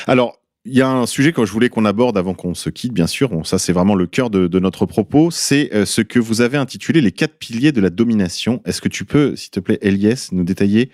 [0.07, 2.93] Alors, il y a un sujet que je voulais qu'on aborde avant qu'on se quitte,
[2.93, 3.29] bien sûr.
[3.29, 5.31] Bon, ça, c'est vraiment le cœur de, notre propos.
[5.31, 8.61] C'est euh, ce que vous avez intitulé les quatre piliers de la domination.
[8.65, 10.91] Est-ce que tu peux, s'il te plaît, Elias, nous détailler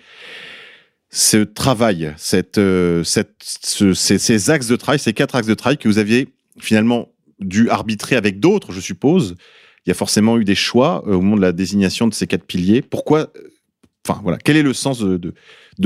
[1.16, 2.12] ce travail,
[2.58, 6.28] euh, ces, axes de travail, ces quatre axes de travail que vous aviez
[6.60, 7.08] finalement
[7.40, 9.34] dû arbitrer avec d'autres, je suppose.
[9.86, 12.26] Il y a forcément eu des choix euh, au moment de la désignation de ces
[12.26, 12.82] quatre piliers.
[12.82, 13.32] Pourquoi
[14.06, 14.36] Enfin, voilà.
[14.44, 15.32] Quel est le sens de,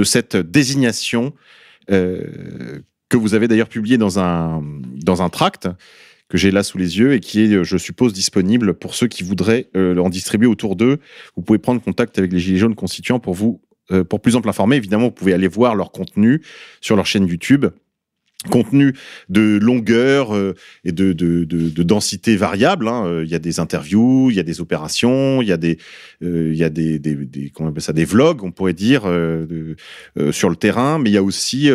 [0.04, 1.32] cette désignation
[1.88, 4.62] que vous avez d'ailleurs publié dans un,
[4.96, 5.68] dans un tract
[6.28, 9.22] que j'ai là sous les yeux et qui est, je suppose, disponible pour ceux qui
[9.22, 10.98] voudraient euh, en distribuer autour d'eux.
[11.36, 13.69] Vous pouvez prendre contact avec les Gilets jaunes constituants pour vous, euh,
[14.08, 14.76] pour plus ample informer.
[14.76, 16.42] Évidemment, vous pouvez aller voir leur contenu
[16.80, 17.66] sur leur chaîne YouTube
[18.48, 18.94] contenu
[19.28, 20.54] de longueur euh,
[20.84, 22.88] et de, de, de, densité variable.
[22.88, 23.04] Hein.
[23.06, 25.78] Euh, il y a des interviews, il y a des opérations, il y a des,
[26.22, 27.00] euh, il y a des,
[27.54, 29.02] comment on ça, des vlogs, on pourrait dire,
[30.30, 31.70] sur le terrain, mais il y a aussi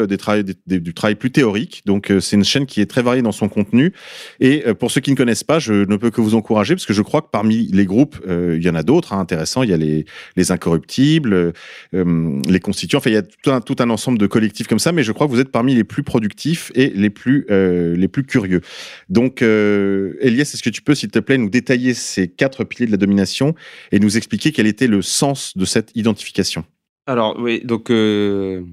[0.67, 1.81] du travail plus théorique.
[1.85, 3.93] Donc c'est une chaîne qui est très variée dans son contenu.
[4.39, 6.93] Et pour ceux qui ne connaissent pas, je ne peux que vous encourager parce que
[6.93, 9.63] je crois que parmi les groupes, il y en a d'autres hein, intéressants.
[9.63, 10.05] Il y a les,
[10.35, 11.53] les incorruptibles,
[11.93, 12.99] les constituants.
[12.99, 15.31] Enfin, il y a tout un ensemble de collectifs comme ça, mais je crois que
[15.31, 18.61] vous êtes parmi les plus productifs et les plus, euh, les plus curieux.
[19.09, 22.87] Donc, euh, Elias, est-ce que tu peux, s'il te plaît, nous détailler ces quatre piliers
[22.87, 23.55] de la domination
[23.91, 26.65] et nous expliquer quel était le sens de cette identification?
[27.07, 27.89] Alors, oui, donc.
[27.89, 28.63] Euh,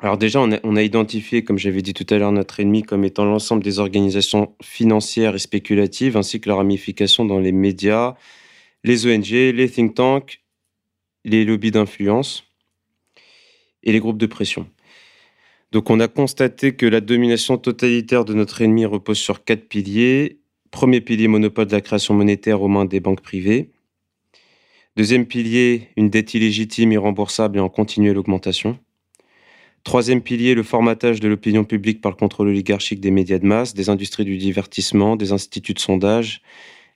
[0.00, 3.24] alors déjà, on a, identifié, comme j'avais dit tout à l'heure, notre ennemi comme étant
[3.24, 8.14] l'ensemble des organisations financières et spéculatives, ainsi que leurs ramifications dans les médias,
[8.82, 10.42] les ONG, les think tanks,
[11.24, 12.44] les lobbies d'influence
[13.82, 14.68] et les groupes de pression.
[15.74, 20.38] Donc on a constaté que la domination totalitaire de notre ennemi repose sur quatre piliers.
[20.70, 23.72] Premier pilier, monopole de la création monétaire aux mains des banques privées.
[24.96, 28.78] Deuxième pilier, une dette illégitime, irremboursable et en continuelle augmentation.
[29.82, 33.74] Troisième pilier, le formatage de l'opinion publique par le contrôle oligarchique des médias de masse,
[33.74, 36.40] des industries du divertissement, des instituts de sondage,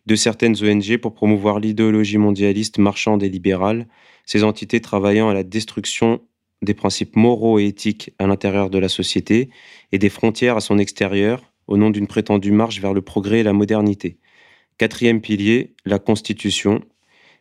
[0.06, 3.88] de certaines ONG pour promouvoir l'idéologie mondialiste marchande et libérale,
[4.24, 6.20] ces entités travaillant à la destruction
[6.62, 9.50] des principes moraux et éthiques à l'intérieur de la société
[9.92, 13.42] et des frontières à son extérieur au nom d'une prétendue marche vers le progrès et
[13.42, 14.18] la modernité.
[14.78, 16.82] Quatrième pilier, la Constitution,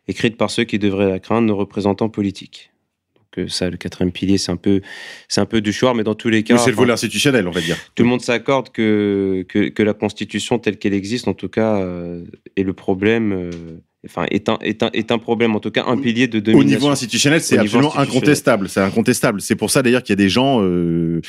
[0.06, 2.70] écrite par ceux qui devraient la craindre, nos représentants politiques.
[3.14, 4.80] Donc euh, ça, le quatrième pilier, c'est un peu,
[5.28, 7.50] c'est un peu du choix, mais dans tous les cas, c'est le volet institutionnel, on
[7.50, 7.76] va dire.
[7.94, 12.24] Tout le monde s'accorde que, que, la Constitution telle qu'elle existe, en tout cas, euh,
[12.56, 13.32] est le problème.
[13.32, 13.50] Euh,
[14.06, 16.60] enfin, est un, est, un, est un problème, en tout cas un pilier de domination.
[16.60, 18.68] Au niveau institutionnel, c'est absolument incontestable.
[18.68, 19.40] C'est incontestable.
[19.40, 21.20] C'est pour ça d'ailleurs qu'il y a des gens euh,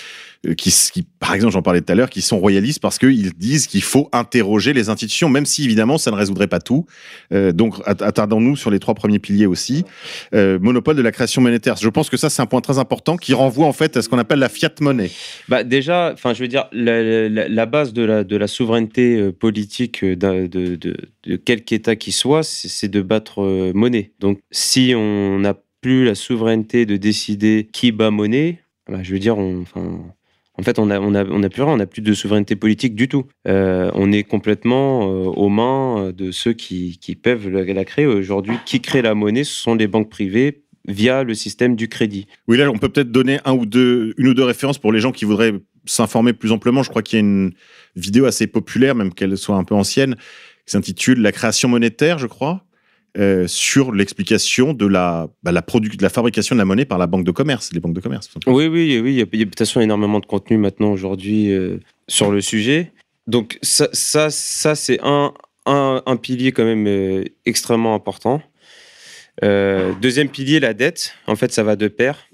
[0.57, 3.67] qui, qui, par exemple, j'en parlais tout à l'heure, qui sont royalistes parce qu'ils disent
[3.67, 6.85] qu'il faut interroger les institutions, même si évidemment ça ne résoudrait pas tout.
[7.33, 9.85] Euh, donc attardons-nous sur les trois premiers piliers aussi.
[10.33, 11.75] Euh, monopole de la création monétaire.
[11.77, 14.09] Je pense que ça c'est un point très important qui renvoie en fait à ce
[14.09, 15.11] qu'on appelle la fiat monnaie.
[15.47, 20.47] Bah déjà, je veux dire la, base de la, de la souveraineté euh, politique de,
[20.47, 24.11] de, de, quelque État qui soit, c'est de battre euh, monnaie.
[24.19, 29.19] Donc, si on n'a plus la souveraineté de décider qui bat monnaie, bah, je veux
[29.19, 29.65] dire, on,
[30.59, 32.93] en fait, on n'a on a, on plus rien, on n'a plus de souveraineté politique
[32.93, 33.25] du tout.
[33.47, 38.05] Euh, on est complètement euh, aux mains de ceux qui, qui peuvent la, créer.
[38.05, 42.27] Aujourd'hui, qui crée la monnaie, ce sont les banques privées via le système du crédit.
[42.47, 44.99] Oui, là, on peut peut-être donner un ou deux, une ou deux références pour les
[44.99, 45.53] gens qui voudraient
[45.85, 46.83] s'informer plus amplement.
[46.83, 47.53] Je crois qu'il y a une
[47.95, 50.15] vidéo assez populaire, même qu'elle soit un peu ancienne,
[50.65, 52.65] qui s'intitule La création monétaire, je crois,
[53.19, 57.07] euh, sur l'explication de la, bah, la, de la fabrication de la monnaie par la
[57.07, 58.29] banque de commerce, les banques de commerce.
[58.47, 59.13] Oui, oui, oui.
[59.13, 61.77] Il y a, de toute façon énormément de contenu maintenant aujourd'hui euh,
[62.07, 62.91] sur le sujet.
[63.27, 65.33] Donc ça, ça, ça c'est un,
[65.65, 68.41] un, un, pilier quand même euh, extrêmement important.
[69.43, 71.15] Euh, deuxième pilier, la dette.
[71.27, 72.27] En fait, ça va de pair.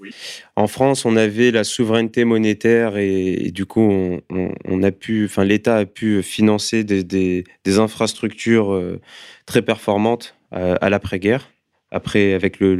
[0.56, 5.76] En France, on avait la souveraineté monétaire et, du coup, on, a pu, enfin, l'État
[5.76, 9.00] a pu financer des, des, infrastructures euh,
[9.44, 11.48] très performantes à l'après-guerre.
[11.92, 12.74] Après, avec le,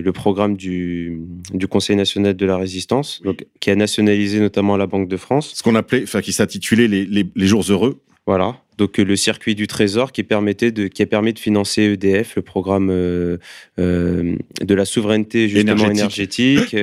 [0.00, 1.22] le, programme du,
[1.54, 5.52] du, Conseil national de la résistance, donc, qui a nationalisé notamment la Banque de France.
[5.54, 8.00] Ce qu'on appelait, enfin, qui s'intitulait les, les, les jours heureux.
[8.28, 8.56] Voilà.
[8.76, 12.36] Donc euh, le circuit du Trésor qui permettait de qui a permis de financer EDF,
[12.36, 13.38] le programme euh,
[13.78, 16.76] euh, de la souveraineté justement énergétique,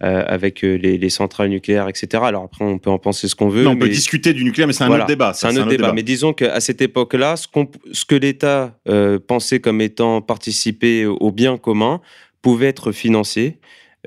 [0.00, 2.22] avec les, centrales nucléaires, etc.
[2.24, 3.64] Alors après on peut en penser ce qu'on veut.
[3.64, 5.34] Non, on peut discuter du nucléaire, mais c'est un autre débat.
[5.34, 5.92] C'est un, autre débat.
[5.92, 7.48] Mais disons qu'à cette époque-là, ce,
[7.92, 8.78] ce, que l'État
[9.26, 12.00] pensait comme étant participer au bien commun
[12.40, 13.58] pouvait être financé.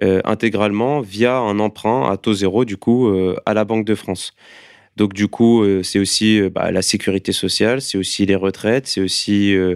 [0.02, 3.08] intégralement via un emprunt à taux zéro du coup
[3.46, 4.34] à la Banque de France.
[4.96, 8.88] Donc du coup, euh, c'est aussi euh, bah, la sécurité sociale, c'est aussi les retraites,
[8.88, 9.76] c'est aussi euh,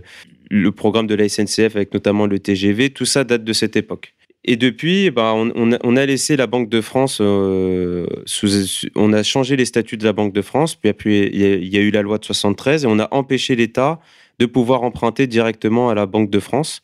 [0.49, 2.91] le programme de la SNCF avec notamment le TGV.
[2.91, 4.13] Tout ça date de cette époque.
[4.45, 9.97] Et depuis, bah, on, a, laissé la Banque de France, on a changé les statuts
[9.97, 12.87] de la Banque de France, puis, il y, a eu la loi de 73 et
[12.87, 13.99] on a empêché l'État
[14.39, 16.81] de pouvoir emprunter directement à la Banque de France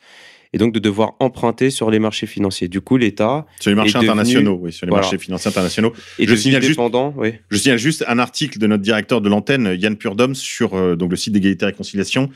[0.56, 2.70] et donc de devoir emprunter sur les marchés financiers.
[2.70, 3.46] Du coup, l'État.
[3.60, 5.92] Sur les marchés internationaux, oui, sur les marchés financiers internationaux.
[6.18, 6.80] Et je signale, juste,
[7.18, 7.34] oui.
[7.50, 11.12] je signale juste un article de notre directeur de l'antenne, Yann Purdom, sur euh, donc
[11.12, 12.30] le site d'égalité et réconciliation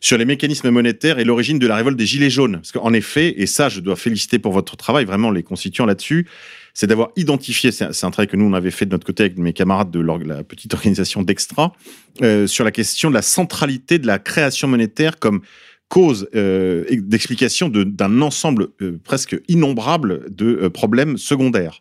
[0.00, 2.56] sur les mécanismes monétaires et l'origine de la révolte des Gilets jaunes.
[2.56, 6.26] Parce qu'en effet, et ça, je dois féliciter pour votre travail, vraiment les constituants là-dessus,
[6.72, 9.36] c'est d'avoir identifié, c'est un, travail que nous, on avait fait de notre côté avec
[9.36, 11.74] mes camarades de la petite organisation d'Extra,
[12.22, 15.42] euh, sur la question de la centralité de la création monétaire comme
[15.90, 21.80] cause euh, d'explication d'un ensemble euh, presque innombrable de euh, problèmes secondaires.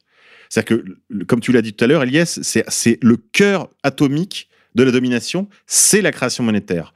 [0.49, 4.83] C'est-à-dire que, comme tu l'as dit tout à l'heure, Elias, c'est le cœur atomique de
[4.83, 6.93] la domination, c'est la création monétaire.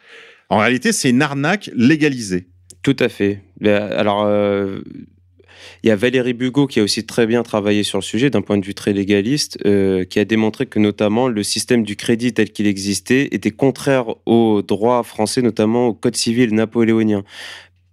[0.49, 2.47] En réalité, c'est une arnaque légalisée.
[2.81, 3.43] Tout à fait.
[3.63, 4.27] Alors,
[5.83, 8.41] il y a Valérie Bugot qui a aussi très bien travaillé sur le sujet d'un
[8.41, 12.33] point de vue très légaliste, euh, qui a démontré que notamment le système du crédit
[12.33, 17.23] tel qu'il existait était contraire au droit français, notamment au Code civil napoléonien.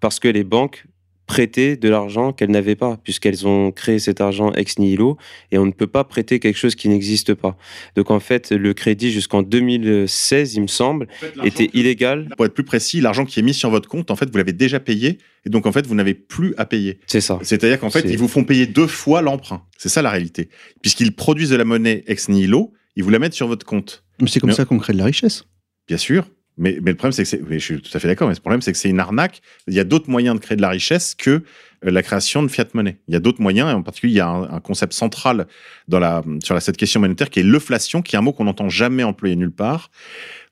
[0.00, 0.84] Parce que les banques
[1.30, 5.16] prêter de l'argent qu'elles n'avaient pas, puisqu'elles ont créé cet argent ex nihilo,
[5.52, 7.56] et on ne peut pas prêter quelque chose qui n'existe pas.
[7.94, 11.06] Donc en fait, le crédit jusqu'en 2016, il me semble,
[11.44, 12.30] était illégal.
[12.36, 14.52] Pour être plus précis, l'argent qui est mis sur votre compte, en fait, vous l'avez
[14.52, 16.98] déjà payé, et donc en fait, vous n'avez plus à payer.
[17.06, 17.38] C'est ça.
[17.42, 19.62] C'est-à-dire qu'en fait, ils vous font payer deux fois l'emprunt.
[19.78, 20.48] C'est ça la réalité.
[20.82, 24.02] Puisqu'ils produisent de la monnaie ex nihilo, ils vous la mettent sur votre compte.
[24.20, 25.44] Mais c'est comme ça qu'on crée de la richesse.
[25.86, 26.26] Bien sûr.
[26.60, 28.70] Mais, le problème, c'est que je suis tout à fait d'accord, mais le problème, c'est
[28.70, 29.40] que c'est une arnaque.
[29.66, 31.42] Il y a d'autres moyens de créer de la richesse que euh,
[31.90, 32.98] la création de fiat monnaie.
[33.08, 35.46] Il y a d'autres moyens, et en particulier, il y a un, concept central
[35.88, 38.68] dans la, sur cette question monétaire qui est l'inflation, qui est un mot qu'on n'entend
[38.68, 39.90] jamais employer nulle part.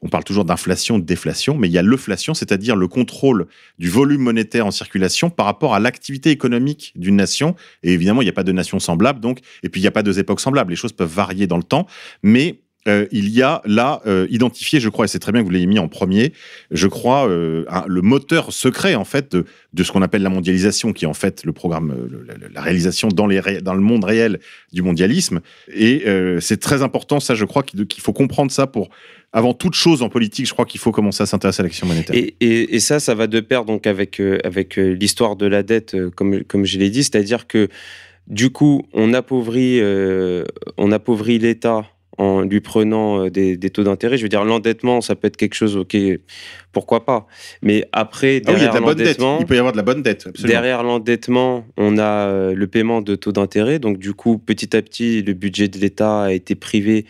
[0.01, 3.47] On parle toujours d'inflation, de déflation, mais il y a l'inflation, c'est-à-dire le contrôle
[3.79, 7.55] du volume monétaire en circulation par rapport à l'activité économique d'une nation.
[7.83, 9.93] Et évidemment, il n'y a pas de nation semblable, donc, et puis il n'y a
[9.93, 10.71] pas deux époques semblables.
[10.71, 11.87] Les choses peuvent varier dans le temps,
[12.23, 15.47] mais euh, il y a là euh, identifié, je crois, et c'est très bien que
[15.47, 16.32] vous l'ayez mis en premier,
[16.70, 21.05] je crois, euh, le moteur secret en fait de, ce qu'on appelle la mondialisation, qui
[21.05, 21.94] est en fait le programme,
[22.52, 24.40] la, réalisation dans, le monde réel
[24.73, 25.40] du mondialisme.
[25.73, 26.05] Et
[26.40, 28.89] c'est très important, ça, je crois, qu'il faut comprendre ça pour
[29.35, 32.16] avant toute chose en politique, je crois qu'il faut commencer à s'intéresser à l'action monétaire.
[32.40, 36.78] Et, ça, ça va de pair donc avec, l'histoire de la dette, comme, comme je
[36.78, 37.69] l'ai dit, c'est-à-dire que
[38.27, 39.81] du coup, on appauvrit,
[40.78, 41.85] on appauvrit l'État
[42.19, 44.19] en lui prenant euh, des, taux d'intérêt.
[44.19, 45.97] Je veux dire, l'endettement, ça peut être quelque chose, ok,
[46.73, 47.27] pourquoi pas.
[47.62, 50.28] Mais après, ah derrière l'endettement, il peut y avoir de la bonne dette.
[50.43, 53.78] Derrière l'endettement, on a euh, le paiement de taux d'intérêt.
[53.78, 57.07] Donc, du coup, petit à petit, le budget de l'État a été privé.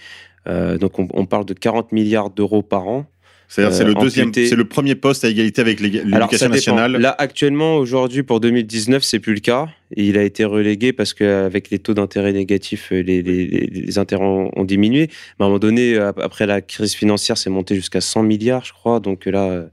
[0.46, 3.06] Euh, donc, on, parle de 40 milliards d'euros par an.
[3.48, 6.92] C'est-à-dire, c'est le deuxième, c'est le premier poste à égalité avec l'éducation nationale.
[6.92, 11.70] Là, actuellement, aujourd'hui, pour 2019, c'est plus le cas il a été relégué parce qu'avec
[11.70, 15.08] les taux d'intérêt négatifs, euh, les, les, les, intérêts ont, diminué.
[15.38, 18.72] Mais à un moment donné, après la crise financière, c'est monté jusqu'à 100 milliards, je
[18.72, 19.00] crois.
[19.00, 19.66] Donc là,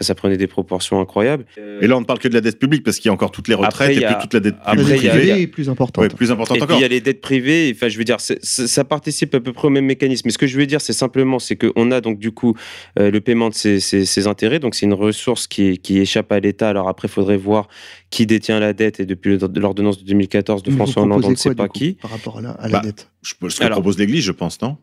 [0.00, 1.44] ça prenait des proportions incroyables.
[1.80, 3.32] Et là, on ne parle que de la dette publique parce qu'il y a encore
[3.32, 5.42] toutes les retraites et puis toute la dette privée.
[5.42, 6.14] est plus importante.
[6.14, 6.76] plus importante et encore.
[6.76, 7.72] puis il y a les dettes privées.
[7.74, 10.22] Enfin, je veux dire, ça participe à peu près au même mécanisme.
[10.26, 12.54] Mais ce que je veux dire, c'est simplement, c'est qu'on a donc du coup
[12.98, 14.58] euh, le paiement de ces, ces, intérêts.
[14.58, 16.68] Donc c'est une ressource qui, qui échappe à l'État.
[16.68, 17.68] Alors après, il faudrait voir
[18.10, 19.30] qui détient la dette et depuis
[19.60, 21.94] l'ordonnance de 2014 de François Hollande, on ne sait pas qui.
[21.94, 24.76] Par rapport à la, à la bah, dette Ce que propose l'Église, je pense, non?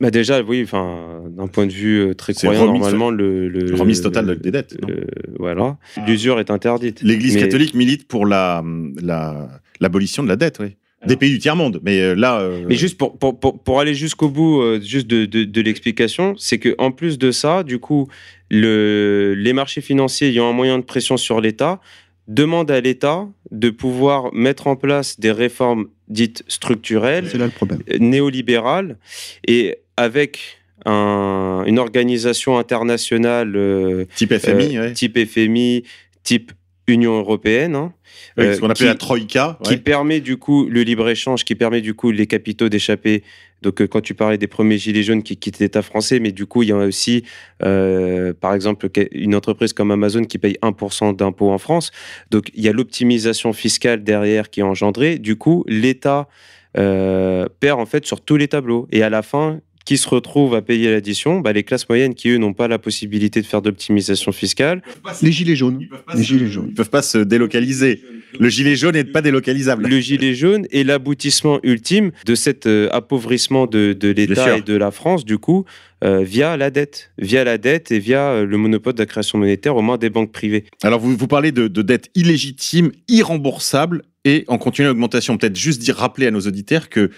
[0.00, 4.00] bah déjà, oui, enfin, d'un point de vue euh, très croyant, normalement, le, le remise
[4.00, 4.76] totale des dettes.
[5.38, 5.76] voilà,
[6.06, 7.02] l'usure est interdite.
[7.02, 8.64] L'Église catholique milite pour la
[9.80, 10.76] l'abolition de la dette, oui.
[11.06, 12.40] Des pays du tiers monde, mais euh, là.
[12.40, 16.58] Euh, mais juste pour, pour, pour, aller jusqu'au bout, juste de, de, de l'explication, c'est
[16.58, 18.06] que en plus de ça, du coup,
[18.50, 21.80] le, les marchés financiers ayant un moyen de pression sur l'État,
[22.30, 27.50] demande à l'État de pouvoir mettre en place des réformes dites structurelles, C'est là le
[27.50, 27.80] problème.
[27.90, 28.96] euh, néolibérales,
[29.46, 30.38] et avec
[30.86, 34.92] un- une organisation internationale euh, Type FMI, euh, ouais.
[34.94, 35.82] type FMI,
[36.22, 36.52] type
[36.86, 37.92] Union européenne, hein,
[38.38, 39.58] Oui, euh, ce qu'on qui- la Troïka.
[39.62, 43.22] qui permet du coup le libre-échange, qui permet du coup les capitaux d'échapper.
[43.62, 46.46] Donc euh, quand tu parlais des premiers gilets jaunes qui quittent l'État français, mais du
[46.46, 47.24] coup il y a aussi,
[47.62, 51.90] euh, par exemple, une entreprise comme Amazon qui paye 1% d'impôts en France.
[52.30, 55.18] Donc il y a l'optimisation fiscale derrière qui est engendrée.
[55.18, 56.28] Du coup, l'État
[56.78, 58.86] euh, perd en fait sur tous les tableaux.
[58.92, 59.60] Et à la fin,
[59.90, 62.78] qui se retrouve à payer l'addition bah, Les classes moyennes qui, eux, n'ont pas la
[62.78, 64.82] possibilité de faire d'optimisation fiscale.
[65.20, 65.84] Les gilets jaunes.
[66.14, 66.72] Les gilets Ils jaunes.
[66.74, 68.00] peuvent pas se délocaliser.
[68.38, 69.88] Le gilet jaune n'est pas délocalisable.
[69.88, 74.92] Le gilet jaune est l'aboutissement ultime de cet euh, appauvrissement de, l'État et de la
[74.92, 75.64] France, du coup,
[76.04, 77.10] euh, via la dette.
[77.18, 80.08] Via la dette et via euh, le monopole de la création monétaire, au moins des
[80.08, 80.66] banques privées.
[80.84, 85.36] Alors, vous, vous parlez de, de dettes illégitimes, irremboursables et en continuelle augmentation.
[85.36, 87.10] Peut-être juste dire, rappeler à nos auditeurs que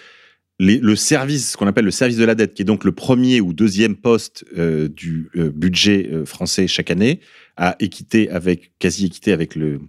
[0.63, 2.93] les- le service, ce qu'on appelle le service de la dette, qui est donc le
[2.93, 7.21] premier ou deuxième poste euh, du euh, budget euh, français chaque année,
[7.57, 9.81] à équité avec, quasi équité avec le,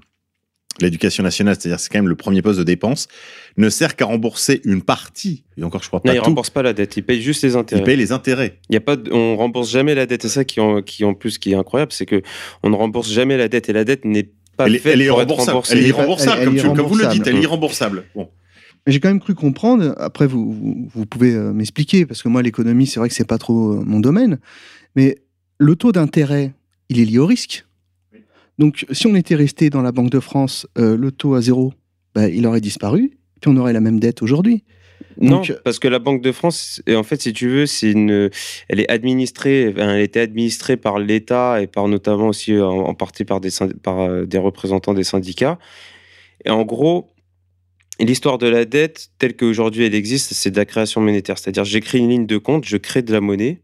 [0.82, 3.08] l'éducation nationale, c'est-à-dire c'est quand même le premier poste de dépense,
[3.58, 6.26] ne sert qu'à rembourser une partie, et encore je crois Non, pas ils ne tout,
[6.26, 7.84] remboursent pas la dette, ils payent juste les il intérêts.
[7.84, 8.60] paye les intérêts.
[8.70, 10.26] Il y a pas de- on rembourse jamais la dette.
[10.26, 12.22] Et ça qui en, qui en plus qui est incroyable, c'est que
[12.64, 15.08] on ne rembourse jamais la dette et la dette n'est pas Elle, faite elle est
[15.10, 15.52] pour être remboursable.
[15.52, 15.74] remboursée.
[15.74, 17.36] Elle est Elle est- irremboursable, elle- comme, elle est tu- comme vous le dites, elle
[17.38, 17.98] est irremboursable.
[17.98, 18.04] irremboursable.
[18.16, 18.30] Bon.
[18.86, 22.28] Mais J'ai quand même cru comprendre, après vous, vous, vous pouvez euh, m'expliquer, parce que
[22.28, 24.40] moi l'économie c'est vrai que c'est pas trop euh, mon domaine,
[24.96, 25.18] mais
[25.58, 26.54] le taux d'intérêt,
[26.90, 27.66] il est lié au risque.
[28.60, 31.74] Donc si on était resté dans la Banque de France, euh, le taux à zéro,
[32.14, 33.12] bah, il aurait disparu,
[33.42, 34.64] puis on aurait la même dette aujourd'hui.
[35.20, 38.32] Non, parce que la Banque de France, en fait, si tu veux, c'est une,
[38.68, 43.24] elle est administrée, elle était administrée par l'État et par notamment aussi en, en partie
[43.24, 43.50] par des,
[43.84, 45.60] par des représentants des syndicats.
[46.46, 47.13] Et en gros,
[48.00, 51.38] l'histoire de la dette, telle qu'aujourd'hui elle existe, c'est de la création monétaire.
[51.38, 53.62] C'est-à-dire, j'écris une ligne de compte, je crée de la monnaie,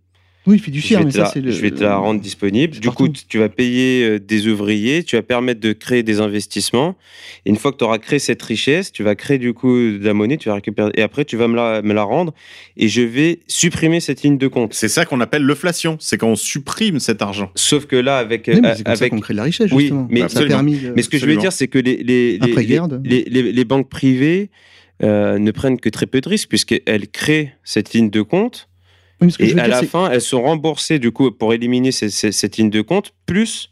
[0.50, 1.52] Oui, fiduciaire, mais ça c'est le.
[1.52, 2.78] je vais te la rendre disponible.
[2.80, 6.96] Du coup, tu vas payer euh, des ouvriers, tu vas permettre de créer des investissements.
[7.46, 10.00] Et une fois que tu auras créé cette richesse, tu vas créer du coup de
[10.04, 10.92] la monnaie, tu vas récupérer.
[10.96, 12.34] Et après, tu vas me la, me la rendre
[12.78, 14.74] et je vais supprimer cette ligne de compte.
[14.74, 17.52] C'est ça qu'on appelle l'inflation, c'est quand on supprime cet argent.
[17.56, 18.50] Sauf que là, avec.
[18.52, 20.24] Oui, mais euh, c'est comme ça avec qu'on crée de la richesse, Oui, mais- ça
[20.24, 20.56] a Absolument.
[20.56, 20.78] permis.
[20.80, 23.30] de- mais ce que je veux dire, c'est que les, les, les, Après-guerre, les, de-
[23.30, 24.50] les- les- les banques privées
[25.04, 28.69] euh, ne prennent que très peu de risques puisqu'elles créent cette ligne de compte
[29.22, 32.10] Oui, et à dire, la c'est fin, elles sont remboursées du coup pour éliminer ces-
[32.10, 33.70] ces- cette ligne de compte plus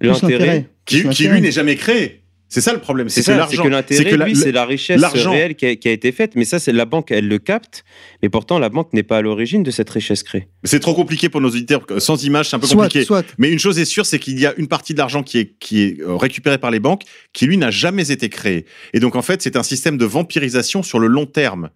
[0.00, 0.66] plus l'intérêt.
[0.84, 2.22] Qui, lui, n'est jamais créé.
[2.50, 3.10] C'est ça le problème.
[3.10, 3.62] C'est C'est que c'est l'argent.
[3.62, 6.32] que l'intérêt, la- lui, c'est la richesse réelle qui a, qui a été faite.
[6.34, 7.84] Mais ça, c'est la banque, elle le capte.
[8.22, 10.48] Mais pourtant, la banque n'est pas à l'origine de cette richesse créée.
[10.64, 11.84] C'est trop compliqué pour nos auditeurs.
[11.98, 13.04] Sans image, c'est un peu Soit, compliqué.
[13.04, 13.26] soit.
[13.36, 15.58] Mais une chose est sûre, c'est qu'il y a une partie de l'argent qui est,
[15.60, 17.02] qui est euh, récupérée par les banques,
[17.34, 18.64] qui lui n'a jamais été créé.
[18.94, 21.68] Et donc en fait, c'est un système de vampirisation sur le long terme.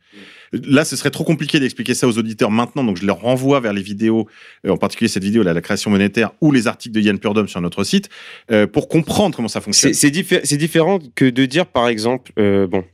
[0.53, 3.73] Là, ce serait trop compliqué d'expliquer ça aux auditeurs maintenant, donc je les renvoie vers
[3.73, 4.29] les vidéos,
[4.67, 7.49] euh, en particulier cette vidéo, là, la création monétaire, ou les articles de Yann Purdom
[7.49, 8.11] sur notre site,
[8.51, 9.95] euh, pour comprendre comment ça fonctionne.
[9.95, 12.85] C'est c'est diffé- c'est différent que de dire, par exemple, euh, bon,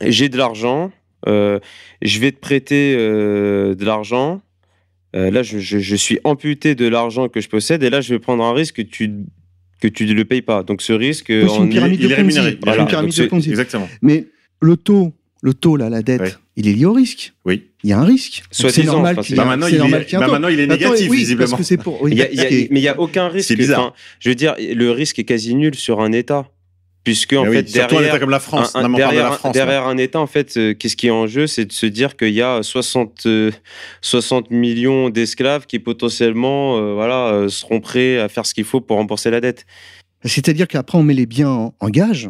[0.00, 0.92] j'ai de l'argent,
[1.26, 1.58] euh,
[2.02, 4.42] je vais te prêter euh, de l'argent.
[5.16, 8.12] Euh, là, je, je- je suis amputé de l'argent que je possède, et là, je
[8.12, 9.12] vais prendre un risque que tu
[9.80, 10.62] que tu ne le payes pas.
[10.62, 11.56] Donc ce risque, Oui, c'est
[12.80, 13.50] une pyramide de Ponzi.
[13.50, 13.88] Exactement.
[14.02, 14.26] Mais
[14.62, 15.12] le taux,
[15.46, 16.34] le taux là, la dette, Ouais.
[16.56, 17.32] il est lié au risque.
[17.44, 17.66] Oui.
[17.84, 18.42] Il y a un risque.
[18.50, 20.12] Soit c'est normal enfin, qu'il y c'est- ait Bah un- maintenant, c'est il normal est,
[20.18, 21.48] bah maintenant, il est Attends, négatif, oui, visiblement.
[21.50, 22.02] Parce que c'est pour.
[22.02, 23.54] oui, Il y a- il y a- mais il n'y a aucun risque.
[23.54, 23.80] bizarre.
[23.80, 26.48] Enfin, je veux dire, le risque est quasi nul sur un État.
[27.04, 28.74] Puisque, en Mais fait, surtout un derrière, État comme la France.
[28.74, 29.54] un- un- derrière, la France.
[29.54, 29.64] là.
[29.64, 32.16] derrière un État, en fait, euh, qu'est-ce qui est en jeu C'est de se dire
[32.16, 33.52] qu'il y a 60, euh,
[34.00, 38.80] 60 millions d'esclaves qui potentiellement euh, voilà, euh, seront prêts à faire ce qu'il faut
[38.80, 39.66] pour rembourser la dette.
[40.24, 42.28] C'est-à-dire qu'après, on met les biens en, en gage.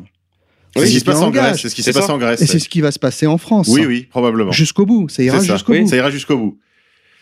[0.77, 1.31] C'est Oui, ce qui se passe en.
[1.31, 1.61] Grèce.
[1.61, 2.41] C'est ce qui s'est passé en Grèce.
[2.43, 3.69] Et c'est ce qui va se passer en France.
[3.69, 4.53] Oui, oui, probablement.
[4.53, 5.09] Jusqu'au bout.
[5.09, 5.89] Ça ira jusqu'au bout.
[5.89, 6.59] Ça ira jusqu'au bout.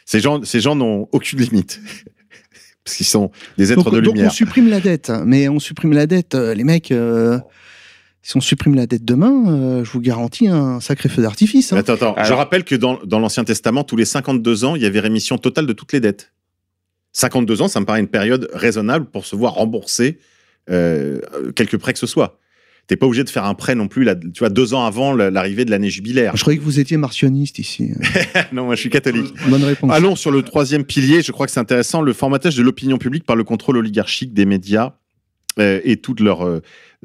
[0.04, 1.80] Ces gens, ces gens n'ont aucune limite.
[2.84, 4.32] Parce qu'ils sont des êtres Donc, de donc on lumière.
[4.32, 5.10] supprime la dette.
[5.24, 6.34] Mais on supprime la dette.
[6.34, 7.38] euh, les mecs, euh,
[8.20, 11.72] si on supprime la dette demain, euh, je vous garantis un sacré feu d'artifice.
[11.72, 11.78] hein.
[11.78, 12.14] Attends, attends.
[12.22, 15.38] Je rappelle que dans, dans l'Ancien Testament, tous les 52 ans, il y avait rémission
[15.38, 16.32] totale de toutes les dettes.
[17.12, 20.18] 52 ans, ça me paraît une période raisonnable pour se voir rembourser
[20.70, 21.20] euh,
[21.56, 22.38] quelques prêts que ce soit.
[22.86, 25.14] T'es pas obligé de faire un prêt non plus, là, tu vois, deux ans avant
[25.14, 26.36] la- l'arrivée de l'année jubilaire.
[26.36, 27.92] Je croyais que vous étiez martionniste ici.
[28.52, 29.32] non, moi je suis catholique.
[29.48, 29.90] Bonne réponse.
[29.90, 33.24] Allons sur le troisième pilier, je crois que c'est intéressant, le formatage de l'opinion publique
[33.24, 34.92] par le contrôle oligarchique des médias
[35.58, 36.60] euh, et toute leur, euh,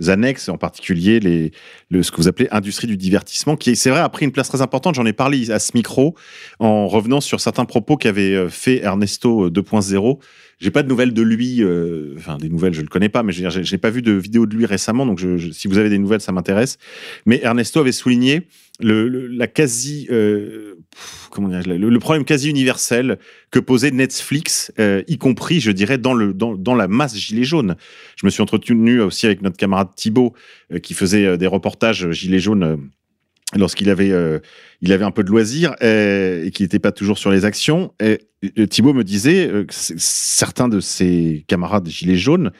[0.08, 1.52] annexes, en particulier les,
[1.90, 4.48] le, ce que vous appelez industrie du divertissement, qui, c'est vrai, a pris une place
[4.50, 4.96] très importante.
[4.96, 6.16] J'en ai parlé à ce micro
[6.60, 10.20] en revenant sur certains propos qu'avait euh, fait Ernesto 2.0.
[10.60, 13.32] J'ai pas de nouvelles de lui, euh, enfin des nouvelles, je le connais pas, mais
[13.32, 15.98] je n'ai pas vu de vidéo de lui récemment, donc je, si vous avez des
[15.98, 16.78] nouvelles, ça m'intéresse.
[17.26, 18.42] Mais Ernesto avait souligné
[18.82, 20.76] le, la quasi, euh,
[21.32, 23.20] comment dire, le, problème quasi universel
[23.52, 27.44] que posait Netflix, euh, y compris, je dirais, dans, le, dans, dans, la masse gilet
[27.46, 27.76] jaune.
[28.18, 30.34] Je me suis entretenu aussi avec notre camarade Thibault,
[30.74, 32.90] euh, qui faisait des reportages gilet jaune
[33.56, 34.12] lorsqu'il avait,
[34.82, 37.94] il avait un peu de loisirs et, qu'il n'était pas toujours sur les actions.
[38.00, 38.20] Et,
[38.68, 42.52] Thibault me disait que certains de ses camarades gilets jaunes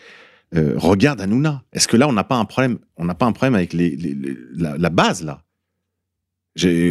[0.54, 1.64] regardent Hanouna.
[1.74, 2.80] Est-ce que là, on n'a pas un problème?
[2.98, 5.44] On n'a pas un problème avec la base là?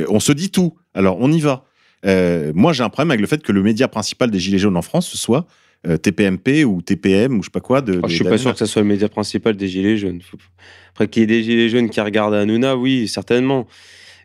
[0.09, 0.77] On se dit tout.
[0.95, 1.65] Alors, on y va.
[2.07, 4.77] Euh, moi, j'ai un problème avec le fait que le média principal des Gilets jaunes
[4.77, 5.47] en France, ce soit
[5.87, 7.81] euh, TPMP ou TPM ou je sais pas quoi.
[7.81, 10.21] De, ah, je suis pas sûr que ce soit le média principal des Gilets jaunes.
[10.91, 13.67] Après, qu'il y ait des Gilets jaunes qui regardent Hanouna, oui, certainement.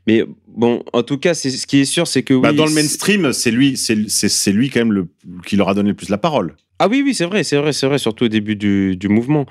[0.05, 3.31] Mais bon, en tout cas, ce qui est sûr, c'est que bah, dans le mainstream,
[3.31, 5.07] c'est lui, c'est lui quand même le,
[5.45, 6.55] qui leur a donné le plus la parole.
[6.79, 9.45] Ah oui, oui, c'est vrai, c'est vrai, c'est vrai, surtout au début du, mouvement.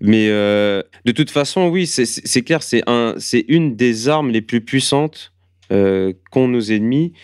[0.00, 4.42] Mais euh, de toute façon, oui, c'est clair, c'est un, c'est une des armes les
[4.42, 5.32] plus puissantes
[5.72, 7.14] euh, qu'ont nos ennemis,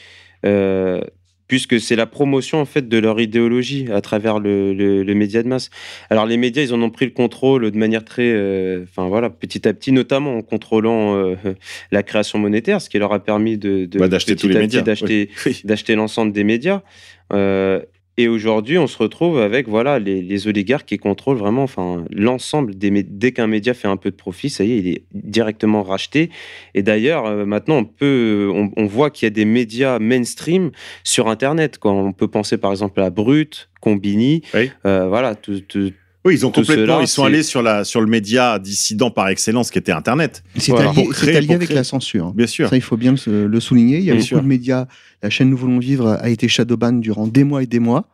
[0.47, 1.03] euh,
[1.51, 5.49] puisque c'est la promotion en fait de leur idéologie à travers le, le, média de
[5.49, 5.69] masse.
[6.09, 9.31] Alors les médias, ils en ont pris le contrôle de manière très, euh, enfin voilà,
[9.31, 11.35] petit à petit, notamment en contrôlant
[11.91, 15.29] la création monétaire, ce qui leur a permis de, bah, d'acheter tous les médias, d'acheter,
[15.65, 16.83] d'acheter l'ensemble des médias.
[18.21, 23.03] Et aujourd'hui, on se retrouve avec voilà les, oligarques qui contrôlent vraiment enfin l'ensemble des
[23.03, 26.29] dès qu'un média fait un peu de profit, ça y est, il est directement racheté.
[26.75, 30.71] Et d'ailleurs, euh, maintenant, on peut on, voit qu'il y a des médias mainstream
[31.03, 31.79] sur Internet.
[31.79, 34.43] Quand on peut penser par exemple à Brut, Combini,
[34.85, 35.63] euh, voilà, tout,
[36.25, 39.71] oui, ils ont complètement, ils sont allés sur la sur le média dissident par excellence
[39.71, 40.43] qui était Internet.
[40.57, 42.33] C'est allié, avec la censure.
[42.35, 42.69] Bien sûr.
[42.69, 43.99] Ça, il faut bien le, souligner.
[43.99, 44.87] Il y a beaucoup de médias.
[45.23, 48.09] La chaîne Nous voulons vivre a été shadowban durant des mois et des mois.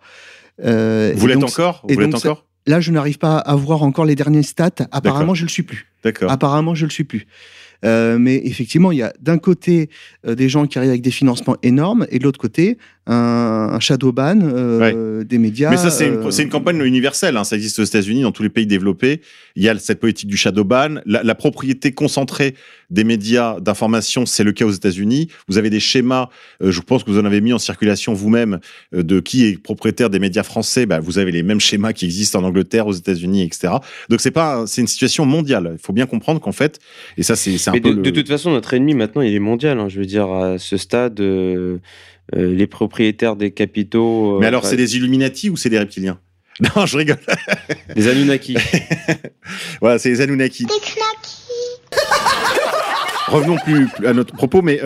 [0.64, 4.16] Euh, vous l'êtes encore Vous l'êtes encore Là, je n'arrive pas à voir encore les
[4.16, 4.70] derniers stats.
[4.90, 5.86] Apparemment, je le suis plus.
[6.02, 6.30] D'accord.
[6.30, 7.26] Apparemment, je le suis plus.
[7.84, 9.90] Euh, mais effectivement, il y a d'un côté
[10.26, 13.80] euh, des gens qui arrivent avec des financements énormes et de l'autre côté un, un
[13.80, 15.70] shadow ban euh, des médias.
[15.70, 17.36] Mais ça, c'est une, une, campagne universelle.
[17.36, 17.44] Hein.
[17.44, 19.20] Ça existe aux États-Unis, dans tous les pays développés.
[19.54, 20.96] Il y a cette politique du shadow ban.
[21.06, 22.54] La, la propriété concentrée
[22.90, 25.28] des médias d'information, c'est le cas aux États-Unis.
[25.48, 26.28] Vous avez des schémas,
[26.60, 28.60] je pense que vous en avez mis en circulation vous-même,
[28.92, 30.86] de qui est propriétaire des médias français.
[30.86, 33.74] Bah, vous avez les mêmes schémas qui existent en Angleterre, aux États-Unis, etc.
[34.08, 35.72] Donc c'est pas, c'est une situation mondiale.
[35.74, 36.78] Il faut bien comprendre qu'en fait,
[37.16, 39.78] et ça c'est mais de, toute façon, notre ennemi maintenant, il est mondial.
[39.78, 39.88] Hein.
[39.88, 41.78] Je veux dire, à ce stade, euh,
[42.34, 44.36] euh, les propriétaires des capitaux.
[44.36, 46.18] Euh, Mais alors, c'est des Illuminati ou c'est des reptiliens?
[46.74, 47.18] Non, je rigole.
[47.94, 48.56] Des Anunnaki.
[49.82, 50.66] voilà, c'est les Anunnaki.
[53.28, 54.80] Revenons plus, à notre propos, mais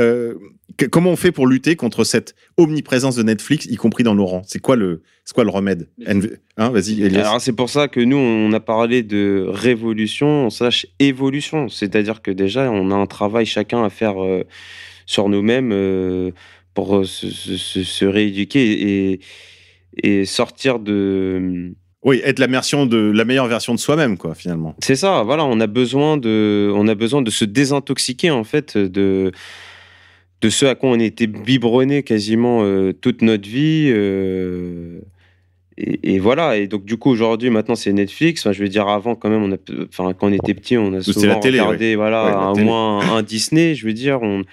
[0.89, 4.43] comment on fait pour lutter contre cette omniprésence de Netflix, y compris dans nos rangs
[4.47, 5.89] C'est quoi le, c'est quoi le remède?
[6.07, 10.87] Hein, Vas-y, Alors c'est pour ça que nous, on a parlé de révolution, on sache
[10.99, 11.69] évolution.
[11.69, 14.45] C'est-à-dire que déjà, on a un travail chacun à faire euh,
[15.07, 16.31] sur nous-mêmes euh,
[16.75, 19.21] pour euh, se, rééduquer et,
[20.03, 24.75] et sortir de oui, être la, de, la meilleure version de soi-même, quoi, finalement.
[24.81, 28.79] C'est ça, voilà, on a besoin de, on a besoin de se désintoxiquer, en fait,
[28.79, 29.33] de,
[30.41, 33.91] de ce à quoi on était biberonné quasiment euh, toute notre vie.
[33.93, 35.01] Euh,
[35.77, 36.57] et, voilà.
[36.57, 38.47] Et donc, du coup, aujourd'hui, maintenant, c'est Netflix.
[38.47, 39.59] Enfin, je veux dire, avant, quand même, on a,
[39.89, 43.75] enfin, quand on était petit, on a souvent regardé, voilà, un moins un Disney.
[43.75, 44.45] Je veux dire, on,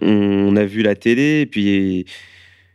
[0.00, 2.06] on a vu la télé, et puis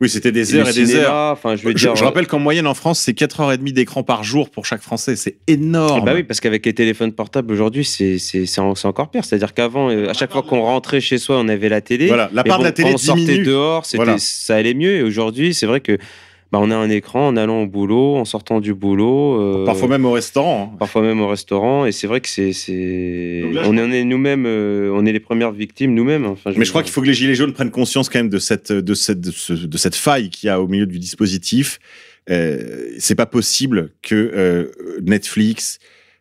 [0.03, 1.31] oui, c'était des heures et, des heures.
[1.31, 1.95] Enfin, je veux dire.
[1.95, 5.15] Je, rappelle qu'en moyenne en France, c'est 4h30 d'écran par jour pour chaque Français.
[5.15, 6.03] C'est énorme.
[6.03, 9.23] bah oui, parce qu'avec les téléphones portables aujourd'hui, c'est encore pire.
[9.23, 12.07] C'est-à-dire qu'avant, euh, à chaque fois qu'on rentrait chez soi, on avait la télé.
[12.07, 14.97] Voilà, la part de la télé On sortait dehors, ça allait mieux.
[14.97, 15.97] Et aujourd'hui, c'est vrai que
[16.53, 19.41] bah, on a un écran en allant au boulot, en sortant du boulot.
[19.41, 20.69] Euh, parfois même au restaurant.
[20.71, 20.77] Hein.
[20.77, 21.87] Parfois même au restaurant.
[21.87, 23.43] Et c'est vrai que c'est.
[23.65, 26.27] On est nous-mêmes, euh, on est les premières victimes nous-mêmes.
[26.27, 28.37] Enfin, Mais je crois qu'il faut que les Gilets jaunes prennent conscience quand même de
[28.37, 31.79] cette, de cette, de, cette faille qu'il y a au milieu du dispositif.
[32.29, 35.79] Euh, c'est pas possible que euh, Netflix,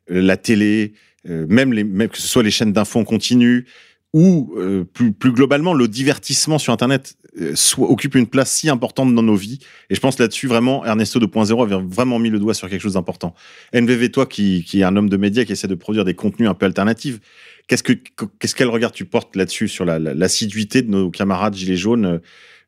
[0.09, 0.95] la télé,
[1.27, 3.67] même, les, même que ce soit les chaînes d'infos en continu,
[4.15, 4.55] ou
[4.95, 7.22] plus, plus globalement le divertissement sur Internet euh,
[7.55, 9.59] soit, occupe une place si importante dans nos vies.
[9.91, 12.95] Et je pense là-dessus, vraiment, Ernesto 2.0 avait vraiment mis le doigt sur quelque chose
[12.95, 13.35] d'important.
[13.73, 16.49] NVV, toi, qui, qui est un homme de médias, qui essaie de produire des contenus
[16.49, 17.21] un peu alternatifs,
[17.69, 17.95] qu'est-ce que,
[18.39, 22.21] qu'est-ce quel regard tu portes là-dessus, sur l'assiduité de nos camarades Gilets jaunes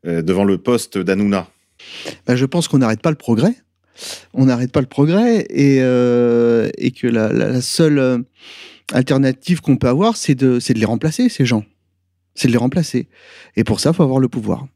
[0.06, 1.48] euh, devant le poste d'Anouna
[2.26, 3.54] ben, Je pense qu'on n'arrête pas le progrès.
[4.32, 8.24] On n'arrête pas le progrès et, euh, et que la, la seule
[8.92, 11.64] alternative qu'on peut avoir, c'est de, de les remplacer, ces gens.
[12.34, 13.08] C'est de les remplacer.
[13.56, 14.66] Et pour ça, il faut avoir le pouvoir.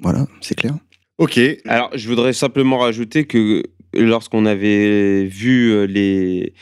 [0.00, 0.74] Voilà, c'est clair.
[1.18, 1.40] Ok.
[1.66, 3.62] Alors, je voudrais simplement rajouter que
[3.92, 6.52] lorsqu'on avait vu euh, les,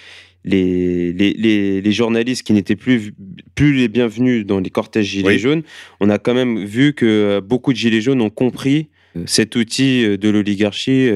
[0.44, 3.12] les, les, les, journalistes qui n'étaient plus,
[3.54, 5.62] plus les bienvenus dans les cortèges Gilets jaunes,
[6.00, 9.56] on a quand même vu que euh, beaucoup de Gilets jaunes ont compris euh, cet
[9.56, 11.10] outil de l'oligarchie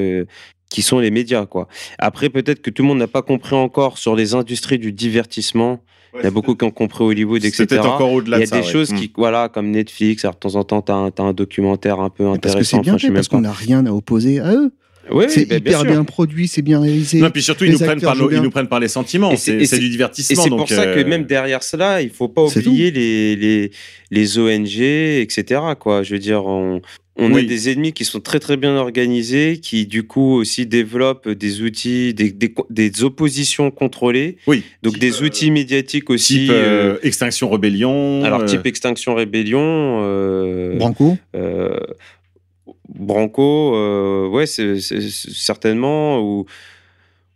[0.69, 1.45] qui sont les médias.
[1.45, 1.67] Quoi.
[1.97, 5.83] Après, peut-être que tout le monde n'a pas compris encore sur les industries du divertissement.
[6.15, 7.65] Il y a beaucoup qui ont compris Hollywood, etc.
[7.67, 9.13] peut encore au-delà Il y a de des choses qui, mm.
[9.17, 12.41] voilà, comme Netflix, alors de temps en temps, tu as, un documentaire un peu intéressant.
[12.41, 14.71] Parce que c'est bien fait, parce qu'on n'a rien à opposer à eux.
[15.09, 17.19] Oui, c'est hyper bien, produit, c'est bien réalisé.
[17.19, 19.35] Non, puis surtout, ils nous, prennent par ils nous prennent par les sentiments.
[19.35, 20.41] C'est du divertissement.
[20.41, 23.71] Et c'est pour ça que euh, même derrière cela, il faut pas oublier les, les,
[24.11, 25.61] les, ONG, etc.
[25.79, 26.03] Quoi.
[26.03, 26.81] Je veux dire, on,
[27.17, 31.29] on a des ennemis qui sont très très bien organisés, qui du coup aussi développent
[31.29, 32.33] des outils, des,
[32.69, 34.37] des, oppositions contrôlées.
[34.47, 34.63] Oui.
[34.83, 36.41] Donc des outils euh, médiatiques aussi.
[36.41, 38.23] Type euh, Extinction Rébellion.
[38.23, 40.77] Alors type Extinction Rébellion.
[40.77, 41.17] Branco.
[42.95, 46.45] Branco, euh, ouais, c'est certainement ou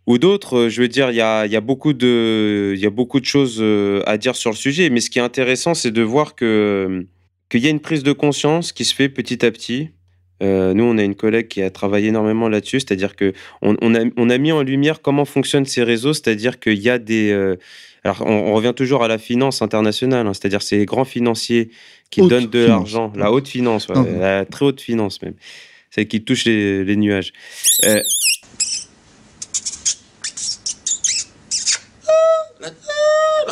[0.06, 0.68] ou d'autres.
[0.68, 3.24] Je veux dire, il y a, y a, beaucoup de il y a beaucoup de
[3.24, 4.90] choses euh, à dire sur le sujet.
[4.90, 7.06] Mais ce qui est intéressant, c'est de voir que
[7.48, 9.90] qu'il y a une prise de conscience qui se fait petit à petit.
[10.42, 13.94] Euh, nous, on a une collègue qui a travaillé énormément là-dessus, c'est-à-dire que on, on,
[13.94, 17.32] a, on, a, mis en lumière comment fonctionnent ces réseaux, c'est-à-dire qu'il y a des,
[18.06, 21.70] alors on, revient toujours à la finance internationale, hein, c'est-à-dire c'est les grands financiers
[22.10, 25.34] qui donnent de l'argent, la haute finance, ah la très haute finance même,
[25.90, 27.32] c'est qui touche les, nuages.
[27.84, 28.02] Euh,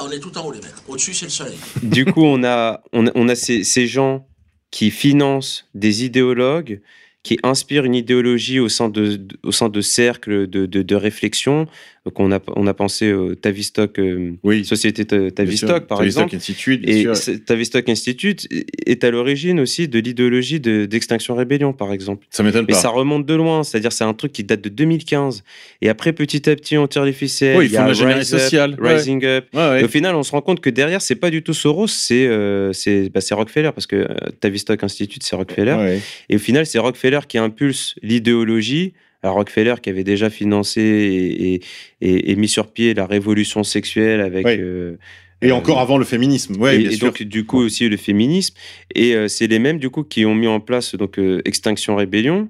[0.05, 0.73] on est tout en haut, les mecs.
[0.87, 1.59] Au-dessus, c'est le soleil.
[1.83, 4.27] Du coup, on a, on a, ces, gens
[4.71, 6.83] qui financent des idéologues,
[7.25, 11.67] qui inspirent une idéologie au sein de, au sein de cercles de, de réflexion,
[12.05, 16.37] donc on a, on a pensé au Tavistock, euh, oui, Société Tavistock par exemple.
[16.37, 17.07] Institute, et
[17.47, 18.47] Tavistock Institute
[18.85, 22.27] est à l'origine aussi de l'idéologie d'Extinction Rébellion par exemple.
[22.29, 22.75] Ça m'étonne pas.
[22.75, 25.45] Mais ça remonte de loin, c'est-à-dire c'est un truc qui date de 2015.
[25.81, 27.57] Et après petit à petit on tire les ficelles.
[27.57, 28.77] Oui, il y a Rise sociale.
[28.79, 29.47] Rising Up.
[29.55, 32.71] au final on se rend compte que derrière c'est pas du tout Soros, c'est euh,
[33.15, 36.01] bah, Rockefeller parce que euh, Tavistock Institute c'est Rockefeller.
[36.29, 38.95] Et au final c'est Rockefeller qui impulse l'idéologie
[39.31, 41.61] Rockefeller qui avait déjà financé
[42.01, 44.47] et, mis sur pied la révolution sexuelle avec.
[44.47, 44.97] Euh,
[45.43, 48.55] et encore avant le féminisme, ouais, et, donc du coup aussi le féminisme.
[48.95, 51.97] Et euh, c'est les mêmes du coup qui ont mis en place donc euh, Extinction
[51.97, 52.49] Rébellion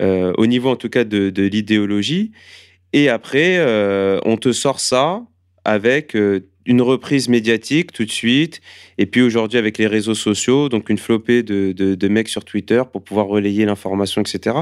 [0.00, 2.30] au niveau en tout cas de, de l'idéologie.
[2.92, 3.58] Et après,
[4.24, 5.24] on te sort ça
[5.64, 6.16] avec
[6.68, 8.60] une reprise médiatique tout de suite,
[8.98, 12.44] et puis aujourd'hui avec les réseaux sociaux, donc une flopée de, de, de mecs sur
[12.44, 14.58] Twitter pour pouvoir relayer l'information, etc.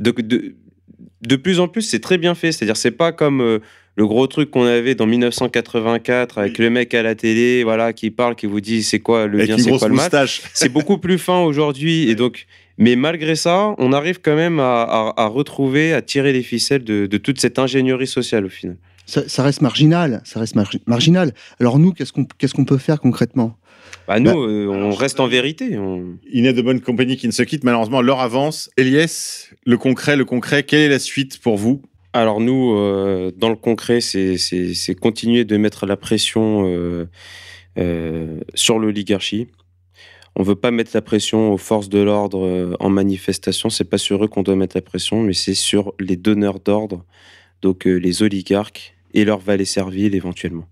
[0.00, 0.56] Donc de,
[1.22, 2.52] de plus en plus, c'est très bien fait.
[2.52, 3.58] C'est-à-dire, c'est pas comme euh,
[3.96, 8.10] le gros truc qu'on avait dans 1984 avec le mec à la télé, voilà, qui
[8.10, 10.10] parle, qui vous dit c'est quoi le bien, c'est quoi le mal.
[10.54, 12.08] c'est beaucoup plus fin aujourd'hui.
[12.08, 12.46] Et donc,
[12.78, 17.38] mais malgré ça, on arrive quand même à, retrouver, à tirer les ficelles de, toute
[17.40, 18.76] cette ingénierie sociale au final.
[19.10, 20.54] Ça, reste marginal, ça reste
[20.86, 21.34] marginal.
[21.58, 23.56] Alors nous, qu'est-ce qu'on qu'est-ce qu'on peut faire concrètement?
[24.06, 25.76] Bah nous, bah, euh, on reste en vérité.
[26.32, 27.64] Il n'est de bonne compagnie qui ne se quitte.
[27.64, 28.70] Malheureusement, l'heure avance.
[28.76, 31.82] Elias, le concret, le concret, quelle est la suite pour vous?
[32.12, 36.62] Alors nous, euh, dans le concret, c'est continuer de mettre la pression
[37.76, 39.48] euh, sur l'oligarchie.
[40.36, 43.70] On veut pas mettre la pression aux forces de l'ordre en manifestation.
[43.70, 47.04] C'est pas sur eux qu'on doit mettre la pression, mais c'est sur les donneurs d'ordre,
[47.62, 50.68] donc les oligarques et leurs valets serviles éventuellement.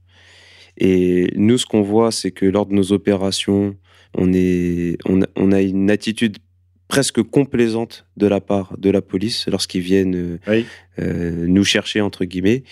[0.79, 3.77] Et nous, ce qu'on voit, c'est que lors de nos opérations,
[4.15, 6.39] on, est, on, a, une attitude
[6.87, 10.63] presque complaisante de la part de la police lorsqu'ils viennent euh,
[11.01, 12.63] euh, nous chercher, entre guillemets.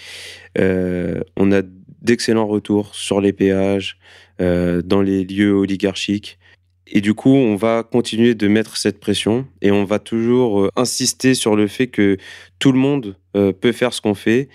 [0.58, 1.62] Euh, on a
[2.00, 3.98] d'excellents retours sur les péages,
[4.38, 6.38] dans les lieux oligarchiques.
[6.86, 11.34] Et du coup, on va continuer de mettre cette pression et on va toujours insister
[11.34, 12.18] sur le fait que
[12.58, 14.48] tout le monde peut faire ce qu'on fait.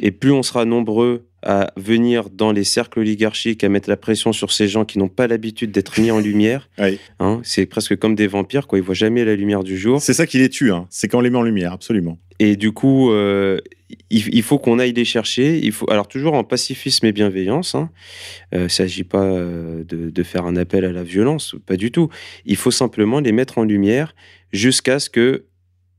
[0.00, 4.32] Et plus on sera nombreux à venir dans les cercles oligarchiques, à mettre la pression
[4.32, 6.68] sur ces gens qui n'ont pas l'habitude d'être mis en lumière.
[7.20, 8.78] Hein, c'est presque comme des vampires, quoi.
[8.78, 10.00] Ils voient jamais la lumière du jour.
[10.00, 10.86] C'est ça qui les tue, hein.
[10.88, 12.16] c'est quand on les met en lumière, absolument.
[12.38, 13.58] Et du coup, euh,
[14.10, 15.58] il, faut qu'on aille les chercher.
[15.62, 17.74] Il faut, alors toujours en pacifisme et bienveillance.
[17.74, 17.90] Hein.
[18.54, 21.76] Euh, il ne s'agit pas euh, de, de, faire un appel à la violence, pas
[21.76, 22.08] du tout.
[22.44, 24.14] Il faut simplement les mettre en lumière
[24.52, 25.44] jusqu'à ce que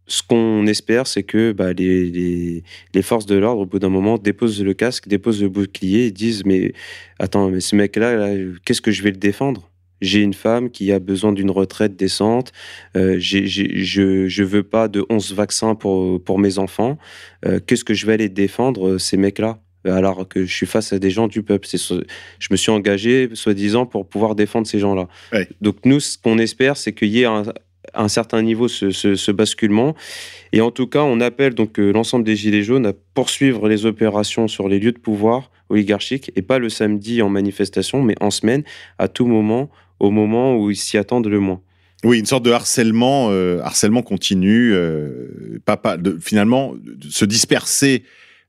[0.10, 2.64] ce qu'on espère, c'est que bah, les,
[3.02, 6.44] forces de l'ordre, au bout d'un moment, déposent le casque, déposent le bouclier et disent
[6.45, 6.73] Mais
[7.19, 9.69] attends, mais ce mec-là, qu'est-ce que je vais le défendre?
[10.02, 12.53] J'ai une femme qui a besoin d'une retraite décente.
[12.95, 16.98] Euh, je ne veux pas de 11 vaccins pour, pour mes enfants.
[17.45, 19.60] Euh, qu'est-ce que je vais aller défendre, ces mecs-là?
[19.86, 21.68] Alors que je suis face à des gens du peuple.
[21.72, 25.07] Je me suis engagé, soi-disant, pour pouvoir défendre ces gens-là.
[25.61, 27.44] Donc nous, ce qu'on espère, c'est qu'il y ait un,
[27.94, 29.95] un certain niveau ce, basculement.
[30.52, 33.86] Et en tout cas, on appelle donc euh, l'ensemble des Gilets jaunes à poursuivre les
[33.86, 38.32] opérations sur les lieux de pouvoir oligarchiques et pas le samedi en manifestation, mais en
[38.32, 38.64] semaine,
[38.98, 41.61] à tout moment, au moment où ils s'y attendent le moins.
[42.03, 48.03] Oui, une sorte de harcèlement, euh, harcèlement continu, euh, pas, de, finalement, de se disperser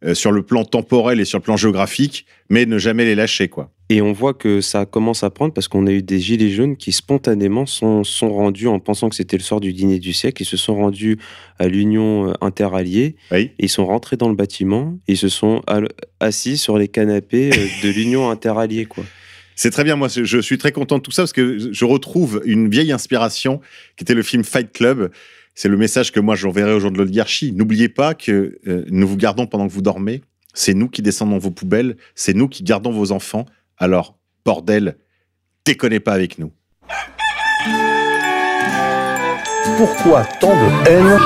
[0.05, 3.49] euh, sur le plan temporel et sur le plan géographique, mais ne jamais les lâcher,
[3.49, 3.71] quoi.
[3.91, 6.77] Et on voit que ça commence à prendre parce qu'on a eu des gilets jaunes
[6.77, 10.41] qui spontanément sont, sont rendus en pensant que c'était le soir du dîner du siècle.
[10.43, 11.19] Ils se sont rendus
[11.59, 13.17] à l'union euh, interalliée.
[13.33, 14.97] Et ils sont rentrés dans le bâtiment.
[15.09, 15.61] Et ils se sont
[16.21, 19.05] assis sur les canapés euh, de l'union interalliée, quoi.
[19.57, 22.41] C'est très bien, moi je suis très content de tout ça parce que je retrouve
[22.47, 23.61] une vieille inspiration
[23.99, 25.11] qui était le film Fight Club
[25.55, 27.53] c'est le message que moi j'enverrai aux gens de l'oligarchie.
[27.53, 30.23] N'oubliez pas que euh, nous vous gardons pendant que vous dormez.
[30.55, 31.97] C'est nous qui descendons vos poubelles.
[32.15, 33.47] C'est nous qui gardons vos enfants.
[33.77, 34.97] Alors, bordel,
[35.65, 36.53] déconnez pas avec nous.
[39.77, 41.19] Pourquoi tant de haine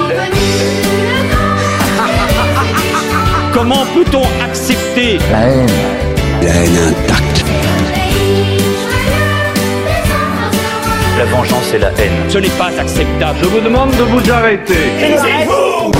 [3.52, 5.68] Comment peut-on accepter la haine
[6.42, 7.23] La haine intacte.
[11.16, 12.28] La vengeance et la haine.
[12.28, 13.38] Ce n'est pas acceptable.
[13.40, 14.74] Je vous demande de vous arrêter.
[15.46, 15.92] vous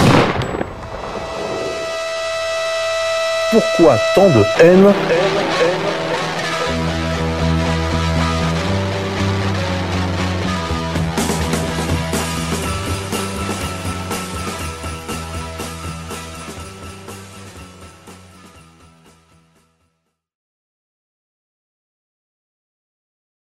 [3.53, 4.93] Pourquoi tant de haine?